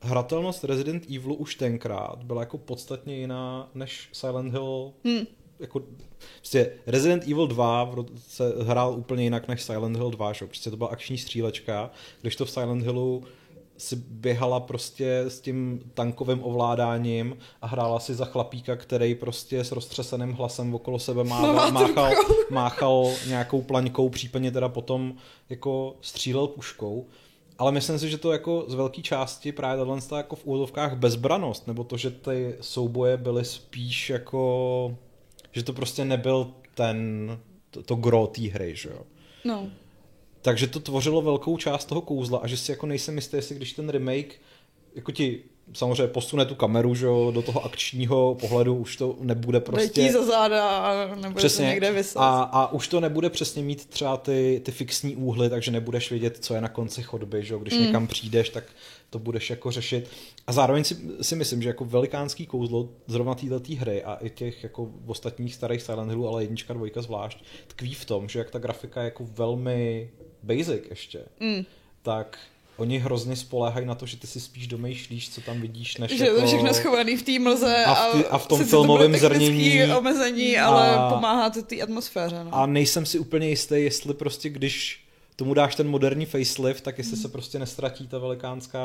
hratelnost 0.00 0.64
Resident 0.64 1.04
Evilu 1.10 1.34
už 1.34 1.54
tenkrát 1.54 2.22
byla 2.22 2.40
jako 2.40 2.58
podstatně 2.58 3.16
jiná 3.16 3.70
než 3.74 4.08
Silent 4.12 4.52
Hill 4.52 4.92
hmm. 5.04 5.26
jako 5.60 5.82
prostě 6.38 6.72
Resident 6.86 7.22
Evil 7.22 7.46
2 7.46 7.94
se 8.28 8.52
hrál 8.62 8.94
úplně 8.98 9.24
jinak 9.24 9.48
než 9.48 9.62
Silent 9.62 9.96
Hill 9.96 10.10
2, 10.10 10.32
že? 10.32 10.46
prostě 10.46 10.70
to 10.70 10.76
byla 10.76 10.90
akční 10.90 11.18
střílečka, 11.18 11.90
když 12.20 12.36
to 12.36 12.44
v 12.44 12.50
Silent 12.50 12.82
Hillu 12.82 13.24
si 13.76 13.96
běhala 13.96 14.60
prostě 14.60 15.18
s 15.18 15.40
tím 15.40 15.80
tankovým 15.94 16.44
ovládáním 16.44 17.36
a 17.62 17.66
hrála 17.66 18.00
si 18.00 18.14
za 18.14 18.24
chlapíka, 18.24 18.76
který 18.76 19.14
prostě 19.14 19.64
s 19.64 19.72
roztřeseným 19.72 20.32
hlasem 20.32 20.74
okolo 20.74 20.98
sebe 20.98 21.24
mával, 21.24 21.72
máchal, 21.72 22.12
máchal 22.50 23.10
nějakou 23.28 23.62
plaňkou, 23.62 24.08
případně 24.08 24.50
teda 24.50 24.68
potom 24.68 25.14
jako 25.48 25.96
střílel 26.00 26.46
puškou. 26.46 27.06
Ale 27.58 27.72
myslím 27.72 27.98
si, 27.98 28.10
že 28.10 28.18
to 28.18 28.32
jako 28.32 28.64
z 28.68 28.74
velké 28.74 29.02
části 29.02 29.52
právě 29.52 29.84
tato 29.84 30.08
ta 30.08 30.16
jako 30.16 30.36
v 30.36 30.44
úvodovkách 30.46 30.96
bezbranost, 30.96 31.66
nebo 31.66 31.84
to, 31.84 31.96
že 31.96 32.10
ty 32.10 32.56
souboje 32.60 33.16
byly 33.16 33.44
spíš 33.44 34.10
jako, 34.10 34.96
že 35.52 35.62
to 35.62 35.72
prostě 35.72 36.04
nebyl 36.04 36.50
ten, 36.74 37.38
to, 37.70 37.82
to 37.82 37.94
gro 37.94 38.26
té 38.26 38.42
hry, 38.48 38.76
že 38.76 38.88
jo. 38.88 39.02
No. 39.44 39.68
Takže 40.44 40.66
to 40.66 40.80
tvořilo 40.80 41.22
velkou 41.22 41.56
část 41.56 41.84
toho 41.84 42.00
kouzla 42.00 42.38
a 42.38 42.46
že 42.46 42.56
si 42.56 42.70
jako 42.72 42.86
nejsem 42.86 43.16
jistý, 43.16 43.36
jestli 43.36 43.54
když 43.54 43.72
ten 43.72 43.88
remake 43.88 44.40
jako 44.94 45.12
ti 45.12 45.42
samozřejmě 45.72 46.06
posune 46.06 46.44
tu 46.44 46.54
kameru 46.54 46.94
že 46.94 47.06
jo, 47.06 47.30
do 47.34 47.42
toho 47.42 47.64
akčního 47.64 48.36
pohledu, 48.40 48.74
už 48.74 48.96
to 48.96 49.16
nebude 49.20 49.60
prostě... 49.60 50.00
Letí 50.00 50.12
za 50.12 50.24
záda 50.24 50.78
a 50.78 51.14
nebude 51.14 51.34
přesně. 51.34 51.66
někde 51.66 51.92
vyset. 51.92 52.18
A, 52.18 52.42
a 52.42 52.72
už 52.72 52.88
to 52.88 53.00
nebude 53.00 53.30
přesně 53.30 53.62
mít 53.62 53.86
třeba 53.86 54.16
ty, 54.16 54.60
ty 54.64 54.72
fixní 54.72 55.16
úhly, 55.16 55.50
takže 55.50 55.70
nebudeš 55.70 56.10
vědět, 56.10 56.38
co 56.40 56.54
je 56.54 56.60
na 56.60 56.68
konci 56.68 57.02
chodby, 57.02 57.44
že 57.44 57.54
jo? 57.54 57.58
když 57.58 57.74
mm. 57.74 57.82
někam 57.82 58.06
přijdeš, 58.06 58.48
tak 58.48 58.64
to 59.10 59.18
budeš 59.18 59.50
jako 59.50 59.70
řešit. 59.70 60.08
A 60.46 60.52
zároveň 60.52 60.84
si, 60.84 60.96
si 61.22 61.36
myslím, 61.36 61.62
že 61.62 61.68
jako 61.68 61.84
velikánský 61.84 62.46
kouzlo 62.46 62.88
zrovna 63.06 63.34
této 63.34 63.74
hry 63.78 64.04
a 64.04 64.14
i 64.14 64.30
těch 64.30 64.62
jako 64.62 64.90
ostatních 65.06 65.54
starých 65.54 65.82
Silent 65.82 66.10
Hillů, 66.10 66.28
ale 66.28 66.42
jednička, 66.42 66.74
dvojka 66.74 67.02
zvlášť, 67.02 67.44
tkví 67.68 67.94
v 67.94 68.04
tom, 68.04 68.28
že 68.28 68.38
jak 68.38 68.50
ta 68.50 68.58
grafika 68.58 69.00
je 69.00 69.04
jako 69.04 69.24
velmi 69.24 70.10
basic 70.44 70.82
ještě, 70.90 71.20
mm. 71.40 71.64
tak 72.02 72.38
oni 72.76 72.98
hrozně 72.98 73.36
spoléhají 73.36 73.86
na 73.86 73.94
to, 73.94 74.06
že 74.06 74.16
ty 74.16 74.26
si 74.26 74.40
spíš 74.40 74.66
domýšlíš, 74.66 75.30
co 75.30 75.40
tam 75.40 75.60
vidíš, 75.60 75.96
než 75.96 76.18
Že 76.18 76.24
jako... 76.24 76.40
je 76.40 76.46
všechno 76.46 76.74
schovaný 76.74 77.16
v 77.16 77.22
té 77.22 77.38
mlze 77.38 77.84
a 77.84 77.94
v, 77.94 78.12
ty, 78.12 78.26
a 78.26 78.38
v 78.38 78.46
tom 78.46 78.64
filmovém 78.64 79.16
zrnění. 79.16 79.82
omezení, 79.96 80.58
ale 80.58 80.96
a, 80.96 81.10
pomáhá 81.10 81.50
to 81.50 81.62
té 81.62 81.80
atmosféře. 81.80 82.44
No. 82.44 82.54
A 82.54 82.66
nejsem 82.66 83.06
si 83.06 83.18
úplně 83.18 83.48
jistý, 83.48 83.74
jestli 83.74 84.14
prostě 84.14 84.48
když 84.48 85.03
tomu 85.36 85.54
dáš 85.54 85.74
ten 85.74 85.88
moderní 85.88 86.26
facelift, 86.26 86.84
tak 86.84 86.98
jestli 86.98 87.16
se 87.16 87.28
prostě 87.28 87.58
nestratí 87.58 88.06
ta 88.06 88.18
velikánská 88.18 88.80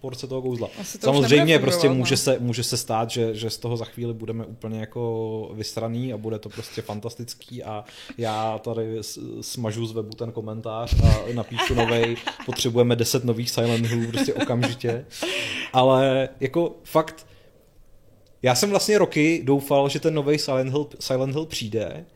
porce 0.00 0.26
toho 0.26 0.42
kouzla. 0.42 0.68
Samozřejmě 0.82 1.58
prostě 1.58 1.88
no. 1.88 1.94
může 1.94 2.16
se, 2.16 2.38
může 2.38 2.64
se 2.64 2.76
stát, 2.76 3.10
že, 3.10 3.34
že 3.34 3.50
z 3.50 3.58
toho 3.58 3.76
za 3.76 3.84
chvíli 3.84 4.14
budeme 4.14 4.44
úplně 4.44 4.80
jako 4.80 5.50
vysraný 5.54 6.12
a 6.12 6.16
bude 6.16 6.38
to 6.38 6.48
prostě 6.48 6.82
fantastický 6.82 7.62
a 7.62 7.84
já 8.18 8.58
tady 8.58 8.98
smažu 9.40 9.86
z 9.86 9.92
webu 9.92 10.10
ten 10.10 10.32
komentář 10.32 10.94
a 11.02 11.32
napíšu 11.34 11.74
novej, 11.74 12.16
potřebujeme 12.46 12.96
10 12.96 13.24
nových 13.24 13.50
Silent 13.50 13.86
Hillů 13.86 14.10
prostě 14.10 14.34
okamžitě. 14.34 15.06
Ale 15.72 16.28
jako 16.40 16.76
fakt, 16.84 17.26
já 18.42 18.54
jsem 18.54 18.70
vlastně 18.70 18.98
roky 18.98 19.42
doufal, 19.44 19.88
že 19.88 20.00
ten 20.00 20.14
nový 20.14 20.38
Silent 20.38 20.70
Hill, 20.70 20.88
Silent 21.00 21.34
Hill 21.34 21.46
přijde, 21.46 22.06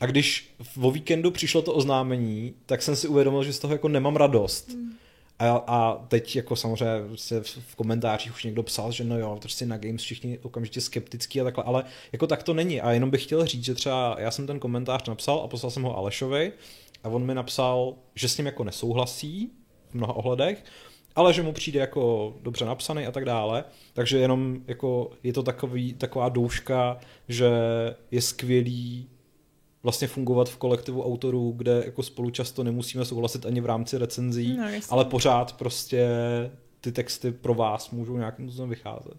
a 0.00 0.06
když 0.06 0.54
vo 0.76 0.90
víkendu 0.90 1.30
přišlo 1.30 1.62
to 1.62 1.74
oznámení, 1.74 2.54
tak 2.66 2.82
jsem 2.82 2.96
si 2.96 3.08
uvědomil, 3.08 3.44
že 3.44 3.52
z 3.52 3.58
toho 3.58 3.74
jako 3.74 3.88
nemám 3.88 4.16
radost. 4.16 4.68
Mm. 4.68 4.88
A, 5.38 5.48
a 5.66 6.04
teď 6.08 6.36
jako 6.36 6.56
samozřejmě 6.56 7.16
se 7.16 7.42
v 7.42 7.76
komentářích 7.76 8.32
už 8.32 8.44
někdo 8.44 8.62
psal, 8.62 8.92
že 8.92 9.04
no 9.04 9.18
jo, 9.18 9.38
to 9.42 9.48
si 9.48 9.66
na 9.66 9.76
Games 9.76 10.02
všichni 10.02 10.38
okamžitě 10.38 10.80
skeptický 10.80 11.40
a 11.40 11.44
takhle, 11.44 11.64
ale 11.64 11.84
jako 12.12 12.26
tak 12.26 12.42
to 12.42 12.54
není. 12.54 12.80
A 12.80 12.92
jenom 12.92 13.10
bych 13.10 13.22
chtěl 13.22 13.46
říct, 13.46 13.64
že 13.64 13.74
třeba 13.74 14.16
já 14.18 14.30
jsem 14.30 14.46
ten 14.46 14.58
komentář 14.58 15.08
napsal 15.08 15.40
a 15.40 15.48
poslal 15.48 15.70
jsem 15.70 15.82
ho 15.82 15.96
Alešovi 15.96 16.52
a 17.04 17.08
on 17.08 17.26
mi 17.26 17.34
napsal, 17.34 17.94
že 18.14 18.28
s 18.28 18.38
ním 18.38 18.46
jako 18.46 18.64
nesouhlasí 18.64 19.50
v 19.90 19.94
mnoha 19.94 20.12
ohledech, 20.12 20.64
ale 21.16 21.32
že 21.32 21.42
mu 21.42 21.52
přijde 21.52 21.80
jako 21.80 22.34
dobře 22.42 22.64
napsaný 22.64 23.06
a 23.06 23.12
tak 23.12 23.24
dále. 23.24 23.64
Takže 23.92 24.18
jenom 24.18 24.56
jako 24.66 25.10
je 25.22 25.32
to 25.32 25.42
takový, 25.42 25.94
taková 25.94 26.28
douška, 26.28 26.98
že 27.28 27.50
je 28.10 28.22
skvělý 28.22 29.08
vlastně 29.82 30.08
fungovat 30.08 30.48
v 30.48 30.56
kolektivu 30.56 31.04
autorů, 31.04 31.54
kde 31.56 31.82
jako 31.84 32.02
spolu 32.02 32.30
často 32.30 32.64
nemusíme 32.64 33.04
souhlasit 33.04 33.46
ani 33.46 33.60
v 33.60 33.66
rámci 33.66 33.98
recenzí, 33.98 34.56
no, 34.56 34.64
ale 34.90 35.04
pořád 35.04 35.52
prostě 35.52 36.08
ty 36.80 36.92
texty 36.92 37.32
pro 37.32 37.54
vás 37.54 37.90
můžou 37.90 38.16
nějakým 38.16 38.48
způsobem 38.48 38.70
vycházet. 38.70 39.16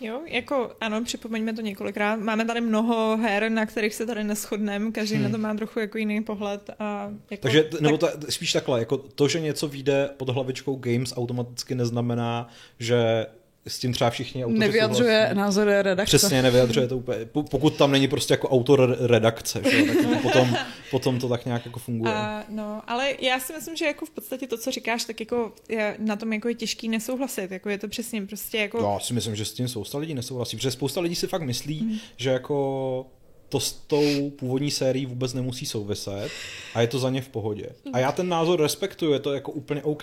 Jo, 0.00 0.20
jako 0.26 0.70
ano, 0.80 1.04
připomeňme 1.04 1.52
to 1.52 1.60
několikrát. 1.60 2.16
Máme 2.16 2.44
tady 2.44 2.60
mnoho 2.60 3.16
her, 3.16 3.50
na 3.50 3.66
kterých 3.66 3.94
se 3.94 4.06
tady 4.06 4.24
neschodneme, 4.24 4.92
každý 4.92 5.14
hmm. 5.14 5.24
na 5.24 5.30
to 5.30 5.38
má 5.38 5.54
trochu 5.54 5.80
jako 5.80 5.98
jiný 5.98 6.22
pohled. 6.22 6.70
A 6.78 7.10
jako, 7.30 7.42
Takže, 7.42 7.62
tak... 7.62 7.80
nebo 7.80 7.98
ta, 7.98 8.12
spíš 8.28 8.52
takhle, 8.52 8.78
jako 8.78 8.96
to, 8.98 9.28
že 9.28 9.40
něco 9.40 9.68
vyjde 9.68 10.10
pod 10.16 10.28
hlavičkou 10.28 10.76
Games 10.76 11.12
automaticky 11.16 11.74
neznamená, 11.74 12.48
že 12.78 13.26
s 13.66 13.78
tím 13.78 13.92
třeba 13.92 14.10
všichni 14.10 14.44
autoři 14.44 14.58
Nevyjadřuje 14.58 15.18
souhlasí. 15.18 15.36
názory 15.36 15.82
redakce. 15.82 16.18
Přesně, 16.18 16.42
nevyjadřuje 16.42 16.88
to 16.88 16.96
úplně. 16.96 17.18
Pokud 17.24 17.76
tam 17.76 17.92
není 17.92 18.08
prostě 18.08 18.34
jako 18.34 18.48
autor 18.48 18.96
redakce, 19.00 19.62
že? 19.70 19.82
tak 19.82 19.96
jako 19.96 20.16
potom, 20.22 20.56
potom 20.90 21.18
to 21.18 21.28
tak 21.28 21.46
nějak 21.46 21.66
jako 21.66 21.78
funguje. 21.78 22.12
A, 22.12 22.44
no, 22.48 22.82
ale 22.86 23.14
já 23.20 23.40
si 23.40 23.52
myslím, 23.52 23.76
že 23.76 23.84
jako 23.84 24.06
v 24.06 24.10
podstatě 24.10 24.46
to, 24.46 24.58
co 24.58 24.70
říkáš, 24.70 25.04
tak 25.04 25.20
jako 25.20 25.52
je, 25.68 25.96
na 25.98 26.16
tom 26.16 26.32
jako 26.32 26.48
je 26.48 26.54
těžký 26.54 26.88
nesouhlasit. 26.88 27.50
Jako 27.50 27.68
je 27.68 27.78
to 27.78 27.88
přesně 27.88 28.26
prostě 28.26 28.58
jako... 28.58 28.78
Já 28.82 28.98
si 29.00 29.14
myslím, 29.14 29.36
že 29.36 29.44
s 29.44 29.52
tím 29.52 29.68
spousta 29.68 29.98
lidí 29.98 30.14
nesouhlasí, 30.14 30.56
protože 30.56 30.70
spousta 30.70 31.00
lidí 31.00 31.14
si 31.14 31.26
fakt 31.26 31.42
myslí, 31.42 31.78
hmm. 31.78 31.98
že 32.16 32.30
jako 32.30 33.06
to 33.48 33.60
s 33.60 33.72
tou 33.72 34.30
původní 34.30 34.70
sérií 34.70 35.06
vůbec 35.06 35.34
nemusí 35.34 35.66
souviset 35.66 36.30
a 36.74 36.80
je 36.80 36.86
to 36.86 36.98
za 36.98 37.10
ně 37.10 37.22
v 37.22 37.28
pohodě. 37.28 37.66
A 37.92 37.98
já 37.98 38.12
ten 38.12 38.28
názor 38.28 38.60
respektuju, 38.60 39.12
je 39.12 39.18
to 39.18 39.32
jako 39.32 39.52
úplně 39.52 39.82
OK, 39.82 40.02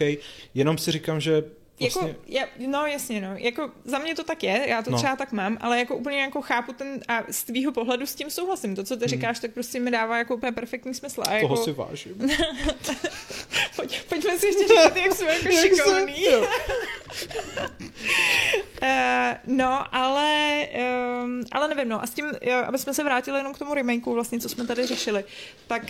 jenom 0.53 0.77
si 0.77 0.91
říkám, 0.91 1.21
že 1.21 1.43
vlastně... 1.79 2.07
Jako, 2.07 2.21
je, 2.27 2.67
no 2.67 2.85
jasně, 2.85 3.21
no. 3.21 3.29
Jako 3.35 3.71
za 3.85 3.99
mě 3.99 4.15
to 4.15 4.23
tak 4.23 4.43
je, 4.43 4.65
já 4.67 4.81
to 4.81 4.91
no. 4.91 4.97
třeba 4.97 5.15
tak 5.15 5.31
mám, 5.31 5.57
ale 5.61 5.79
jako 5.79 5.95
úplně 5.95 6.21
jako 6.21 6.41
chápu 6.41 6.73
ten, 6.73 6.99
a 7.07 7.23
z 7.31 7.43
tvýho 7.43 7.71
pohledu 7.71 8.05
s 8.05 8.15
tím 8.15 8.29
souhlasím. 8.29 8.75
To, 8.75 8.83
co 8.83 8.95
ty 8.95 8.99
hmm. 8.99 9.09
říkáš, 9.09 9.39
tak 9.39 9.51
prostě 9.51 9.79
mi 9.79 9.91
dává 9.91 10.17
jako 10.17 10.35
úplně 10.35 10.51
perfektní 10.51 10.93
smysl. 10.93 11.21
A 11.21 11.25
Toho 11.25 11.35
jako... 11.35 11.57
si 11.57 11.71
vážím. 11.71 12.15
Pojď, 13.75 14.03
pojďme 14.09 14.39
si 14.39 14.45
ještě 14.47 14.67
říkat, 14.67 14.95
jak 14.95 15.13
jsme 15.13 15.33
jako 15.33 15.51
šikovný. 15.51 16.27
uh, 16.27 16.45
no, 19.55 19.95
ale, 19.95 20.67
um, 21.23 21.43
ale 21.51 21.67
nevím, 21.67 21.89
no. 21.89 22.03
A 22.03 22.07
s 22.07 22.11
tím, 22.11 22.25
jo, 22.41 22.57
aby 22.65 22.77
jsme 22.77 22.93
se 22.93 23.03
vrátili 23.03 23.37
jenom 23.37 23.53
k 23.53 23.59
tomu 23.59 23.73
remakeu, 23.73 24.13
vlastně, 24.13 24.39
co 24.39 24.49
jsme 24.49 24.67
tady 24.67 24.85
řešili, 24.85 25.23
tak 25.67 25.81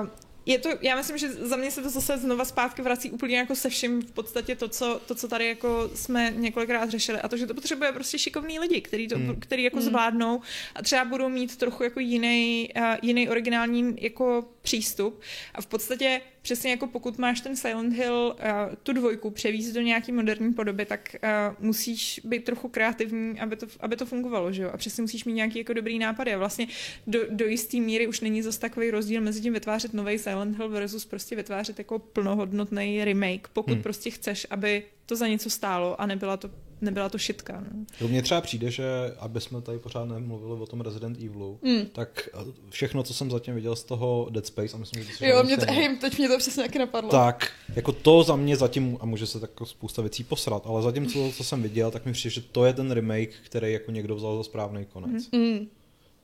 uh, 0.00 0.08
je 0.46 0.58
to, 0.58 0.68
já 0.80 0.96
myslím, 0.96 1.18
že 1.18 1.32
za 1.32 1.56
mě 1.56 1.70
se 1.70 1.82
to 1.82 1.90
zase 1.90 2.18
znova 2.18 2.44
zpátky 2.44 2.82
vrací 2.82 3.10
úplně 3.10 3.36
jako 3.38 3.56
se 3.56 3.68
vším 3.68 4.02
v 4.02 4.10
podstatě 4.10 4.56
to, 4.56 4.68
co, 4.68 5.00
to, 5.06 5.14
co 5.14 5.28
tady 5.28 5.48
jako 5.48 5.90
jsme 5.94 6.32
několikrát 6.36 6.90
řešili 6.90 7.20
a 7.20 7.28
to, 7.28 7.36
že 7.36 7.46
to 7.46 7.54
potřebuje 7.54 7.92
prostě 7.92 8.18
šikovní 8.18 8.58
lidi, 8.58 8.80
který, 8.80 9.08
to, 9.08 9.16
hmm. 9.16 9.40
který 9.40 9.62
jako 9.62 9.76
hmm. 9.76 9.86
zvládnou 9.86 10.40
a 10.74 10.82
třeba 10.82 11.04
budou 11.04 11.28
mít 11.28 11.56
trochu 11.56 11.82
jako 11.82 12.00
jiný, 12.00 12.68
uh, 12.76 12.84
jiný 13.02 13.28
originální 13.28 13.96
jako 14.00 14.44
přístup 14.62 15.20
a 15.54 15.62
v 15.62 15.66
podstatě 15.66 16.20
přesně 16.44 16.70
jako 16.70 16.86
pokud 16.86 17.18
máš 17.18 17.40
ten 17.40 17.56
Silent 17.56 17.92
Hill 17.94 18.36
uh, 18.36 18.74
tu 18.82 18.92
dvojku 18.92 19.30
převízt 19.30 19.74
do 19.74 19.80
nějaký 19.80 20.12
moderní 20.12 20.52
podoby, 20.52 20.84
tak 20.84 21.16
uh, 21.22 21.66
musíš 21.66 22.20
být 22.24 22.44
trochu 22.44 22.68
kreativní, 22.68 23.40
aby 23.40 23.56
to, 23.56 23.66
aby 23.80 23.96
to 23.96 24.06
fungovalo, 24.06 24.52
že 24.52 24.62
jo? 24.62 24.70
A 24.72 24.76
přesně 24.76 25.00
musíš 25.00 25.24
mít 25.24 25.32
nějaký 25.32 25.58
jako 25.58 25.72
dobrý 25.72 25.98
nápady 25.98 26.34
a 26.34 26.38
vlastně 26.38 26.66
do, 27.06 27.20
do 27.30 27.46
jisté 27.46 27.76
míry 27.76 28.06
už 28.06 28.20
není 28.20 28.42
zase 28.42 28.60
takový 28.60 28.90
rozdíl 28.90 29.20
mezi 29.20 29.40
tím 29.40 29.52
vytvářet 29.52 29.94
nový 29.94 30.18
Silent 30.18 30.56
Hill 30.56 30.68
versus 30.68 31.04
prostě 31.04 31.36
vytvářet 31.36 31.78
jako 31.78 31.98
plnohodnotný 31.98 33.04
remake, 33.04 33.48
pokud 33.48 33.74
hmm. 33.74 33.82
prostě 33.82 34.10
chceš, 34.10 34.46
aby 34.50 34.82
to 35.06 35.16
za 35.16 35.28
něco 35.28 35.50
stálo 35.50 36.00
a 36.00 36.06
nebyla 36.06 36.36
to 36.36 36.50
nebyla 36.84 37.08
to 37.08 37.18
šitka. 37.18 37.64
No. 38.00 38.08
Mně 38.08 38.22
třeba 38.22 38.40
přijde, 38.40 38.70
že 38.70 38.84
aby 39.18 39.40
jsme 39.40 39.62
tady 39.62 39.78
pořád 39.78 40.04
nemluvili 40.04 40.60
o 40.60 40.66
tom 40.66 40.80
Resident 40.80 41.18
Evilu, 41.18 41.58
mm. 41.62 41.86
tak 41.86 42.28
všechno, 42.70 43.02
co 43.02 43.14
jsem 43.14 43.30
zatím 43.30 43.54
viděl 43.54 43.76
z 43.76 43.84
toho 43.84 44.28
Dead 44.30 44.46
Space, 44.46 44.74
a 44.74 44.78
myslím, 44.78 45.04
že 45.04 45.18
to 45.18 45.24
Jo, 45.24 45.42
mě 45.42 45.56
to, 45.56 45.64
hej, 45.68 45.96
teď 45.96 46.18
mě 46.18 46.28
to 46.28 46.38
přesně 46.38 46.62
taky 46.62 46.78
napadlo. 46.78 47.10
Tak, 47.10 47.50
jako 47.74 47.92
to 47.92 48.22
za 48.22 48.36
mě 48.36 48.56
zatím, 48.56 48.98
a 49.00 49.06
může 49.06 49.26
se 49.26 49.40
tak 49.40 49.50
spousta 49.64 50.02
věcí 50.02 50.24
posrat, 50.24 50.66
ale 50.66 50.82
zatím, 50.82 51.06
co, 51.06 51.32
co 51.36 51.44
jsem 51.44 51.62
viděl, 51.62 51.90
tak 51.90 52.06
mi 52.06 52.12
přijde, 52.12 52.34
že 52.34 52.40
to 52.40 52.64
je 52.64 52.72
ten 52.72 52.90
remake, 52.90 53.34
který 53.44 53.72
jako 53.72 53.90
někdo 53.90 54.14
vzal 54.16 54.36
za 54.36 54.42
správný 54.42 54.84
konec. 54.84 55.30
Mm. 55.32 55.68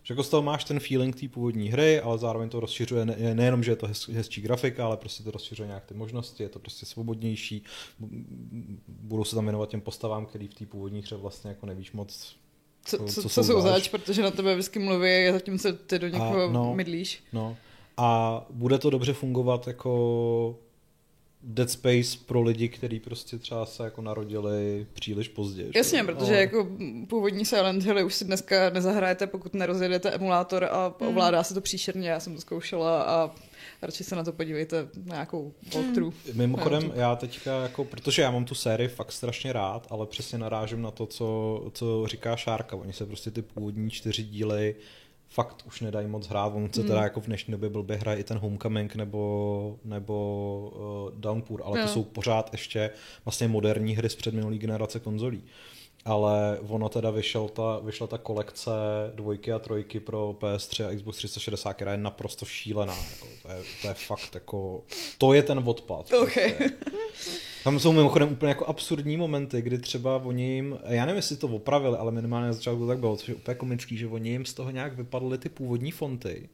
Že 0.03 0.14
jako 0.14 0.22
z 0.22 0.28
toho 0.28 0.42
máš 0.42 0.64
ten 0.64 0.80
feeling 0.80 1.20
té 1.20 1.28
původní 1.28 1.68
hry, 1.68 2.01
ale 2.01 2.18
zároveň 2.18 2.48
to 2.48 2.61
rozšiřuje 2.61 3.05
ne, 3.05 3.34
nejenom, 3.34 3.62
že 3.62 3.72
je 3.72 3.76
to 3.76 3.86
hez, 3.86 4.09
hezčí 4.09 4.40
grafika, 4.40 4.84
ale 4.84 4.96
prostě 4.96 5.22
to 5.22 5.30
rozšiřuje 5.30 5.66
nějak 5.66 5.84
ty 5.84 5.94
možnosti, 5.94 6.42
je 6.42 6.48
to 6.48 6.59
prostě 6.59 6.86
svobodnější, 6.86 7.64
budou 8.88 9.24
se 9.24 9.34
tam 9.34 9.44
věnovat 9.44 9.68
těm 9.68 9.80
postavám, 9.80 10.26
který 10.26 10.48
v 10.48 10.55
té 10.55 10.66
původní 10.66 11.03
hře 11.03 11.16
vlastně 11.16 11.48
jako 11.48 11.66
nevíš 11.66 11.92
moc, 11.92 12.36
co, 12.84 12.98
co, 12.98 13.22
co, 13.22 13.28
co 13.28 13.44
jsou 13.44 13.61
zač, 13.61 13.88
protože 13.88 14.22
na 14.22 14.30
tebe 14.30 14.55
vždycky 14.55 14.78
mluví 14.78 15.28
a 15.28 15.32
zatím 15.32 15.59
se 15.59 15.72
ty 15.72 15.98
do 15.98 16.09
někoho 16.09 16.44
a, 16.44 16.53
no, 16.53 16.74
mydlíš. 16.74 17.22
No. 17.32 17.57
A 17.96 18.40
bude 18.51 18.78
to 18.78 18.90
dobře 18.90 19.12
fungovat 19.12 19.66
jako 19.66 20.59
Dead 21.43 21.70
Space 21.70 22.18
pro 22.26 22.43
lidi, 22.43 22.68
kteří 22.68 23.01
prostě 23.01 23.38
třeba 23.38 23.66
se 23.66 23.84
jako 23.84 24.03
narodili 24.03 24.86
příliš 24.93 25.28
pozdě. 25.28 25.62
že? 25.62 25.70
Jasně, 25.78 26.05
protože 26.05 26.32
Ale- 26.32 26.41
jako 26.41 26.68
původní 27.09 27.45
Silent 27.45 27.82
Hill 27.82 28.07
už 28.07 28.14
si 28.14 28.24
dneska 28.24 28.70
nezahrajete, 28.70 29.26
pokud 29.26 29.55
nerozjedete 29.55 30.11
emulátor 30.11 30.64
a 30.64 30.95
ovládá 31.01 31.43
se 31.43 31.55
to 31.55 31.61
příšerně. 31.61 32.09
Já 32.11 32.20
jsem 32.20 32.34
to 32.34 32.41
zkoušela 32.41 33.03
a 33.03 33.30
radši 33.82 34.05
se 34.05 34.16
na 34.16 34.24
to 34.24 34.32
podívejte 34.32 34.88
na 35.05 35.14
nějakou 35.14 35.53
walkthrough. 35.74 36.14
Mimochodem, 36.34 36.93
já 36.95 37.16
teďka, 37.16 37.62
jako, 37.62 37.84
protože 37.84 38.22
já 38.22 38.30
mám 38.30 38.45
tu 38.45 38.55
sérii 38.55 38.88
fakt 38.88 39.12
strašně 39.12 39.53
rád, 39.53 39.86
ale 39.91 40.07
přesně 40.07 40.38
narážím 40.38 40.82
na 40.82 40.91
to, 40.91 41.07
co, 41.07 41.61
co 41.74 42.07
říká 42.07 42.36
Šárka. 42.36 42.76
Oni 42.76 42.93
se 42.93 43.07
prostě 43.07 43.30
ty 43.30 43.43
původní 43.43 43.91
čtyři 43.91 44.22
díly 44.22 44.74
fakt 45.31 45.62
už 45.66 45.81
nedají 45.81 46.07
moc 46.07 46.28
hrát. 46.28 46.53
On 46.55 46.72
se 46.72 46.83
teda 46.83 47.03
jako 47.03 47.20
v 47.20 47.26
dnešní 47.26 47.53
době 47.53 47.68
blbě 47.68 47.97
hraje 47.97 48.18
i 48.18 48.24
ten 48.24 48.39
Homecoming 48.39 48.95
nebo, 48.95 49.78
nebo 49.85 51.11
uh, 51.12 51.20
Downpour, 51.20 51.62
ale 51.64 51.76
to 51.78 51.83
Jo. 51.83 51.89
jsou 51.89 52.05
pořád 52.05 52.49
ještě 52.53 52.91
vlastně 53.24 53.49
moderní 53.49 53.97
hry 53.97 54.09
z 54.09 54.16
předminulý 54.16 54.59
generace 54.59 55.01
konzolí. 55.01 55.43
Ale 56.05 56.59
ono 56.68 56.88
teda 56.88 57.11
vyšel 57.11 57.48
ta, 57.48 57.78
vyšla 57.78 58.07
ta 58.07 58.18
kolekce 58.18 58.70
dvojky 59.14 59.53
a 59.53 59.59
trojky 59.59 60.01
pro 60.01 60.36
PS3 60.40 60.88
a 60.88 60.94
Xbox 60.96 61.16
360, 61.16 61.72
která 61.74 61.92
je 61.92 61.98
naprosto 61.98 62.44
šílená. 62.46 62.94
Jako, 63.11 63.26
to, 63.42 63.48
je, 63.51 63.62
to 63.82 63.88
je 63.88 63.94
fakt 63.94 64.34
jako, 64.34 64.82
to 65.18 65.32
je 65.32 65.42
ten 65.42 65.62
odpad. 65.64 66.12
Ok. 66.12 66.32
prostě. 66.32 67.30
Tam 67.64 67.78
jsou 67.80 67.92
mimochodem 67.92 68.32
úplně 68.32 68.48
jako 68.48 68.66
absurdní 68.66 69.16
momenty, 69.16 69.62
kdy 69.62 69.78
třeba 69.78 70.16
oni 70.16 70.42
jim, 70.55 70.78
já 70.84 71.05
nevím, 71.07 71.16
jestli 71.16 71.36
to 71.36 71.46
opravili, 71.48 71.96
ale 71.96 72.12
minimálně 72.12 72.46
na 72.46 72.53
začátku 72.53 72.80
to 72.80 72.86
tak 72.86 72.98
bylo, 72.98 73.16
což 73.16 73.28
je 73.28 73.34
úplně 73.34 73.55
komický, 73.55 73.96
že 73.96 74.07
oni 74.07 74.30
jim 74.30 74.44
z 74.44 74.55
toho 74.55 74.70
nějak 74.70 74.94
vypadly 74.96 75.38
ty 75.38 75.48
původní 75.48 75.90
fonty. 75.90 76.48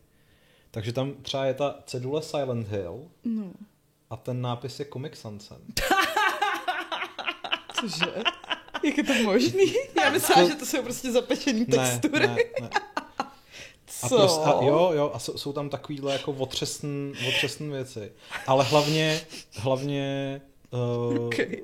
Takže 0.71 0.93
tam 0.93 1.13
třeba 1.23 1.45
je 1.45 1.55
ta 1.55 1.79
cedule 1.87 2.23
Silent 2.23 2.69
Hill 2.69 3.01
No. 3.25 3.51
a 4.11 4.17
ten 4.17 4.41
nápis 4.43 4.81
je 4.81 4.87
Comic 4.93 5.17
Sans. 5.17 5.53
Cože? 7.81 8.23
Jak 8.85 8.99
je 8.99 9.05
to 9.05 9.15
možný? 9.15 9.65
Já 10.03 10.11
myslela, 10.11 10.49
že 10.49 10.55
to 10.55 10.67
jsou 10.67 10.83
prostě 10.83 11.13
zapečený 11.13 11.61
Ne, 11.69 11.77
textury. 11.77 12.27
ne, 12.27 12.37
ne. 12.61 12.71
A, 14.03 14.09
Co? 14.09 14.17
prostě, 14.17 14.45
a 14.45 14.65
jo, 14.65 14.91
jo, 14.95 15.11
a 15.15 15.19
jsou, 15.19 15.39
jsou 15.39 15.53
tam 15.53 15.69
takovýhle 15.69 16.13
jako 16.13 16.33
otřesný, 16.33 17.13
otřesný 17.29 17.69
věci. 17.71 18.13
Ale 18.47 18.65
hlavně, 18.65 19.21
hlavně 19.57 20.41
uh, 20.71 21.27
Okay. 21.27 21.63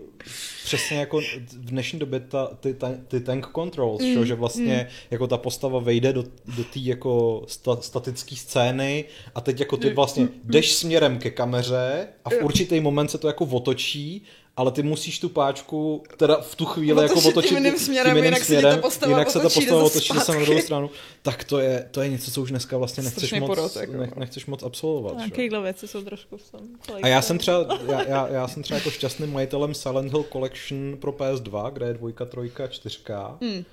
přesně 0.65 0.97
jako 0.99 1.21
v 1.21 1.37
dnešní 1.55 1.99
době 1.99 2.21
ta, 2.21 2.47
ty, 2.47 2.75
ta, 2.75 2.91
ty 3.09 3.21
tank 3.21 3.47
controls, 3.55 4.03
Mm, 4.03 4.09
mm, 4.17 4.27
že 4.27 4.35
vlastně 4.35 4.89
jako 5.11 5.27
ta 5.27 5.37
postava 5.39 5.79
vejde 5.81 6.13
do, 6.13 6.23
do 6.57 6.65
té 6.65 6.79
jako 6.81 7.43
sta, 7.49 7.77
statické 7.81 8.37
scény 8.37 9.05
a 9.35 9.41
teď 9.41 9.61
jako 9.61 9.77
ty 9.77 9.91
vlastně 9.93 10.29
jdeš 10.45 10.73
směrem 10.73 11.19
ke 11.19 11.31
kameře 11.31 12.09
a 12.25 12.31
v 12.31 12.43
určitý 12.43 12.81
moment 12.81 13.09
se 13.09 13.19
to 13.19 13.27
jako 13.27 13.45
otočí 13.45 14.23
ale 14.57 14.73
ty 14.73 14.83
musíš 14.83 15.19
tu 15.19 15.29
páčku 15.29 16.03
teda 16.17 16.41
v 16.41 16.55
tu 16.55 16.65
chvíli 16.65 16.93
Otočit 16.93 17.11
jako 17.11 17.21
tím 17.21 17.31
otočit 17.31 17.55
jiným 17.55 17.79
směrem, 17.79 18.17
jiným 18.17 18.25
jinak 18.25 18.45
se 18.45 18.57
ti 18.57 18.81
postava 18.81 19.13
jinak 19.13 19.31
se 19.31 19.41
ta 19.41 19.49
postava 19.49 19.83
otočí 19.83 20.15
zase 20.15 20.33
na 20.33 20.41
druhou 20.41 20.61
stranu. 20.61 20.91
Tak 21.23 21.45
to 21.45 21.59
je, 21.59 21.89
to 21.91 22.03
je 22.03 22.09
něco, 22.09 22.31
co 22.31 22.43
už 22.43 22.51
dneska 22.51 22.77
vlastně 22.77 23.03
nechceš 23.03 23.29
Strašný 23.29 23.41
moc, 23.41 23.49
porod, 23.49 23.77
jako. 23.77 23.93
nech, 23.93 24.17
nechceš 24.17 24.47
moc 24.47 24.63
absolvovat. 24.63 25.17
Takovéhle 25.17 25.63
věci 25.63 25.89
jsou 25.89 26.03
trošku 26.03 26.37
v 26.37 26.51
tom. 26.51 26.61
A 27.03 27.09
já 27.09 27.23
jsem 27.23 27.39
třeba, 27.39 27.79
já, 27.87 28.03
já, 28.03 28.29
já 28.29 28.49
jsem 28.49 28.63
třeba 28.63 28.79
jako 28.79 28.91
šťastným 28.91 29.33
majitelem 29.33 29.75
Silent 29.75 30.13
Hill 30.13 30.25
Collection 30.33 30.97
pro 31.01 31.13
PS2, 31.13 31.73
kde 31.73 31.87
je 31.87 31.95
dvojka, 31.95 32.25
trojka, 32.25 32.69
čtyřka. 32.69 33.39
Hmm. 33.41 33.65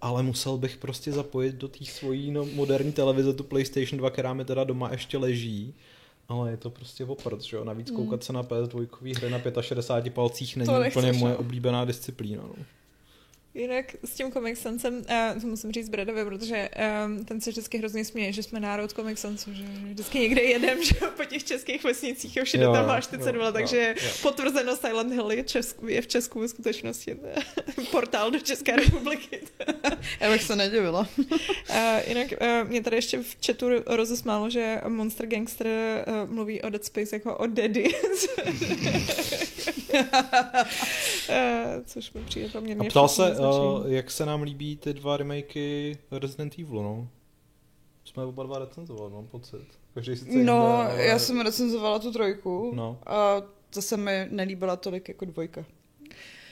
Ale 0.00 0.22
musel 0.22 0.56
bych 0.56 0.76
prostě 0.76 1.12
zapojit 1.12 1.54
do 1.54 1.68
té 1.68 1.84
svojí 1.84 2.30
no, 2.30 2.44
moderní 2.44 2.92
televize 2.92 3.32
tu 3.32 3.44
PlayStation 3.44 3.98
2, 3.98 4.10
která 4.10 4.34
mi 4.34 4.44
teda 4.44 4.64
doma 4.64 4.88
ještě 4.92 5.18
leží. 5.18 5.74
Ale 6.28 6.50
je 6.50 6.56
to 6.56 6.70
prostě 6.70 7.04
oprt, 7.04 7.42
že 7.42 7.56
jo? 7.56 7.64
Navíc 7.64 7.90
koukat 7.90 8.24
se 8.24 8.32
na 8.32 8.42
PS2 8.42 9.14
hry 9.16 9.30
na 9.30 9.62
65 9.62 10.14
palcích 10.14 10.56
není 10.56 10.66
To 10.66 10.78
nechceš, 10.78 10.96
úplně 10.96 11.12
moje 11.12 11.32
no. 11.34 11.40
oblíbená 11.40 11.84
disciplína. 11.84 12.42
No. 12.42 12.54
Jinak 13.54 13.96
s 14.04 14.10
tím 14.10 14.32
Comic 14.32 14.58
Sansem, 14.58 14.94
uh, 14.94 15.40
to 15.40 15.46
musím 15.46 15.72
říct 15.72 15.88
Bradovi, 15.88 16.24
protože 16.24 16.68
um, 17.06 17.24
ten 17.24 17.40
se 17.40 17.50
vždycky 17.50 17.78
hrozně 17.78 18.04
směje, 18.04 18.32
že 18.32 18.42
jsme 18.42 18.60
národ 18.60 18.92
Comic 18.92 19.18
Sansu, 19.18 19.54
že 19.54 19.64
vždycky 19.64 20.18
někde 20.18 20.42
jedem, 20.42 20.84
že 20.84 20.94
po 21.16 21.24
těch 21.24 21.44
českých 21.44 21.84
vesnicích 21.84 22.38
a 22.38 22.44
všude 22.44 22.64
Jo, 22.64 22.72
tam 22.72 22.86
máš 22.86 23.06
ty 23.06 23.18
cedule, 23.18 23.46
jo, 23.46 23.52
takže 23.52 23.94
jo. 24.02 24.10
potvrzeno 24.22 24.76
Silent 24.76 25.12
Hill 25.12 25.32
je, 25.32 25.42
Česku, 25.42 25.88
je 25.88 26.02
v 26.02 26.06
Česku 26.06 26.40
ve 26.40 26.48
skutečnosti 26.48 27.16
portál 27.90 28.30
do 28.30 28.38
České 28.38 28.76
republiky. 28.76 29.40
Já 30.20 30.30
bych 30.30 30.42
se 30.42 30.56
nedivila. 30.56 31.08
Uh, 31.18 31.26
jinak 32.06 32.26
uh, 32.40 32.68
mě 32.68 32.82
tady 32.82 32.96
ještě 32.96 33.18
v 33.18 33.36
chatu 33.46 33.66
rozesmálo, 33.86 34.50
že 34.50 34.80
Monster 34.88 35.26
Gangster 35.26 35.66
uh, 35.66 36.30
mluví 36.30 36.62
o 36.62 36.70
Dead 36.70 36.84
Space 36.84 37.16
jako 37.16 37.36
o 37.36 37.46
Daddy. 37.46 37.94
uh, 39.94 40.00
což 41.86 42.12
mi 42.12 42.20
přijde 42.20 42.48
poměrně 42.48 42.86
A 42.86 42.90
ptal 42.90 43.08
se. 43.08 43.43
Uh, 43.50 43.86
jak 43.92 44.10
se 44.10 44.26
nám 44.26 44.42
líbí 44.42 44.76
ty 44.76 44.94
dva 44.94 45.16
remakey 45.16 45.96
Resident 46.10 46.58
Evil, 46.58 46.82
no? 46.82 47.08
Jsme 48.04 48.24
oba 48.24 48.42
dva 48.42 48.58
recenzovali, 48.58 49.12
mám 49.12 49.26
pocit. 49.26 49.64
Každý 49.94 50.16
sice 50.16 50.30
jinde, 50.30 50.44
No, 50.44 50.66
ale... 50.66 51.04
já 51.04 51.18
jsem 51.18 51.40
recenzovala 51.40 51.98
tu 51.98 52.12
trojku 52.12 52.72
No. 52.74 52.98
a 53.06 53.42
to 53.70 53.82
se 53.82 53.96
mi 53.96 54.26
nelíbila 54.30 54.76
tolik 54.76 55.08
jako 55.08 55.24
dvojka. 55.24 55.64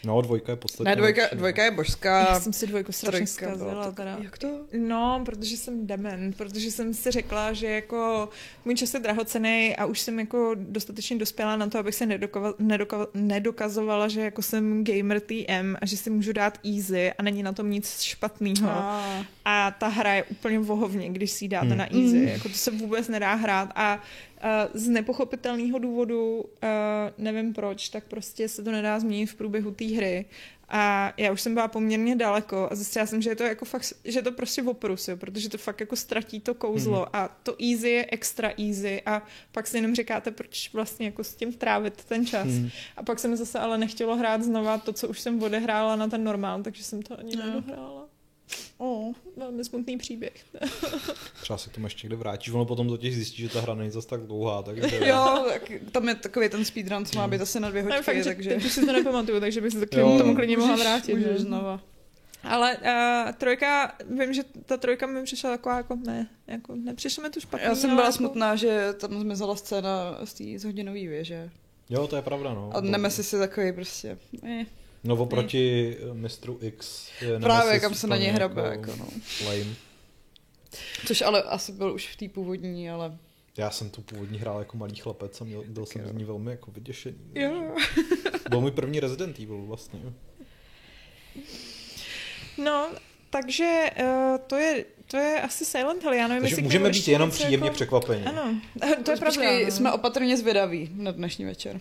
No, 0.06 0.20
dvojka 0.22 0.52
je 0.52 0.56
podstatně 0.56 0.90
Ne, 0.90 0.96
dvojka, 0.96 1.22
lepší, 1.22 1.34
no. 1.34 1.38
dvojka 1.38 1.64
je 1.64 1.70
božská. 1.70 2.18
Já 2.20 2.40
jsem 2.40 2.52
si 2.52 2.66
dvojku 2.66 2.92
strašně 2.92 3.26
zkazila 3.26 3.92
teda. 3.92 4.18
Jak 4.22 4.38
to? 4.38 4.48
No, 4.78 5.22
protože 5.26 5.56
jsem 5.56 5.86
dement, 5.86 6.36
protože 6.36 6.70
jsem 6.70 6.94
si 6.94 7.10
řekla, 7.10 7.52
že 7.52 7.66
jako 7.66 8.28
můj 8.64 8.74
čas 8.74 8.94
je 8.94 9.00
drahocený 9.00 9.76
a 9.76 9.86
už 9.86 10.00
jsem 10.00 10.18
jako 10.18 10.54
dostatečně 10.58 11.16
dospěla 11.18 11.56
na 11.56 11.66
to, 11.66 11.78
abych 11.78 11.94
se 11.94 12.06
nedokova, 12.06 12.54
nedoka, 12.58 13.06
nedokazovala, 13.14 14.08
že 14.08 14.20
jako 14.20 14.42
jsem 14.42 14.84
gamer 14.84 15.20
TM 15.20 15.76
a 15.80 15.86
že 15.86 15.96
si 15.96 16.10
můžu 16.10 16.32
dát 16.32 16.58
easy 16.76 17.12
a 17.12 17.22
není 17.22 17.42
na 17.42 17.52
tom 17.52 17.70
nic 17.70 18.00
špatného. 18.00 18.70
A, 18.70 19.24
A 19.44 19.70
ta 19.70 19.88
hra 19.88 20.14
je 20.14 20.22
úplně 20.24 20.58
vohovně, 20.58 21.08
když 21.10 21.30
si 21.30 21.44
ji 21.44 21.48
dáte 21.48 21.66
Hmm. 21.66 21.78
na 21.78 21.84
easy. 21.84 22.28
Jako 22.32 22.48
to 22.48 22.54
se 22.54 22.70
vůbec 22.70 23.08
nedá 23.08 23.34
hrát. 23.34 23.68
A 23.74 24.02
z 24.74 24.88
nepochopitelného 24.88 25.78
důvodu, 25.78 26.40
uh, 26.40 26.44
nevím 27.18 27.54
proč, 27.54 27.88
tak 27.88 28.04
prostě 28.04 28.48
se 28.48 28.62
to 28.62 28.72
nedá 28.72 29.00
změnit 29.00 29.26
v 29.26 29.34
průběhu 29.34 29.70
té 29.70 29.84
hry. 29.84 30.24
A 30.74 31.12
já 31.16 31.32
už 31.32 31.40
jsem 31.40 31.54
byla 31.54 31.68
poměrně 31.68 32.16
daleko 32.16 32.68
a 32.70 32.74
zjistila 32.74 33.06
jsem, 33.06 33.22
že 33.22 33.30
je 33.30 33.36
to 33.36 33.42
jako 33.42 33.64
fakt, 33.64 33.92
že 34.04 34.18
je 34.18 34.22
to 34.22 34.32
prostě 34.32 34.62
oprus, 34.62 35.08
jo, 35.08 35.16
protože 35.16 35.48
to 35.48 35.58
fakt 35.58 35.80
jako 35.80 35.96
ztratí 35.96 36.40
to 36.40 36.54
kouzlo 36.54 36.98
Mhm. 37.00 37.08
a 37.12 37.28
to 37.42 37.56
easy 37.62 37.88
je 37.88 38.06
extra 38.10 38.52
easy 38.58 39.02
a 39.06 39.22
pak 39.52 39.66
si 39.66 39.76
jenom 39.78 39.94
říkáte, 39.94 40.30
proč 40.30 40.70
vlastně 40.72 41.06
jako 41.06 41.24
s 41.24 41.34
tím 41.34 41.52
trávit 41.52 42.04
ten 42.04 42.26
čas. 42.26 42.46
Hmm. 42.48 42.68
A 42.96 43.02
pak 43.02 43.18
se 43.18 43.28
mi 43.28 43.36
zase 43.36 43.58
ale 43.58 43.78
nechtělo 43.78 44.16
hrát 44.16 44.42
znova 44.42 44.78
to, 44.78 44.92
co 44.92 45.08
už 45.08 45.20
jsem 45.20 45.42
odehrála 45.42 45.96
na 45.96 46.08
ten 46.08 46.24
normál, 46.24 46.62
takže 46.62 46.84
jsem 46.84 47.02
to 47.02 47.18
ani 47.18 47.36
No. 47.36 47.46
nedohrála. 47.46 48.08
Oh. 48.78 49.14
Velmi 49.36 49.64
smutný 49.64 49.98
příběh. 49.98 50.44
Třeba 51.42 51.58
se 51.58 51.70
k 51.70 51.72
tomu 51.72 51.86
ještě 51.86 52.06
někde 52.06 52.16
vrátíš, 52.16 52.50
ono 52.50 52.64
potom 52.64 52.88
totiž 52.88 53.14
zjistí, 53.14 53.42
že 53.42 53.48
ta 53.48 53.60
hra 53.60 53.74
není 53.74 53.90
zase 53.90 54.08
tak 54.08 54.20
dlouhá, 54.20 54.62
takže... 54.62 55.00
Jo, 55.06 55.44
tak 55.48 55.72
tam 55.92 56.08
je 56.08 56.14
takový 56.14 56.48
ten 56.48 56.64
speedrun, 56.64 57.04
co 57.04 57.18
má 57.18 57.28
být 57.28 57.40
asi 57.40 57.60
na 57.60 57.70
dvě 57.70 57.82
Ale 57.82 57.90
hoďky, 57.90 58.04
fakt, 58.04 58.16
že 58.16 58.24
takže 58.24 58.50
teď 58.50 58.64
už 58.64 58.72
si 58.72 58.86
to 58.86 58.92
nepamatuju, 58.92 59.40
takže 59.40 59.60
bych 59.60 59.72
se 59.72 59.80
to 59.80 59.86
k 59.86 59.92
Jo. 59.92 60.18
tomu 60.18 60.34
klidně 60.34 60.56
mohla 60.56 60.76
vrátit. 60.76 61.14
Můžeš 61.14 61.32
že? 61.32 61.38
znova. 61.38 61.80
Ale 62.44 62.76
uh, 62.76 63.32
trojka, 63.32 63.94
vím, 64.18 64.32
že 64.32 64.42
ta 64.66 64.76
trojka 64.76 65.06
mi 65.06 65.22
přišla 65.22 65.50
taková 65.50 65.76
jako 65.76 65.98
ne, 66.06 66.28
jako 66.46 66.74
nepřišlo 66.76 67.22
mi 67.22 67.30
to 67.30 67.40
špatný. 67.40 67.66
Já 67.66 67.74
jsem 67.74 67.90
byla 67.90 68.04
jako, 68.04 68.16
smutná, 68.16 68.56
že 68.56 68.92
tam 68.92 69.20
zmizela 69.20 69.56
scéna 69.56 70.18
z 70.24 70.34
té 70.34 70.44
zhodinové 70.58 70.98
věže. 70.98 71.50
Jo, 71.90 72.06
to 72.06 72.16
je 72.16 72.22
pravda, 72.22 72.54
no. 72.54 72.70
A 72.74 72.80
Nemesis 72.80 73.32
je 73.32 73.38
takový 73.38 73.72
prostě... 73.72 74.18
Eh. 74.42 74.66
No 75.04 75.16
oproti 75.16 75.96
eh, 76.00 76.14
mistru 76.14 76.58
X 76.62 77.08
je 77.20 77.26
Nemesis 77.26 77.44
Právě, 77.44 77.80
kam 77.80 77.94
se 77.94 78.06
na 78.06 78.16
něj 78.16 78.30
hrabe, 78.30 78.62
jako 78.70 78.96
no. 78.96 79.08
Lame. 79.46 79.74
Což 81.06 81.22
ale 81.22 81.42
asi 81.42 81.72
byl 81.72 81.92
už 81.92 82.08
v 82.08 82.16
té 82.16 82.28
původní, 82.28 82.90
ale... 82.90 83.18
Já 83.56 83.70
jsem 83.70 83.90
tu 83.90 84.02
původní 84.02 84.38
hrál 84.38 84.58
jako 84.58 84.76
malý 84.76 84.96
chlapec 84.96 85.40
a 85.40 85.44
měl, 85.44 85.64
byl 85.66 85.86
jsem 85.86 86.02
jo. 86.02 86.08
z 86.08 86.12
ní 86.12 86.24
velmi 86.24 86.50
jako 86.50 86.70
vyděšený. 86.70 87.18
Jo. 87.34 87.74
Byl 88.48 88.60
můj 88.60 88.70
první 88.70 89.00
Resident 89.00 89.40
Evil 89.40 89.62
vlastně. 89.62 90.00
No, 92.58 92.90
takže 93.30 93.90
uh, 94.00 94.38
to, 94.46 94.56
je, 94.56 94.84
to 95.06 95.16
je 95.16 95.40
asi 95.40 95.64
Silent 95.64 96.02
Hill, 96.02 96.12
já 96.12 96.28
nevím, 96.28 96.42
Takže 96.42 96.62
můžeme 96.62 96.90
být 96.90 97.08
jenom 97.08 97.30
příjemně 97.30 97.66
jako... 97.66 97.74
překvapeni. 97.74 98.24
Ano, 98.24 98.60
to 98.80 99.10
je 99.10 99.16
pravda. 99.16 99.26
Počkej, 99.26 99.64
no. 99.64 99.70
jsme 99.70 99.92
opatrně 99.92 100.36
zvědaví 100.36 100.90
na 100.94 101.10
dnešní 101.10 101.44
večer. 101.44 101.80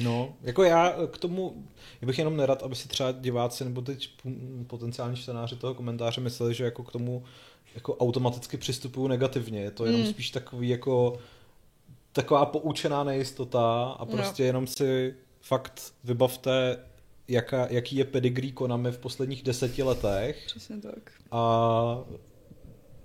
No, 0.00 0.34
jako 0.42 0.62
já 0.62 0.94
k 1.10 1.18
tomu, 1.18 1.64
já 2.00 2.06
bych 2.06 2.18
jenom 2.18 2.36
nerad, 2.36 2.62
aby 2.62 2.74
si 2.74 2.88
třeba 2.88 3.12
diváci 3.12 3.64
nebo 3.64 3.80
teď 3.82 4.10
potenciální 4.66 5.16
čtenáři 5.16 5.56
toho 5.56 5.74
komentáře 5.74 6.20
mysleli, 6.20 6.54
že 6.54 6.64
jako 6.64 6.82
k 6.84 6.92
tomu 6.92 7.24
jako 7.74 7.96
automaticky 7.96 8.56
přistupuju 8.56 9.06
negativně. 9.08 9.60
Je 9.60 9.70
to 9.70 9.86
jenom 9.86 10.00
Hmm. 10.02 10.10
spíš 10.10 10.30
takový 10.30 10.68
jako 10.68 11.18
taková 12.12 12.46
poučená 12.46 13.04
nejistota 13.04 13.84
a 13.98 14.04
No. 14.04 14.12
prostě 14.12 14.44
jenom 14.44 14.66
si 14.66 15.14
fakt 15.40 15.92
vybavte, 16.04 16.78
jaká, 17.28 17.66
jaký 17.70 17.96
je 17.96 18.04
pedigree 18.04 18.52
Konami 18.52 18.92
v 18.92 18.98
posledních 18.98 19.42
deseti 19.42 19.82
letech 19.82 20.42
Přesně 20.46 20.76
tak. 20.76 21.10
a 21.30 21.98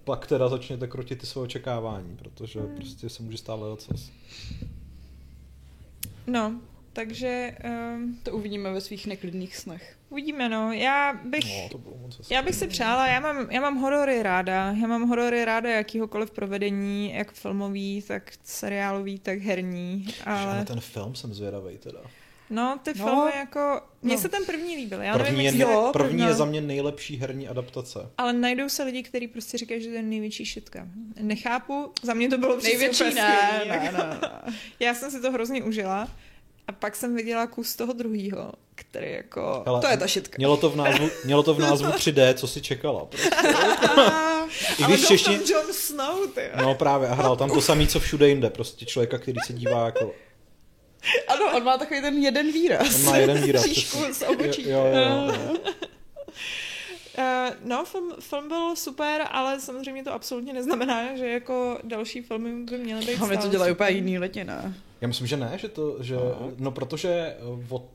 pak 0.03 0.27
teda 0.27 0.49
začněte 0.49 0.87
krotit 0.87 1.19
ty 1.19 1.25
své 1.25 1.41
očekávání, 1.41 2.17
protože 2.17 2.59
prostě 2.59 3.09
se 3.09 3.23
může 3.23 3.37
stát 3.37 3.59
lecos. 3.59 4.11
No, 6.27 6.61
takže 6.97 7.55
um, 7.95 8.19
To 8.23 8.31
uvidíme 8.31 8.71
ve 8.73 8.81
svých 8.81 9.07
neklidných 9.07 9.57
snech. 9.57 9.95
uvidíme, 10.09 10.49
no. 10.49 10.71
Já 10.71 11.13
bych... 11.23 11.45
No, 11.63 11.69
to 11.69 11.77
bylo 11.77 11.97
moc. 11.97 12.29
Já 12.29 12.41
bych 12.41 12.55
si 12.55 12.67
přála, 12.67 13.07
já 13.07 13.19
mám, 13.19 13.47
já 13.51 13.61
mám 13.61 13.75
horory 13.77 14.23
ráda. 14.23 14.71
Já 14.81 14.87
mám 14.87 15.07
horory 15.09 15.45
ráda 15.45 15.69
jakýhokoliv 15.69 16.31
provedení, 16.31 17.13
jak 17.13 17.31
filmový, 17.31 18.01
tak 18.07 18.31
seriálový, 18.43 19.19
tak 19.19 19.39
herní. 19.39 20.07
Ale... 20.25 20.41
Ale 20.41 20.65
ten 20.65 20.79
film 20.79 21.15
jsem 21.15 21.33
zvědavý 21.33 21.77
teda. 21.77 21.99
no, 22.49 22.79
ty 22.83 22.93
No, 22.99 23.05
filmy 23.05 23.31
jako... 23.35 23.81
Mně 24.01 24.15
no. 24.15 24.21
se 24.21 24.29
ten 24.29 24.45
první 24.45 24.75
líbil. 24.75 25.01
Já 25.01 25.13
První, 25.13 25.43
nevím, 25.43 25.45
je, 25.61 25.65
jak 25.67 25.69
jo, 25.73 25.89
první 25.93 26.21
no. 26.21 26.27
je 26.27 26.33
za 26.33 26.45
mě 26.45 26.61
nejlepší 26.61 27.17
herní 27.17 27.47
adaptace. 27.47 27.99
Ale 28.17 28.33
najdou 28.33 28.69
se 28.69 28.83
lidi, 28.83 29.03
kteří 29.03 29.27
prostě 29.27 29.57
říkají, 29.57 29.81
že 29.81 29.89
to 29.89 29.95
je 29.95 30.01
největší 30.01 30.45
šitka. 30.45 30.87
Nechápu, 31.21 31.91
za 32.03 32.13
mě 32.13 32.29
to 32.29 32.37
bylo 32.37 32.57
Největší 32.61 33.03
ne, 33.03 33.61
ne, 33.67 33.79
ne, 33.79 33.91
ne. 33.97 34.53
Já 34.79 34.93
jsem 34.93 35.11
si 35.11 35.21
to 35.21 35.31
hrozně 35.31 35.63
užila. 35.63 36.07
A 36.67 36.71
pak 36.71 36.95
jsem 36.95 37.15
viděla 37.15 37.47
kus 37.47 37.75
toho 37.75 37.93
druhého, 37.93 38.51
který 38.75 39.11
jako... 39.11 39.63
Hele, 39.65 39.81
To 39.81 39.87
je 39.87 39.97
ta 39.97 40.07
šitka. 40.07 40.35
Mělo 40.37 40.57
to 40.57 40.69
v 40.69 40.75
názvu, 40.75 41.09
mělo 41.25 41.43
to 41.43 41.53
v 41.53 41.59
názvu 41.59 41.87
3D, 41.87 42.33
co 42.33 42.47
si 42.47 42.61
čekala. 42.61 43.05
Prostě. 43.05 43.29
I 44.79 44.83
Ale 44.83 44.93
když 44.93 44.99
byl 45.01 45.07
češtině... 45.07 45.37
tam 45.39 45.47
Jon 45.47 45.73
Snow, 45.73 46.29
ty. 46.33 46.41
No 46.61 46.75
právě, 46.75 47.07
a 47.09 47.13
hrál 47.13 47.35
tam 47.35 47.49
to 47.49 47.61
samý, 47.71 47.87
co 47.87 47.99
všude 47.99 48.29
jinde. 48.29 48.49
Prostě 48.49 48.85
člověka, 48.85 49.17
který 49.17 49.37
se 49.45 49.53
dívá 49.53 49.85
jako... 49.85 50.11
Ano, 51.27 51.57
on 51.57 51.63
má 51.63 51.77
takový 51.77 52.01
ten 52.01 52.17
jeden 52.17 52.51
výraz. 52.51 52.95
On 52.95 53.05
má 53.05 53.17
jeden 53.17 53.43
výraz. 53.43 53.63
Příšku 53.63 53.97
přesně. 53.97 54.13
z 54.13 54.29
obočí. 54.29 54.69
Jo, 54.69 54.85
jo, 54.85 54.95
jo, 54.95 55.33
jo. 55.33 55.55
Uh, 57.17 57.23
no, 57.65 57.85
film, 57.85 58.13
film 58.19 58.47
byl 58.47 58.75
super, 58.75 59.27
ale 59.31 59.59
samozřejmě 59.59 60.03
to 60.03 60.13
absolutně 60.13 60.53
neznamená, 60.53 61.15
že 61.15 61.29
jako 61.29 61.77
další 61.83 62.21
filmy 62.21 62.65
by 62.65 62.77
měly 62.77 63.05
být 63.05 63.15
Hlavně 63.15 63.37
to 63.37 63.47
dělají 63.47 63.71
úplně 63.71 63.89
jiný 63.89 64.19
lidi, 64.19 64.43
ne? 64.43 64.73
Já 65.01 65.07
myslím, 65.07 65.27
že 65.27 65.37
ne, 65.37 65.51
že 65.55 65.67
to, 65.69 66.03
že, 66.03 66.15
no 66.57 66.71
protože 66.71 67.09
eh, 67.09 67.65
o, 67.69 67.89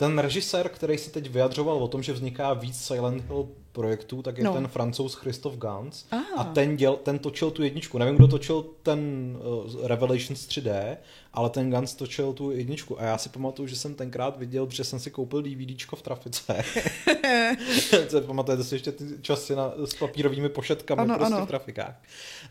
ten 0.00 0.18
režisér, 0.18 0.68
který 0.68 0.98
se 0.98 1.10
teď 1.10 1.30
vyjadřoval 1.30 1.76
o 1.76 1.88
tom, 1.88 2.02
že 2.02 2.12
vzniká 2.12 2.52
víc 2.54 2.84
Silent 2.84 3.24
Hill 3.24 3.48
projektů, 3.72 4.22
tak 4.22 4.38
je 4.38 4.44
No. 4.44 4.52
ten 4.52 4.68
francouz 4.68 5.14
Christoph 5.14 5.56
Gans 5.56 6.04
Ah. 6.12 6.16
a 6.36 6.44
ten, 6.44 6.76
děl, 6.76 6.96
ten 6.96 7.18
točil 7.18 7.50
tu 7.50 7.62
jedničku. 7.62 7.98
Nevím, 7.98 8.16
kdo 8.16 8.28
točil 8.28 8.64
ten 8.82 9.00
uh, 9.76 9.86
Revelations 9.86 10.46
3D, 10.48 10.96
ale 11.32 11.50
ten 11.50 11.70
Gans 11.70 11.94
točil 11.94 12.32
tu 12.32 12.50
jedničku 12.50 13.00
a 13.00 13.04
já 13.04 13.18
si 13.18 13.28
pamatuju, 13.28 13.68
že 13.68 13.76
jsem 13.76 13.94
tenkrát 13.94 14.38
viděl, 14.38 14.66
protože 14.66 14.84
jsem 14.84 15.00
si 15.00 15.10
koupil 15.10 15.42
DVDčko 15.42 15.96
v 15.96 16.02
trafice. 16.02 16.64
Co 18.08 18.20
pamatujete 18.20 18.64
si 18.64 18.74
ještě 18.74 18.92
ty 18.92 19.04
časy 19.22 19.56
na, 19.56 19.72
s 19.84 19.94
papírovými 19.94 20.48
pošetkami 20.48 21.00
ano, 21.02 21.14
prostě 21.18 21.34
ano. 21.34 21.46
v 21.46 21.48
trafikách. 21.48 22.02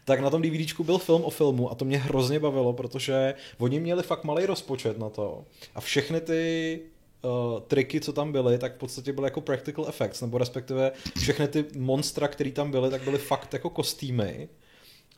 Tak 0.05 0.19
na 0.19 0.29
tom 0.29 0.41
DVDčku 0.41 0.83
byl 0.83 0.97
film 0.97 1.23
o 1.23 1.29
filmu 1.29 1.71
a 1.71 1.75
to 1.75 1.85
mě 1.85 1.97
hrozně 1.97 2.39
bavilo, 2.39 2.73
protože 2.73 3.33
oni 3.57 3.79
měli 3.79 4.03
fakt 4.03 4.23
malý 4.23 4.45
rozpočet 4.45 4.97
na 4.99 5.09
to 5.09 5.43
a 5.75 5.81
všechny 5.81 6.21
ty 6.21 6.79
uh, 7.21 7.61
triky, 7.61 8.01
co 8.01 8.13
tam 8.13 8.31
byly, 8.31 8.57
tak 8.57 8.75
v 8.75 8.77
podstatě 8.77 9.13
byly 9.13 9.27
jako 9.27 9.41
practical 9.41 9.85
effects, 9.87 10.21
nebo 10.21 10.37
respektive 10.37 10.91
všechny 11.17 11.47
ty 11.47 11.65
monstra, 11.77 12.27
které 12.27 12.51
tam 12.51 12.71
byly, 12.71 12.89
tak 12.89 13.01
byly 13.01 13.17
fakt 13.17 13.53
jako 13.53 13.69
kostýmy 13.69 14.49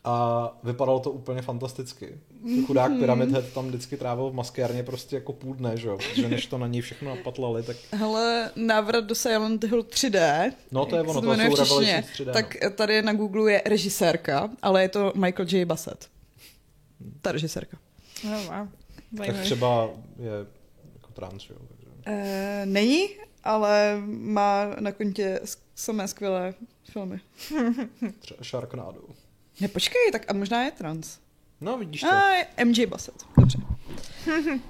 a 0.04 0.58
vypadalo 0.62 1.00
to 1.00 1.10
úplně 1.10 1.42
fantasticky. 1.42 2.18
Chudák 2.66 2.92
Pyramid 2.98 3.30
Head 3.30 3.52
tam 3.52 3.68
vždycky 3.68 3.96
trávil 3.96 4.30
v 4.30 4.34
maskérně 4.34 4.82
prostě 4.82 5.16
jako 5.16 5.32
půl 5.32 5.54
dne, 5.54 5.76
že 5.76 5.88
jo, 5.88 5.98
protože 5.98 6.28
než 6.28 6.46
to 6.46 6.58
na 6.58 6.66
něj 6.66 6.80
všechno 6.80 7.16
napatlali, 7.16 7.62
tak 7.62 7.76
Hele, 7.92 8.50
návrat 8.56 9.04
do 9.04 9.14
Silent 9.14 9.64
Hill 9.64 9.82
3D. 9.82 10.52
No, 10.70 10.86
to 10.86 10.96
je 10.96 11.02
ono, 11.02 11.20
to 11.20 11.20
jsou 11.20 11.50
v 11.50 11.56
češtině, 11.56 11.92
Revelations 11.92 12.20
3D, 12.20 12.26
no. 12.26 12.32
Tak 12.32 12.56
tady 12.76 13.02
na 13.02 13.12
Google 13.12 13.52
je 13.52 13.62
režisérka, 13.66 14.50
ale 14.62 14.82
je 14.82 14.88
to 14.88 15.12
Michael 15.14 15.46
J. 15.48 15.64
Bassett. 15.64 16.08
Ta 17.20 17.32
režisérka. 17.32 17.78
No, 18.24 18.42
wow. 18.44 18.68
tak 19.26 19.40
třeba 19.40 19.90
je 20.18 20.30
jako 20.94 21.12
trans, 21.12 21.50
jo. 21.50 21.56
E, 22.06 22.62
není, 22.66 23.08
ale 23.44 24.02
má 24.06 24.66
na 24.80 24.92
kontě 24.92 25.40
samé 25.74 26.08
skvělé 26.08 26.54
filmy. 26.84 27.20
Třeba 28.18 28.44
Sharknado. 28.44 29.00
Ne, 29.60 29.68
počkej, 29.68 30.12
tak 30.12 30.30
a 30.30 30.32
možná 30.34 30.64
je 30.64 30.70
trans. 30.70 31.18
No, 31.62 31.78
vidíš 31.78 32.00
to. 32.00 32.12
A 32.12 32.64
MJ 32.64 32.86
Bassett, 32.86 33.26
dobře. 33.38 33.58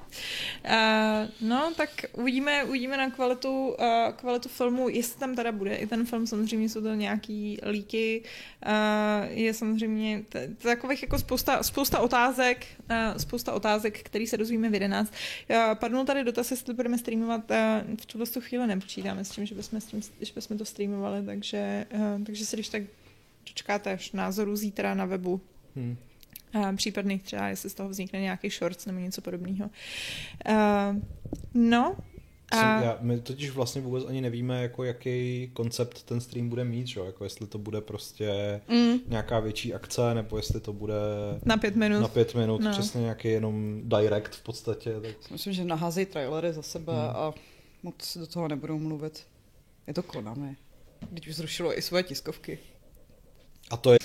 Uh, 0.64 1.48
no, 1.48 1.72
tak 1.76 1.90
uvidíme, 2.12 2.64
uvidíme 2.64 2.96
na 2.96 3.10
kvalitu, 3.10 3.68
uh, 3.68 3.76
kvalitu 4.16 4.48
filmu, 4.48 4.88
jestli 4.88 5.20
tam 5.20 5.34
teda 5.34 5.52
bude 5.52 5.76
i 5.76 5.86
ten 5.86 6.06
film, 6.06 6.26
samozřejmě 6.26 6.68
jsou 6.68 6.82
to 6.82 6.94
nějaký 6.94 7.58
líky, 7.70 8.22
uh, 8.66 9.30
je 9.30 9.54
samozřejmě 9.54 10.22
t- 10.28 10.48
takových 10.58 11.02
jako 11.02 11.18
spousta, 11.18 11.62
spousta 11.62 11.98
otázek, 11.98 12.66
uh, 12.90 13.18
spousta 13.18 13.52
otázek, 13.52 14.02
který 14.02 14.26
se 14.26 14.36
dozvíme 14.36 14.70
v 14.70 14.74
11. 14.74 15.12
Uh, 15.50 15.56
padnul 15.74 16.04
tady 16.04 16.24
dotaz, 16.24 16.50
jestli 16.50 16.74
budeme 16.74 16.98
streamovat, 16.98 17.50
uh, 17.50 17.96
v 17.96 18.06
tuhle 18.06 18.26
tu 18.26 18.40
chvíli 18.40 18.66
nepočítáme 18.66 19.24
s 19.24 19.30
tím, 19.30 19.46
že 19.46 19.54
bychom, 19.54 19.80
s 19.80 19.84
tím, 19.84 20.00
že 20.20 20.32
bychom 20.34 20.58
to 20.58 20.64
streamovali, 20.64 21.26
takže, 21.26 21.86
uh, 21.94 22.24
takže 22.24 22.46
se 22.46 22.56
když 22.56 22.68
tak 22.68 22.82
dočkáte 23.46 23.92
až 23.92 24.12
názoru 24.12 24.56
zítra 24.56 24.94
na 24.94 25.04
webu 25.04 25.40
Hm. 25.76 25.96
A 26.52 26.72
případných 26.76 27.22
třeba, 27.22 27.48
jestli 27.48 27.70
z 27.70 27.74
toho 27.74 27.88
vznikne 27.88 28.20
nějaký 28.20 28.50
shorts 28.50 28.86
nebo 28.86 28.98
něco 28.98 29.20
podobného. 29.20 29.70
Uh, 30.50 30.96
no, 31.54 31.96
a 32.50 32.82
já, 32.82 32.98
my 33.00 33.20
totiž 33.20 33.50
vlastně 33.50 33.80
vůbec 33.80 34.04
ani 34.08 34.20
nevíme, 34.20 34.62
jako 34.62 34.84
jaký 34.84 35.50
koncept 35.52 36.02
ten 36.02 36.20
stream 36.20 36.48
bude 36.48 36.64
mít, 36.64 36.86
že? 36.86 37.00
jo? 37.00 37.06
Jako 37.06 37.24
jestli 37.24 37.46
to 37.46 37.58
bude 37.58 37.80
prostě 37.80 38.60
Mm. 38.68 38.98
nějaká 39.08 39.40
větší 39.40 39.74
akce, 39.74 40.14
nebo 40.14 40.36
jestli 40.36 40.60
to 40.60 40.72
bude 40.72 40.94
na 41.44 41.56
pět 41.56 41.76
minut. 41.76 42.00
na 42.00 42.08
pět 42.08 42.34
minut, 42.34 42.60
No. 42.60 42.70
přesně 42.70 43.00
nějaký 43.00 43.28
jenom 43.28 43.80
direct 43.84 44.34
v 44.34 44.42
podstatě. 44.42 44.92
Tak... 45.00 45.30
Myslím, 45.30 45.52
že 45.52 45.64
naházejí 45.64 46.06
trailery 46.06 46.52
za 46.52 46.62
sebe 46.62 46.92
Hmm. 46.92 47.16
a 47.16 47.32
moc 47.82 48.16
do 48.16 48.26
toho 48.26 48.48
nebudou 48.48 48.78
mluvit. 48.78 49.26
Je 49.86 49.94
to 49.94 50.02
Konami. 50.02 50.56
Teď 51.14 51.28
už 51.28 51.34
zrušilo 51.34 51.78
i 51.78 51.82
svoje 51.82 52.02
tiskovky. 52.02 52.58
A 53.70 53.76
to 53.76 53.92
je, 53.92 53.98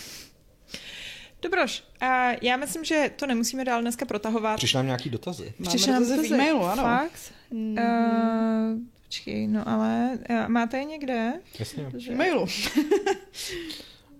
Dobroš, 1.41 1.83
a 1.99 2.31
já 2.41 2.57
myslím, 2.57 2.83
že 2.85 3.11
to 3.15 3.27
nemusíme 3.27 3.65
dál 3.65 3.81
dneska 3.81 4.05
protahovat. 4.05 4.55
přišli 4.57 4.77
nám 4.77 4.85
nějaký 4.85 5.09
dotazy. 5.09 5.53
Přišly 5.63 5.91
nám 5.91 6.03
dotazy 6.03 6.29
v 6.29 6.33
e-mailu, 6.33 6.63
ano. 6.65 6.83
Fakt? 6.83 7.33
Mm. 7.51 7.77
Uh, 7.77 8.79
počkej, 9.05 9.47
no 9.47 9.69
ale 9.69 10.19
uh, 10.29 10.47
máte 10.47 10.77
je 10.77 10.85
někde? 10.85 11.33
Jasně. 11.59 11.83
v 11.89 12.09
e-mailu. 12.09 12.45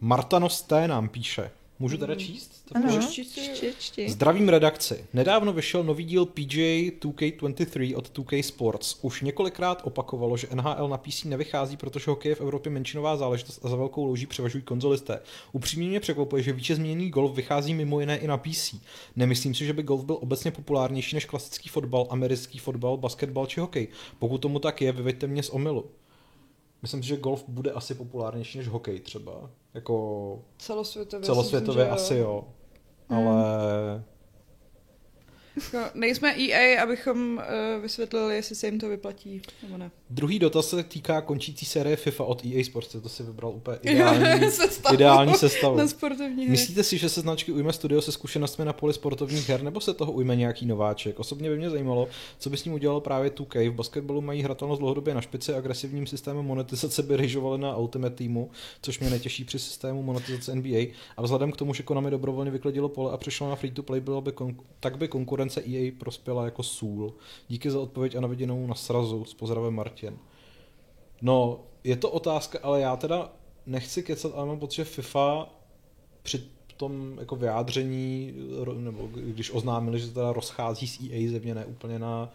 Marta 0.01 0.39
Nosté 0.39 0.88
nám 0.88 1.09
píše. 1.09 1.51
Můžu 1.80 1.97
teda 1.97 2.15
číst? 2.15 2.65
To 2.65 2.78
Ano, 2.78 2.86
můžeš 2.86 3.09
číst? 3.09 3.32
čti, 3.32 3.73
čti. 3.80 4.09
Zdravím 4.09 4.49
redakci. 4.49 5.05
Nedávno 5.13 5.53
vyšel 5.53 5.84
nový 5.84 6.03
díl 6.03 6.25
PJ 6.25 6.91
2K23 7.01 7.97
od 7.97 8.17
2K 8.17 8.43
Sports. 8.43 8.97
Už 9.01 9.21
několikrát 9.21 9.82
opakovalo, 9.86 10.38
že 10.38 10.47
NHL 10.53 10.89
na 10.89 10.97
PC 10.97 11.23
nevychází, 11.23 11.78
protože 11.78 12.11
hokej 12.11 12.30
je 12.30 12.36
v 12.36 12.41
Evropě 12.41 12.71
menšinová 12.71 13.17
záležitost 13.17 13.65
a 13.65 13.69
za 13.69 13.75
velkou 13.75 14.05
louží 14.05 14.25
převažují 14.25 14.63
konzolisté. 14.63 15.19
Upřímně 15.51 15.89
mě 15.89 15.99
překvapuje, 15.99 16.43
že 16.43 16.53
výše 16.53 16.75
změněný 16.75 17.09
golf 17.09 17.36
vychází 17.36 17.73
mimo 17.73 17.99
jiné 17.99 18.17
i 18.17 18.28
na 18.28 18.38
PC. 18.38 18.75
Nemyslím 19.15 19.55
si, 19.55 19.65
že 19.65 19.73
by 19.73 19.84
golf 19.84 20.05
byl 20.05 20.17
obecně 20.21 20.51
populárnější 20.51 21.15
než 21.15 21.25
klasický 21.25 21.69
fotbal, 21.69 22.07
americký 22.09 22.59
fotbal, 22.59 22.97
basketbal 22.97 23.45
či 23.45 23.59
hokej. 23.59 23.88
Pokud 24.19 24.38
tomu 24.38 24.59
tak 24.59 24.82
je, 24.82 24.91
vyveďte 24.91 25.28
mě 25.28 25.43
z 25.43 25.49
omylu. 25.49 25.86
Myslím 26.82 27.03
si, 27.03 27.09
že 27.09 27.17
golf 27.17 27.43
bude 27.47 27.71
asi 27.71 27.95
populárnější 27.95 28.57
než 28.57 28.67
hokej 28.67 28.99
třeba. 28.99 29.49
Jako 29.78 30.39
Celosvětově. 30.57 31.25
celosvětově 31.25 31.84
myslím, 31.84 31.93
asi 31.93 32.17
jo. 32.17 32.43
Ale 33.09 34.03
Jako 35.73 35.89
Nejsme 35.93 36.35
EA, 36.37 36.83
abychom 36.83 37.33
uh, 37.37 37.81
vysvětlili, 37.81 38.35
jestli 38.35 38.55
se 38.55 38.67
jim 38.67 38.79
to 38.79 38.89
vyplatí, 38.89 39.41
nebo 39.63 39.77
ne. 39.77 39.91
Druhý 40.09 40.39
dotaz 40.39 40.69
se 40.69 40.83
týká 40.83 41.21
končící 41.21 41.65
série 41.65 41.95
FIFA 41.95 42.23
od 42.23 42.45
EA 42.45 42.63
Sports, 42.63 42.95
to 43.03 43.09
si 43.09 43.23
vybral 43.23 43.51
úplně 43.51 43.77
ideální, 43.81 44.51
Sestavu. 44.51 44.95
ideální 44.95 45.33
sestavu. 45.33 45.77
Na 45.77 45.87
sportovní 45.87 46.43
hry. 46.43 46.51
Myslíte 46.51 46.83
si, 46.83 46.97
že 46.97 47.09
se 47.09 47.21
značky 47.21 47.51
ujme 47.51 47.73
studio 47.73 48.01
se 48.01 48.11
zkušenostmi 48.11 48.65
na 48.65 48.73
poli 48.73 48.93
sportovních 48.93 49.49
her, 49.49 49.63
nebo 49.63 49.81
se 49.81 49.93
toho 49.93 50.11
ujme 50.11 50.35
nějaký 50.35 50.65
nováček? 50.65 51.19
Osobně 51.19 51.49
by 51.49 51.57
mě 51.57 51.69
zajímalo, 51.69 52.07
co 52.39 52.49
by 52.49 52.57
s 52.57 52.65
ním 52.65 52.73
udělalo 52.73 53.01
právě 53.01 53.29
2K. 53.31 53.69
V 53.69 53.73
basketbalu 53.73 54.21
mají 54.21 54.41
hratelnost 54.43 54.79
dlouhodobě 54.79 55.13
na 55.13 55.21
špici, 55.21 55.53
agresivním 55.53 56.07
systémem 56.07 56.45
monetizace 56.45 57.03
by 57.03 57.17
ryžovali 57.17 57.57
na 57.61 57.77
Ultimate 57.77 58.15
Teamu, 58.15 58.49
což 58.81 58.99
mě 58.99 59.09
netěší 59.09 59.43
při 59.43 59.59
systému 59.59 60.03
monetizace 60.03 60.55
NBA. 60.55 60.77
A 61.17 61.21
vzhledem 61.21 61.51
k 61.51 61.57
tomu, 61.57 61.73
že 61.73 61.83
Konami 61.83 62.11
dobrovolně 62.11 62.51
vyklidilo 62.51 62.89
pole 62.89 63.11
a 63.11 63.17
přešlo 63.17 63.49
na 63.49 63.55
free 63.55 63.71
to 63.71 63.83
play, 63.83 64.01
bylo 64.01 64.21
by 64.21 64.31
kon- 64.31 64.55
tak 64.79 64.97
by 64.97 65.07
konkurence 65.07 65.46
EA 65.55 65.91
prospěla 65.97 66.45
jako 66.45 66.63
sůl. 66.63 67.13
Díky 67.47 67.71
za 67.71 67.79
odpověď 67.79 68.15
a 68.15 68.21
na 68.21 68.27
viděnou 68.27 68.67
na 68.67 68.75
srazu. 68.75 69.25
S 69.25 69.33
pozdravem 69.33 69.73
Martin. 69.73 70.17
No, 71.21 71.59
je 71.83 71.95
to 71.95 72.09
otázka, 72.09 72.59
ale 72.63 72.81
já 72.81 72.95
teda 72.95 73.33
nechci 73.65 74.03
kecat, 74.03 74.31
ale 74.35 74.47
mám 74.47 74.59
pocit, 74.59 74.75
že 74.75 74.83
FIFA 74.83 75.49
při 76.23 76.43
tom 76.77 77.17
jako 77.19 77.35
vyjádření, 77.35 78.33
nebo 78.77 79.07
když 79.13 79.51
oznámili, 79.51 79.99
že 79.99 80.11
teda 80.11 80.33
rozchází 80.33 80.87
s 80.87 80.99
EA 80.99 81.31
zevně 81.31 81.55
ne 81.55 81.65
úplně 81.65 81.99
na 81.99 82.31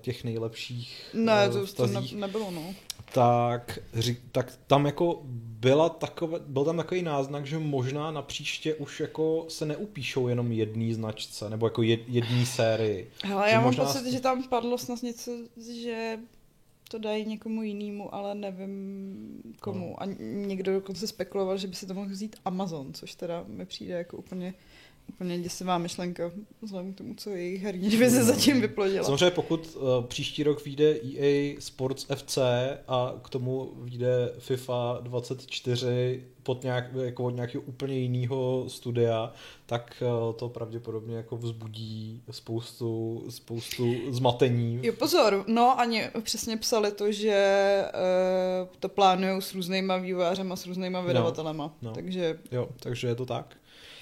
těch 0.00 0.24
nejlepších 0.24 1.10
Ne, 1.14 1.44
eh, 1.44 1.48
to, 1.48 1.52
to 1.54 1.60
ne, 1.60 1.66
vztazích, 1.66 2.16
nebylo, 2.16 2.50
no. 2.50 2.74
tak, 3.14 3.78
ři- 3.94 4.16
tak 4.32 4.58
tam 4.66 4.86
jako 4.86 5.20
byla 5.60 5.88
takové, 5.88 6.38
byl 6.46 6.64
tam 6.64 6.76
takový 6.76 7.02
náznak, 7.02 7.46
že 7.46 7.58
možná 7.58 8.10
na 8.10 8.22
příště 8.22 8.74
už 8.74 9.00
jako 9.00 9.44
se 9.48 9.66
neupíšou 9.66 10.28
jenom 10.28 10.52
jedný 10.52 10.94
značce, 10.94 11.50
nebo 11.50 11.66
jako 11.66 11.82
jed, 11.82 12.00
jedný 12.08 12.46
sérii. 12.46 13.10
Hele, 13.24 13.48
Že 13.48 13.52
já 13.54 13.58
mám 13.60 13.64
možná 13.68 13.84
pocit, 13.84 13.98
s- 13.98 14.12
že 14.12 14.20
tam 14.20 14.42
padlo 14.48 14.78
snad 14.78 15.02
něco, 15.02 15.30
že 15.72 16.18
to 16.90 16.98
dají 16.98 17.24
někomu 17.26 17.62
jinému, 17.62 18.14
ale 18.14 18.34
nevím 18.34 19.42
komu. 19.60 19.88
No. 19.90 20.02
A 20.02 20.06
někdo 20.20 20.72
dokonce 20.72 21.06
spekuloval, 21.06 21.58
že 21.58 21.66
by 21.68 21.74
si 21.74 21.86
to 21.86 21.94
mohl 21.94 22.10
vzít 22.10 22.36
Amazon, 22.44 22.92
což 22.94 23.14
teda 23.14 23.44
mi 23.46 23.66
přijde 23.66 23.94
jako 23.94 24.16
úplně, 24.16 24.54
úplně 25.08 25.38
děsivá 25.38 25.78
myšlenka, 25.78 26.30
vzhledem 26.62 26.92
k 26.92 26.96
tomu, 26.96 27.14
co 27.14 27.30
jejich 27.30 27.62
herní 27.62 27.88
divize 27.88 28.24
zatím 28.24 28.60
vyplodila. 28.60 29.04
Samozřejmě 29.04 29.30
pokud 29.30 29.76
uh, 29.76 30.04
příští 30.04 30.42
rok 30.42 30.64
vyjde 30.64 30.96
EA 31.18 31.56
Sports 31.58 32.06
FC 32.14 32.38
a 32.88 33.14
k 33.22 33.28
tomu 33.28 33.72
vyjde 33.76 34.32
FIFA 34.38 34.98
24 35.02 36.22
pod 36.42 36.62
nějak, 36.62 36.84
jako 36.94 37.24
od 37.24 37.30
nějakého 37.30 37.64
úplně 37.66 37.98
jiného 37.98 38.64
studia, 38.68 39.32
tak 39.66 40.02
uh, 40.26 40.34
to 40.34 40.48
pravděpodobně 40.48 41.16
jako 41.16 41.36
vzbudí 41.36 42.22
spoustu, 42.30 43.24
spoustu 43.28 43.94
zmatení. 44.08 44.80
Jo, 44.82 44.92
pozor, 44.92 45.44
no 45.46 45.80
ani 45.80 46.04
přesně 46.22 46.56
psali 46.56 46.92
to, 46.92 47.12
že 47.12 47.84
uh, 47.94 48.68
to 48.80 48.88
plánují 48.88 49.42
s 49.42 49.54
různýma 49.54 49.96
vývojářema, 49.96 50.56
s 50.56 50.66
různýma 50.66 51.00
vydavatelema. 51.00 51.74
no. 51.82 51.92
Takže 51.92 52.38
Jo, 52.50 52.68
takže 52.80 53.08
je 53.08 53.14
to 53.14 53.26
tak. 53.26 53.56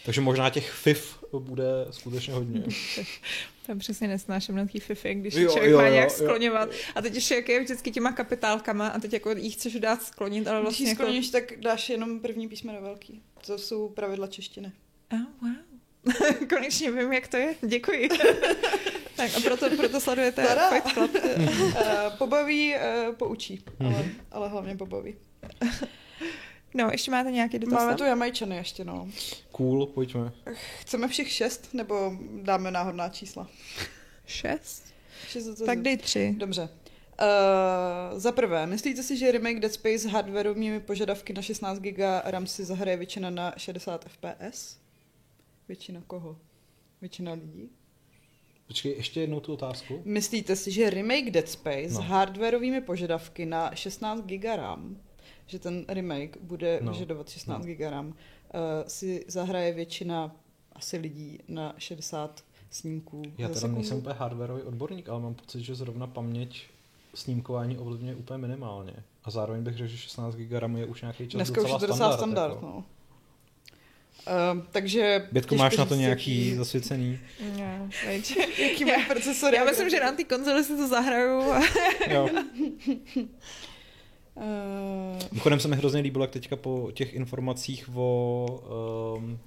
Takže 0.04 0.20
možná 0.20 0.50
těch 0.50 0.70
FIF 0.70 1.24
bude 1.38 1.64
skutečně 1.90 2.34
hodně. 2.34 2.62
To 3.66 3.76
přesně 3.76 4.08
nesnáším 4.08 4.56
na 4.56 4.66
té 4.66 4.80
FIFA, 4.80 5.08
když 5.12 5.34
Jo, 5.34 5.40
jo, 5.42 5.50
člověk 5.50 5.70
jo, 5.72 5.78
má 5.78 5.86
jo, 5.86 5.92
nějak 5.92 6.08
jo. 6.10 6.14
skloňovat. 6.16 6.70
A 6.94 7.02
teď 7.02 7.14
ještě 7.14 7.34
jak 7.34 7.48
je 7.48 7.60
vždycky 7.60 7.90
těma 7.90 8.12
kapitálkama 8.12 8.88
a 8.88 8.98
teď 8.98 9.12
jako 9.12 9.30
jí 9.30 9.50
chceš 9.50 9.74
dát 9.74 10.02
sklonit, 10.02 10.48
ale 10.48 10.56
když 10.56 10.62
vlastně 10.64 10.86
ji 10.86 10.88
jako... 10.90 11.02
skloníš, 11.02 11.30
tak 11.30 11.60
dáš 11.60 11.88
jenom 11.90 12.20
první 12.20 12.48
písmeno 12.48 12.80
velký. 12.82 13.22
To 13.46 13.58
jsou 13.58 13.88
pravidla 13.88 14.26
češtiny. 14.26 14.72
Oh, 15.12 15.18
wow. 15.42 16.46
Konečně 16.48 16.90
vím, 16.90 17.12
jak 17.12 17.28
to 17.28 17.36
je. 17.36 17.54
Děkuji. 17.66 18.08
tak 19.16 19.30
a 19.36 19.40
proto, 19.40 19.70
proto 19.76 20.00
sledujete 20.00 20.46
Tada! 20.46 20.70
Fight 20.70 20.92
Club. 20.94 21.14
uh, 21.14 21.72
pobaví, 22.18 22.74
uh, 22.74 23.14
poučí, 23.14 23.62
ale, 23.80 23.90
Mhm. 23.90 24.10
ale 24.30 24.48
hlavně 24.48 24.76
pobaví. 24.76 25.14
No, 26.74 26.88
ještě 26.92 27.10
máte 27.10 27.30
nějaký 27.30 27.58
dotaz? 27.58 27.78
Máme 27.78 27.90
tam? 27.90 27.98
tu 27.98 28.04
Jamajčany 28.04 28.56
ještě, 28.56 28.84
no. 28.84 29.08
Cool, 29.52 29.86
pojďme. 29.86 30.32
Chceme 30.80 31.08
všech 31.08 31.32
šest, 31.32 31.74
nebo 31.74 32.12
dáme 32.42 32.70
náhodná 32.70 33.08
čísla? 33.08 33.48
Šest? 34.26 34.84
Šest. 35.28 35.66
Tak 35.66 35.82
dej 35.82 35.96
tři. 35.96 36.34
Dobře. 36.38 36.68
Uh, 37.20 38.18
za 38.18 38.32
prvé, 38.32 38.66
myslíte 38.66 39.02
si, 39.02 39.16
že 39.16 39.32
remake 39.32 39.60
Dead 39.60 39.72
Space 39.72 39.98
s 39.98 40.04
hardwareovými 40.04 40.80
požadavky 40.80 41.32
na 41.32 41.42
16 41.42 41.78
GB 41.78 41.98
RAM 42.24 42.46
si 42.46 42.64
zahraje 42.64 42.96
většina 42.96 43.30
na 43.30 43.54
60 43.56 44.04
FPS? 44.04 44.76
Většina 45.68 46.02
koho? 46.06 46.38
Většina 47.00 47.32
lidí? 47.32 47.70
Počkej, 48.66 48.92
ještě 48.92 49.20
jednou 49.20 49.40
tu 49.40 49.52
otázku. 49.52 50.02
Myslíte 50.04 50.56
si, 50.56 50.70
že 50.70 50.90
remake 50.90 51.30
Dead 51.30 51.48
Space 51.48 51.88
no. 51.90 52.02
s 52.02 52.04
hardwareovými 52.04 52.80
požadavky 52.80 53.46
na 53.46 53.74
16 53.74 54.20
GB 54.20 54.44
RAM, 54.44 55.00
že 55.50 55.58
ten 55.58 55.84
remake 55.88 56.36
bude 56.40 56.78
no. 56.82 56.92
Vyžadovat 56.92 57.28
16 57.28 57.66
No. 57.66 57.74
GB 57.74 57.80
RAM, 57.90 58.06
uh, 58.06 58.12
si 58.86 59.24
zahraje 59.28 59.72
většina 59.72 60.36
asi 60.72 60.96
lidí 60.96 61.38
na 61.48 61.74
60 61.78 62.44
snímků 62.70 63.22
Já 63.38 63.48
teda 63.48 63.60
sekundu? 63.60 63.76
nejsem 63.80 63.98
úplně 63.98 64.14
hardwareový 64.18 64.62
odborník, 64.62 65.08
ale 65.08 65.20
mám 65.20 65.34
pocit, 65.34 65.60
že 65.60 65.74
zrovna 65.74 66.06
paměť 66.06 66.62
snímkování 67.14 67.78
ovlivňuje 67.78 68.14
úplně 68.14 68.38
minimálně. 68.38 68.92
A 69.24 69.30
zároveň 69.30 69.62
bych 69.62 69.76
řekl, 69.76 69.90
že 69.90 69.96
16 69.98 70.34
GB 70.34 70.52
RAM 70.52 70.76
je 70.76 70.86
už 70.86 71.00
nějaký 71.00 71.28
čas 71.28 71.38
Dneska 71.38 71.60
už 71.60 71.70
docela 71.70 71.76
je 71.76 71.80
to 71.80 71.86
docela 71.86 72.16
standard. 72.16 72.50
standard, 72.52 72.54
jako. 72.54 72.66
no. 72.66 72.84
Uh, 74.56 74.62
takže... 74.70 75.28
Bětko, 75.32 75.54
máš 75.54 75.76
na 75.76 75.84
to 75.84 75.94
nějaký 75.94 76.46
jaký- 76.46 76.56
zasvěcený? 76.56 77.18
Veď. 78.06 78.36
Jaký 78.58 78.84
mají 78.84 79.04
procesory? 79.08 79.56
Já 79.56 79.64
myslím, 79.64 79.90
že 79.90 80.00
na 80.00 80.12
té 80.12 80.24
konzoli 80.24 80.64
si 80.64 80.76
to 80.76 80.88
zahraju. 80.88 81.40
a- 81.52 81.60
Uh, 84.34 84.42
Mimochodem 85.32 85.60
se 85.60 85.68
mi 85.68 85.76
hrozně 85.76 86.00
líbilo, 86.00 86.24
jak 86.24 86.30
teďka 86.30 86.56
po 86.56 86.90
těch 86.94 87.14
informacích 87.14 87.88
o, 87.94 89.16
um, 89.16 89.38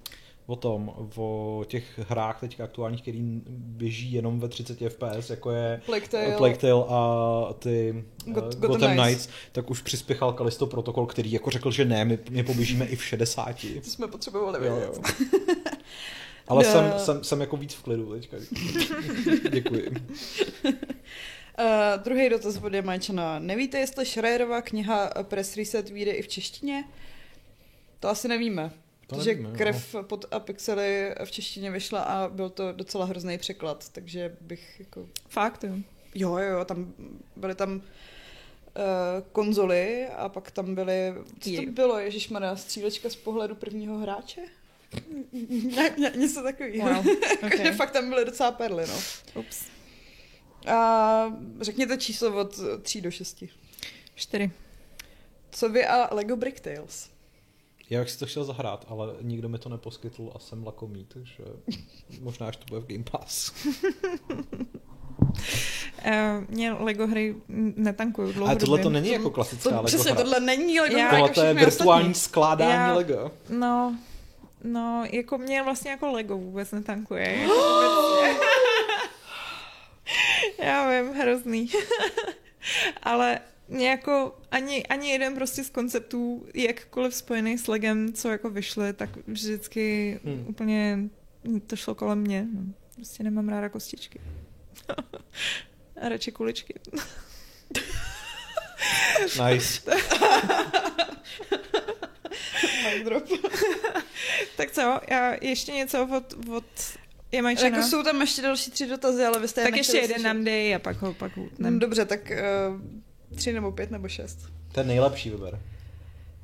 o 0.45 0.55
tom, 0.55 0.91
o 1.15 1.63
těch 1.67 1.99
hrách 2.09 2.39
teďka 2.39 2.63
aktuálních, 2.63 3.01
který 3.01 3.41
běží 3.49 4.13
jenom 4.13 4.39
ve 4.39 4.47
30 4.47 4.77
FPS, 4.89 5.29
jako 5.29 5.51
je 5.51 5.81
Plague 5.86 6.07
Tale. 6.09 6.38
Plague 6.38 6.57
Tale 6.57 6.86
a 6.89 7.53
ty 7.59 8.03
Got- 8.25 8.34
Got, 8.34 8.55
Gotham 8.55 8.71
Gotham, 8.71 8.91
Knights. 8.91 9.05
Knights, 9.25 9.29
tak 9.51 9.69
už 9.71 9.81
přispěchal 9.81 10.34
Kalisto 10.34 10.65
protokol, 10.67 11.05
který 11.05 11.31
jako 11.31 11.49
řekl, 11.49 11.71
že 11.71 11.86
ne, 11.86 12.05
my, 12.05 12.19
my 12.29 12.43
poběžíme 12.43 12.86
i 12.86 12.95
v 12.95 13.03
60. 13.05 13.55
To 13.84 13.89
jsme 13.89 14.07
potřebovali 14.07 14.67
Jo, 14.67 14.75
vědět. 14.75 15.01
Ale 16.47 16.63
No. 16.65 16.71
jsem, 16.71 16.93
jsem, 16.97 17.23
jsem 17.23 17.41
jako 17.41 17.57
víc 17.57 17.73
v 17.73 17.84
klidu 17.84 18.13
teďka. 18.13 18.38
Děkuji. 19.51 19.91
Uh, 21.60 22.04
druhý 22.04 22.30
dotaz 22.30 22.58
od 22.58 22.74
Jamajčana. 22.74 23.39
Nevíte, 23.39 23.80
jestli 23.80 24.06
Schreierová 24.06 24.62
kniha 24.62 25.10
Press 25.24 25.58
Reset 25.58 25.89
vyjde 25.89 26.12
i 26.12 26.22
v 26.22 26.28
češtině? 26.28 26.84
To 27.99 28.10
asi 28.10 28.28
nevíme. 28.28 28.72
To 29.08 29.16
protože 29.16 29.30
nevíme, 29.30 29.49
no. 29.49 29.56
krev 29.56 29.95
pod 30.01 30.26
a 30.32 30.39
pixely 30.39 31.16
v 31.26 31.32
češtině 31.32 31.72
vyšla 31.72 32.01
a 32.01 32.28
byl 32.28 32.49
to 32.49 32.72
docela 32.72 33.06
hrozný 33.06 33.38
překlad, 33.38 33.89
takže 33.89 34.36
bych 34.41 34.80
jako... 34.80 35.08
Fakt, 35.30 35.64
jo. 35.64 35.74
Jo, 36.16 36.38
jo, 36.38 36.66
tam 36.66 36.93
byly 37.36 37.56
tam 37.56 37.76
uh, 37.76 37.82
konzoly 39.32 40.08
a 40.08 40.30
pak 40.30 40.51
tam 40.51 40.76
byly... 40.76 41.14
Co 41.39 41.49
to 41.56 41.72
bylo, 41.72 41.99
ježišmarja, 41.99 42.56
střílečka 42.56 43.10
z 43.10 43.16
pohledu 43.16 43.56
prvního 43.56 43.97
hráče? 43.97 44.41
Ně, 45.49 45.91
ně, 45.97 46.12
něco 46.16 46.43
takového. 46.43 47.04
Wow. 47.04 47.06
Okay. 47.45 47.72
fakt 47.72 47.91
tam 47.91 48.10
byly 48.10 48.26
docela 48.26 48.51
perly, 48.51 48.88
no. 48.88 48.99
Ups. 49.36 49.72
A 50.68 51.26
řekněte 51.61 51.97
číslo 51.97 52.41
od 52.41 52.59
3 52.82 53.01
do 53.01 53.11
6. 53.11 53.43
Čtyři. 54.16 54.51
Co 55.51 55.70
vy 55.70 55.86
a 55.86 56.14
Lego 56.16 56.36
Brick 56.36 56.59
Tales? 56.59 57.09
Já 57.89 57.99
bych 57.99 58.09
si 58.11 58.20
to 58.20 58.26
chtěl 58.26 58.43
zahrát, 58.43 58.86
ale 58.89 59.14
nikdo 59.22 59.49
mi 59.49 59.57
to 59.59 59.70
neposkytl 59.70 60.32
a 60.36 60.39
jsem 60.39 60.66
lakomý, 60.66 61.05
takže 61.14 61.43
možná 62.22 62.47
až 62.47 62.57
to 62.57 62.66
bude 62.70 62.82
v 62.82 62.88
Game 62.88 63.03
Pass. 63.11 63.51
Uh, 66.05 66.45
mě 66.49 66.72
Lego 66.74 67.07
hry 67.07 67.36
netankují 67.76 68.26
Ale 68.28 68.34
dlouhodobě. 68.34 68.66
tohle 68.66 68.80
to 68.80 68.89
není 68.89 69.09
jako 69.11 69.30
klasická 69.30 69.70
To, 69.70 69.76
Lego 69.76 69.86
přesně, 69.88 70.11
hra. 70.11 70.22
tohle 70.22 70.39
není 70.39 70.80
Lego 70.80 70.97
Já- 70.97 71.07
hra, 71.07 71.11
Tohle 71.18 71.28
jako 71.30 71.36
to 71.41 71.45
je 71.45 71.53
virtuální 71.53 72.09
ostatní. 72.09 72.14
skládání 72.24 72.72
Já- 72.72 72.93
Lego. 72.93 73.32
No, 73.49 73.97
no, 74.64 75.03
jako 75.11 75.38
mě 75.38 75.64
vlastně 75.64 75.91
jako 75.91 76.11
Lego 76.11 76.38
vůbec 76.38 76.72
netankuje. 76.72 77.38
Jako 77.41 77.53
vůbec... 78.16 78.38
Já 80.58 80.89
vím, 81.01 81.14
hrozný. 81.14 81.70
Ale 83.04 83.39
jako 83.70 84.38
ani, 84.51 84.86
ani 84.88 85.10
jeden 85.12 85.36
prostě 85.36 85.64
z 85.64 85.70
konceptů, 85.70 86.45
jakkoliv 86.54 87.16
spojený 87.16 87.58
s 87.58 87.68
Legem, 87.68 88.14
co 88.14 88.30
jako 88.30 88.49
vyšly, 88.49 88.93
tak 88.93 89.10
vždycky 89.28 90.20
Hmm. 90.26 90.45
úplně 90.47 90.99
to 91.68 91.76
šlo 91.76 91.95
kolem 91.95 92.20
mě. 92.20 92.47
No. 92.54 92.62
Prostě 92.95 93.24
nemám 93.24 93.49
ráda 93.49 93.70
kostičky. 93.70 94.22
A 96.01 96.10
radši 96.10 96.32
kuličky. 96.32 96.74
Nice. 99.49 99.82
Tak 104.58 104.72
co, 104.72 104.99
já 105.10 105.36
ještě 105.41 105.72
něco 105.72 106.08
od, 106.18 106.34
od 106.58 106.66
Jamajčana. 107.34 107.77
Jako 107.77 107.88
jsou 107.89 108.03
tam 108.03 108.21
ještě 108.21 108.41
další 108.41 108.71
tři 108.71 108.88
dotazy, 108.88 109.23
ale 109.25 109.39
vy 109.39 109.47
jste 109.47 109.61
je 109.61 109.65
tak 109.67 109.77
ještě 109.77 109.93
nechtěli 109.93 110.13
jeden 110.13 110.23
nám 110.23 110.43
dej 110.43 110.75
a 110.75 110.79
pak 110.79 110.97
ho 111.01 111.13
pak 111.13 111.38
No, 111.38 111.43
utnem. 111.43 111.79
Dobře, 111.79 112.05
tak 112.05 112.31
uh, 113.31 113.36
tři 113.38 113.53
nebo 113.53 113.71
pět 113.71 113.91
nebo 113.91 114.07
šest. 114.07 114.39
Ten 114.71 114.88
nejlepší 114.88 115.29
vyber. 115.29 115.59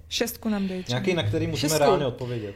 Šestku 0.09 0.49
nám 0.49 0.67
dej. 0.67 0.83
třeba. 0.83 0.99
Nějaký, 0.99 1.13
na 1.13 1.23
který 1.23 1.47
můžeme 1.47 1.69
Šestku. 1.69 1.79
reálně 1.85 2.05
odpovědět. 2.05 2.55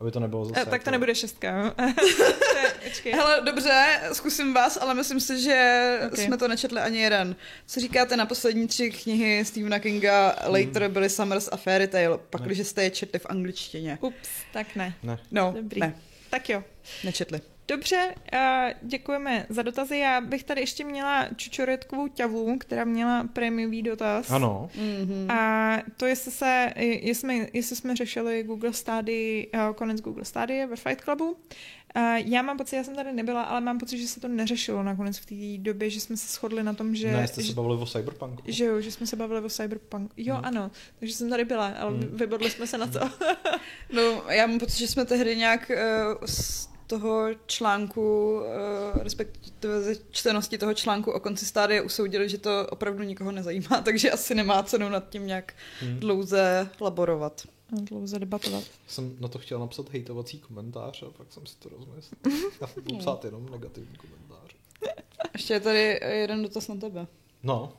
Aby 0.00 0.10
to 0.10 0.20
nebylo 0.20 0.44
zase 0.44 0.60
Eh, 0.60 0.64
tak 0.64 0.68
to 0.70 0.74
jako- 0.74 0.90
nebude 0.90 1.14
šestka. 1.14 1.74
Hele, 3.14 3.40
dobře, 3.44 4.00
zkusím 4.12 4.54
vás, 4.54 4.78
ale 4.80 4.94
myslím 4.94 5.20
si, 5.20 5.40
že 5.42 5.98
Ok. 6.06 6.16
jsme 6.18 6.36
to 6.36 6.48
nečetli 6.48 6.80
ani 6.80 6.98
jeden. 6.98 7.36
Co 7.66 7.80
říkáte 7.80 8.16
na 8.16 8.26
poslední 8.26 8.66
tři 8.66 8.90
knihy 8.90 9.44
Stephena 9.44 9.78
Kinga? 9.78 10.36
Later 10.46 10.88
byly 10.88 11.10
Summers 11.10 11.48
a 11.52 11.56
Fairy 11.56 11.86
Tale, 11.88 12.18
pak 12.30 12.40
Ne. 12.40 12.46
když 12.46 12.66
jste 12.66 12.82
je 12.84 12.90
četli 12.90 13.18
v 13.18 13.26
angličtině. 13.26 13.98
Ups, 14.00 14.28
tak 14.52 14.76
ne. 14.76 14.94
Ne. 15.02 15.18
No, 15.30 15.52
Dobrý. 15.56 15.80
ne, 15.80 15.94
Tak 16.30 16.48
jo. 16.48 16.62
nečetli. 17.04 17.40
Dobře, 17.70 18.14
děkujeme 18.82 19.46
za 19.48 19.62
dotazy. 19.62 19.98
Já 19.98 20.20
bych 20.20 20.44
tady 20.44 20.60
ještě 20.60 20.84
měla 20.84 21.28
čučoretkovou 21.36 22.08
ťavu, 22.08 22.58
která 22.58 22.84
měla 22.84 23.24
prémiový 23.32 23.82
dotaz. 23.82 24.30
Ano. 24.30 24.70
Mm-hmm. 24.76 25.32
A 25.32 25.76
to, 25.96 26.06
jestli, 26.06 26.30
se, 26.30 26.72
jestli, 26.76 27.14
jsme, 27.14 27.34
jestli 27.52 27.76
jsme 27.76 27.96
řešili 27.96 28.42
Google 28.42 28.72
Study, 28.72 29.48
uh, 29.54 29.74
konec 29.74 30.00
Google 30.00 30.24
Study 30.24 30.66
ve 30.66 30.76
Fight 30.76 31.00
Clubu. 31.04 31.30
Uh, 31.96 32.02
já 32.14 32.42
mám 32.42 32.56
pocit, 32.58 32.76
já 32.76 32.84
jsem 32.84 32.94
tady 32.94 33.12
nebyla, 33.12 33.42
ale 33.42 33.60
mám 33.60 33.78
pocit, 33.78 33.98
že 33.98 34.08
se 34.08 34.20
to 34.20 34.28
neřešilo 34.28 34.82
nakonec 34.82 35.18
v 35.18 35.26
té 35.26 35.62
době, 35.62 35.90
že 35.90 36.00
jsme 36.00 36.16
se 36.16 36.28
shodli 36.32 36.62
na 36.62 36.72
tom, 36.74 36.94
že... 36.94 37.12
Ne, 37.12 37.28
jste 37.28 37.42
se 37.42 37.52
bavili 37.52 37.74
o 37.76 37.86
Cyberpunku. 37.86 38.42
že 38.46 38.64
jo, 38.64 38.80
že 38.80 38.92
jsme 38.92 39.06
se 39.06 39.16
bavili 39.16 39.40
o 39.40 39.48
Cyberpunk. 39.48 40.12
Jo, 40.16 40.34
Hmm. 40.34 40.44
ano, 40.44 40.70
takže 41.00 41.14
jsem 41.14 41.30
tady 41.30 41.44
byla, 41.44 41.66
ale 41.66 41.90
Hmm. 41.90 42.08
vybodli 42.12 42.50
jsme 42.50 42.66
se 42.66 42.78
na 42.78 42.86
to. 42.86 43.00
No, 43.92 44.22
já 44.28 44.46
mám 44.46 44.58
pocit, 44.58 44.78
že 44.78 44.86
jsme 44.88 45.04
tehdy 45.04 45.36
nějak 45.36 45.70
uh, 46.18 46.26
toho 46.90 47.26
článku, 47.46 48.34
uh, 48.40 49.02
respektive 49.02 49.82
ze 49.82 49.94
čtenosti 50.10 50.58
toho 50.58 50.74
článku 50.74 51.10
o 51.12 51.20
konci 51.20 51.46
stádie 51.46 51.82
usoudili, 51.82 52.28
že 52.28 52.38
to 52.38 52.66
opravdu 52.70 53.02
nikoho 53.02 53.32
nezajímá, 53.32 53.80
takže 53.84 54.10
asi 54.10 54.34
nemá 54.34 54.62
cenu 54.62 54.88
nad 54.88 55.08
tím 55.10 55.26
nějak 55.26 55.54
Hmm. 55.80 56.00
dlouze 56.00 56.68
laborovat. 56.80 57.42
Dlouze 57.72 58.18
debatovat. 58.18 58.64
Jsem 58.88 59.16
na 59.20 59.28
to 59.28 59.38
chtěl 59.38 59.58
napsat 59.58 59.88
hejtovací 59.90 60.38
komentář 60.38 61.02
a 61.02 61.06
pak 61.10 61.32
jsem 61.32 61.46
si 61.46 61.56
to 61.56 61.68
rozmyslel. 61.68 62.18
Já 62.60 62.66
budu 62.74 62.98
psát 62.98 63.24
jenom 63.24 63.50
negativní 63.50 63.96
komentář. 63.96 64.56
Ještě 65.32 65.54
je 65.54 65.60
tady 65.60 66.00
jeden 66.08 66.42
dotaz 66.42 66.68
na 66.68 66.74
tebe. 66.76 67.06
No, 67.42 67.72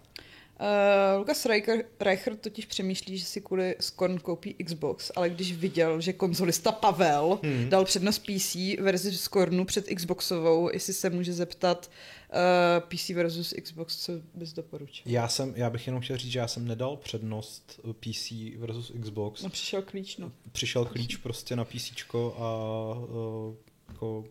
Uh, 0.61 1.19
Lukas 1.19 1.45
Reicher, 1.45 1.85
Reicher 1.99 2.35
totiž 2.35 2.65
přemýšlí, 2.65 3.17
že 3.17 3.25
si 3.25 3.41
kvůli 3.41 3.75
Scorn 3.79 4.17
koupí 4.19 4.53
Xbox, 4.53 5.11
ale 5.15 5.29
když 5.29 5.53
viděl, 5.53 6.01
že 6.01 6.13
konzolista 6.13 6.71
Pavel 6.71 7.39
Hmm. 7.43 7.69
dal 7.69 7.85
přednost 7.85 8.19
PC 8.19 8.55
verzi 8.79 9.17
Scornu 9.17 9.65
před 9.65 9.85
Xboxovou, 9.95 10.69
jestli 10.73 10.93
se 10.93 11.09
může 11.09 11.33
zeptat 11.33 11.91
uh, 12.33 12.89
PC 12.89 13.09
versus 13.09 13.53
Xbox, 13.63 13.97
co 14.05 14.11
bys 14.33 14.53
doporučil? 14.53 15.03
já, 15.05 15.27
jsem, 15.27 15.53
já 15.55 15.69
bych 15.69 15.87
jenom 15.87 16.01
chtěl 16.01 16.17
říct, 16.17 16.31
že 16.31 16.39
já 16.39 16.47
jsem 16.47 16.67
nedal 16.67 16.97
přednost 16.97 17.79
PC 17.99 18.31
versus 18.57 18.91
Xbox. 19.01 19.41
No 19.43 19.49
přišel 19.49 19.81
klíč, 19.81 20.17
no. 20.17 20.31
Přišel 20.51 20.85
klíč 20.85 21.15
prostě 21.15 21.55
na 21.55 21.65
PC 21.65 21.91
a 22.15 22.93
uh, 22.93 23.55
jako, 23.89 24.25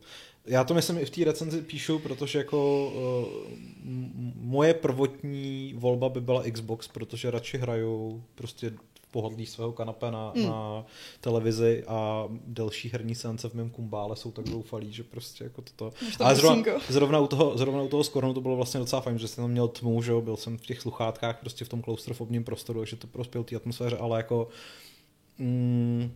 já 0.47 0.65
to 0.65 0.75
myslím 0.75 0.99
i 0.99 1.05
v 1.05 1.11
té 1.11 1.25
recenzi 1.25 1.63
píšu, 1.63 1.99
protože 1.99 2.39
jako 2.39 2.87
uh, 2.87 3.51
moje 4.37 4.75
prvotní 4.75 5.75
volba 5.77 6.09
by 6.09 6.21
byla 6.21 6.43
Xbox, 6.53 6.89
protože 6.89 7.31
radši 7.31 7.59
hraju 7.59 8.23
prostě 8.35 8.71
v 9.03 9.13
pohodlí 9.13 9.47
svého 9.47 9.73
kanape 9.73 10.11
na, 10.11 10.33
Mm. 10.37 10.47
na 10.47 10.87
televizi 11.21 11.85
a 11.87 12.29
delší 12.47 12.89
herní 12.89 13.15
seance 13.15 13.49
v 13.49 13.55
mém 13.55 13.71
kumbále 13.71 14.17
jsou 14.17 14.31
tak 14.31 14.47
zoufalí, 14.49 14.93
že 14.93 15.03
prostě 15.03 15.45
jako 15.45 15.63
toto. 15.63 15.97
Tam 16.19 16.27
Ale 16.27 16.37
zrovna, 16.37 16.65
zrovna, 16.89 17.19
u 17.21 17.27
toho, 17.27 17.59
zrovna 17.59 17.83
u 17.83 17.89
toho 17.89 18.05
Scornu 18.05 18.35
to 18.35 18.41
bylo 18.41 18.57
vlastně 18.57 18.81
docela 18.81 19.03
fajn, 19.03 19.19
že 19.19 19.29
jsem 19.29 19.45
tam 19.45 19.51
měl 19.51 19.69
tmu, 19.69 20.03
že 20.03 20.13
jo, 20.13 20.21
byl 20.21 20.37
jsem 20.37 20.59
v 20.59 20.67
těch 20.67 20.81
sluchátkách 20.81 21.41
prostě 21.41 21.65
v 21.65 21.69
tom 21.69 21.83
klaustrofobním 21.83 22.45
prostoru, 22.45 22.79
takže 22.81 22.97
to 22.97 23.07
prospěl 23.07 23.45
té 23.45 23.57
atmosféře, 23.57 23.97
ale 23.97 24.19
jako 24.19 24.49
mm, 25.39 26.11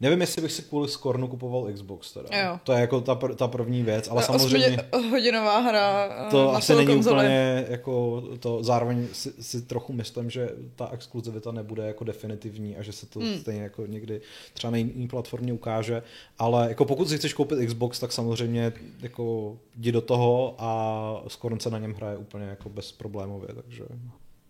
nevím, 0.00 0.20
jestli 0.20 0.42
bych 0.42 0.52
si 0.52 0.62
kvůli 0.62 0.88
Scornu 0.88 1.28
kupoval 1.28 1.72
Xbox 1.72 2.12
teda. 2.12 2.38
Jo. 2.42 2.58
To 2.64 2.72
je 2.72 2.80
jako 2.80 3.00
ta, 3.00 3.14
pr- 3.14 3.34
ta 3.34 3.48
první 3.48 3.82
věc, 3.82 4.08
ale 4.10 4.22
samozřejmě 4.22 4.78
hodinová 5.10 5.58
hra 5.58 6.08
eh, 6.26 6.30
to 6.30 6.52
na 6.52 6.58
asi 6.58 6.74
není 6.74 6.86
konzoli. 6.86 7.16
úplně 7.16 7.66
jako 7.68 8.22
to, 8.40 8.62
zároveň 8.62 9.08
si, 9.12 9.32
si 9.40 9.62
trochu 9.62 9.92
myslím, 9.92 10.30
že 10.30 10.48
ta 10.76 10.88
exkluzivita 10.92 11.52
nebude 11.52 11.86
jako 11.86 12.04
definitivní 12.04 12.76
a 12.76 12.82
že 12.82 12.92
se 12.92 13.06
to 13.06 13.20
Hmm. 13.20 13.38
stejně 13.38 13.62
jako 13.62 13.86
někdy 13.86 14.20
třeba 14.54 14.70
na 14.70 14.76
jiný 14.76 15.08
platformě 15.08 15.52
ukáže, 15.52 16.02
ale 16.38 16.68
jako 16.68 16.84
pokud 16.84 17.08
si 17.08 17.18
chceš 17.18 17.32
koupit 17.32 17.66
Xbox, 17.66 17.98
tak 18.00 18.12
samozřejmě 18.12 18.72
jako 19.02 19.56
jdi 19.76 19.92
do 19.92 20.00
toho 20.00 20.54
a 20.58 21.22
Scorn 21.28 21.60
se 21.60 21.70
na 21.70 21.78
něm 21.78 21.94
hraje 21.94 22.16
úplně 22.16 22.44
jako 22.44 22.68
bezproblémově, 22.68 23.48
takže, 23.62 23.84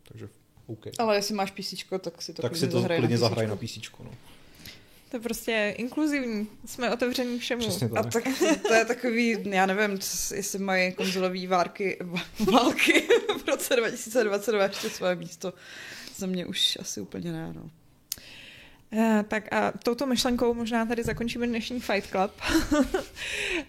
takže 0.09 0.29
OK. 0.67 0.87
Ale 0.99 1.17
jestli 1.17 1.35
máš 1.35 1.51
PC, 1.51 1.75
tak 2.01 2.23
si 2.23 2.33
to 2.33 2.43
tak 2.43 2.57
si 2.57 2.69
to 2.69 2.81
zahraj 2.81 2.99
klidně 2.99 3.17
na 3.17 3.21
zahraj 3.21 3.47
na. 3.47 3.57
PC. 3.57 3.79
No. 4.05 4.11
To 5.15 5.19
je 5.19 5.23
prostě 5.23 5.75
inkluzivní. 5.79 6.47
Jsme 6.67 6.93
otevření 6.93 7.39
všemu. 7.39 7.61
Přesně 7.69 7.89
A 7.97 8.03
tak. 8.03 8.13
tak 8.13 8.25
to 8.69 8.75
je 8.75 8.85
takový, 8.85 9.37
já 9.45 9.67
nevím, 9.67 9.99
c- 9.99 10.37
jestli 10.37 10.59
mají 10.59 10.93
konzolový 10.93 11.47
várky, 11.47 11.99
války 12.53 13.01
v 13.45 13.49
roce 13.49 13.77
2022 13.77 14.63
ještě 14.65 14.91
své 14.91 15.15
místo. 15.15 15.55
Za 16.17 16.27
mě 16.27 16.47
už 16.47 16.79
asi 16.81 17.01
úplně 17.01 17.33
ne, 17.33 17.53
no. 17.57 17.71
Eh, 18.97 19.25
tak 19.29 19.53
a 19.53 19.73
touto 19.83 20.07
myšlenkou 20.07 20.55
možná 20.55 20.87
tady 20.87 21.03
zakončíme 21.03 21.47
dnešní 21.47 21.81
Fight 21.81 22.11
Club. 22.11 22.31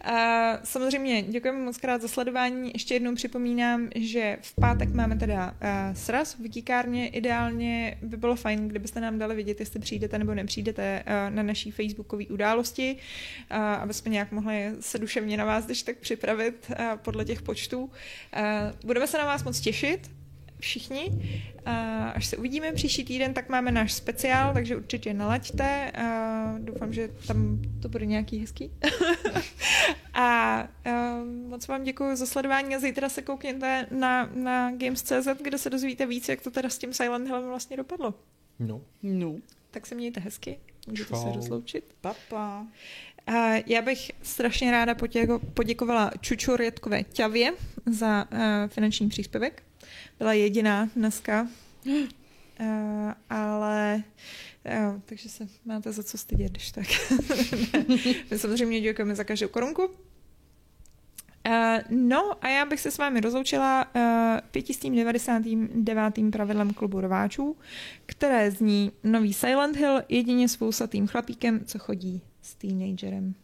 a 0.01 0.13
samozřejmě 0.63 1.21
děkujeme 1.21 1.59
moc 1.59 1.77
krát 1.77 2.01
za 2.01 2.07
sledování. 2.07 2.71
Ještě 2.73 2.93
jednou 2.93 3.15
připomínám, 3.15 3.89
že 3.95 4.37
v 4.41 4.55
pátek 4.55 4.93
máme 4.93 5.15
teda 5.15 5.51
uh, 5.51 5.95
sraz 5.95 6.33
v 6.33 6.39
Wikikárně. 6.39 7.07
Ideálně 7.07 7.97
by 8.01 8.17
bylo 8.17 8.35
fajn, 8.35 8.67
kdybyste 8.67 9.01
nám 9.01 9.19
dali 9.19 9.35
vědět, 9.35 9.59
jestli 9.59 9.79
přijdete 9.79 10.19
nebo 10.19 10.33
nepřijdete 10.33 11.03
na 11.29 11.43
naší 11.43 11.71
facebookové 11.71 12.25
události, 12.25 12.97
aby 13.79 13.93
jsme 13.93 14.11
nějak 14.11 14.31
mohli 14.31 14.71
se 14.79 14.97
duševně 14.97 15.37
na 15.37 15.45
vás 15.45 15.65
když 15.65 15.83
tak 15.83 15.97
připravit 15.97 16.71
podle 16.95 17.25
těch 17.25 17.41
počtů. 17.41 17.91
Budeme 18.85 19.07
se 19.07 19.17
na 19.17 19.25
vás 19.25 19.43
moc 19.43 19.59
těšit 19.59 20.09
všichni. 20.59 21.11
A 21.65 22.03
až 22.09 22.25
se 22.25 22.37
uvidíme 22.37 22.71
příští 22.71 23.03
týden, 23.03 23.33
tak 23.33 23.49
máme 23.49 23.71
náš 23.71 23.93
speciál, 23.93 24.53
takže 24.53 24.75
určitě 24.75 25.13
nalaďte. 25.13 25.91
A 25.91 26.55
doufám, 26.59 26.93
že 26.93 27.09
tam 27.27 27.61
to 27.81 27.89
bude 27.89 28.05
nějaký 28.05 28.39
hezký. 28.39 28.71
a 30.13 30.67
moc 31.47 31.67
vám 31.67 31.83
děkuji 31.83 32.15
za 32.15 32.25
sledování 32.25 32.75
a 32.75 32.79
zítra 32.79 33.09
se 33.09 33.21
koukněte 33.21 33.87
na, 33.91 34.29
na 34.35 34.71
Games.cz, 34.71 35.27
kde 35.41 35.57
se 35.57 35.69
dozvíte 35.69 36.05
víc, 36.05 36.29
jak 36.29 36.41
to 36.41 36.51
teda 36.51 36.69
s 36.69 36.77
tím 36.77 36.93
Silent 36.93 37.27
Hillem 37.27 37.47
vlastně 37.47 37.77
dopadlo. 37.77 38.13
No. 38.59 38.81
No. 39.03 39.35
Tak 39.71 39.85
se 39.85 39.95
mějte 39.95 40.19
hezky, 40.19 40.59
můžete 40.87 41.09
Čau. 41.09 41.23
se 41.23 41.35
rozloučit. 41.35 41.95
Papa. 42.01 42.67
A 43.27 43.53
já 43.65 43.81
bych 43.81 44.11
strašně 44.21 44.71
ráda 44.71 44.93
poděko- 44.93 45.39
poděkovala 45.53 46.11
Čuču 46.21 46.55
Rětkové 46.55 47.03
Ťavě 47.03 47.53
za 47.85 48.27
uh, 48.31 48.39
finanční 48.67 49.09
příspěvek. 49.09 49.63
Byla 50.19 50.33
jediná 50.33 50.89
dneska, 50.95 51.47
uh, 51.85 53.11
ale 53.29 54.03
uh, 54.65 55.01
takže 55.05 55.29
se 55.29 55.47
máte 55.65 55.91
za 55.91 56.03
co 56.03 56.17
stydět, 56.17 56.51
když 56.51 56.71
tak. 56.71 56.85
My 58.31 58.39
samozřejmě 58.39 58.81
děkujeme 58.81 59.15
za 59.15 59.23
každou 59.23 59.47
korunku. 59.47 59.85
Uh, 59.85 59.91
no 61.89 62.45
a 62.45 62.47
já 62.47 62.65
bych 62.65 62.79
se 62.79 62.91
s 62.91 62.97
vámi 62.97 63.21
rozloučila 63.21 63.85
uh, 63.95 64.01
599. 64.51 66.31
pravidlem 66.31 66.73
klubu 66.73 67.01
rváčů, 67.01 67.57
které 68.05 68.51
zní 68.51 68.91
nový 69.03 69.33
Silent 69.33 69.77
Hill 69.77 70.01
jedině 70.09 70.49
s 70.49 70.55
fousatým 70.55 71.07
chlapíkem, 71.07 71.65
co 71.65 71.79
chodí 71.79 72.21
s 72.41 72.55
teenagerem. 72.55 73.35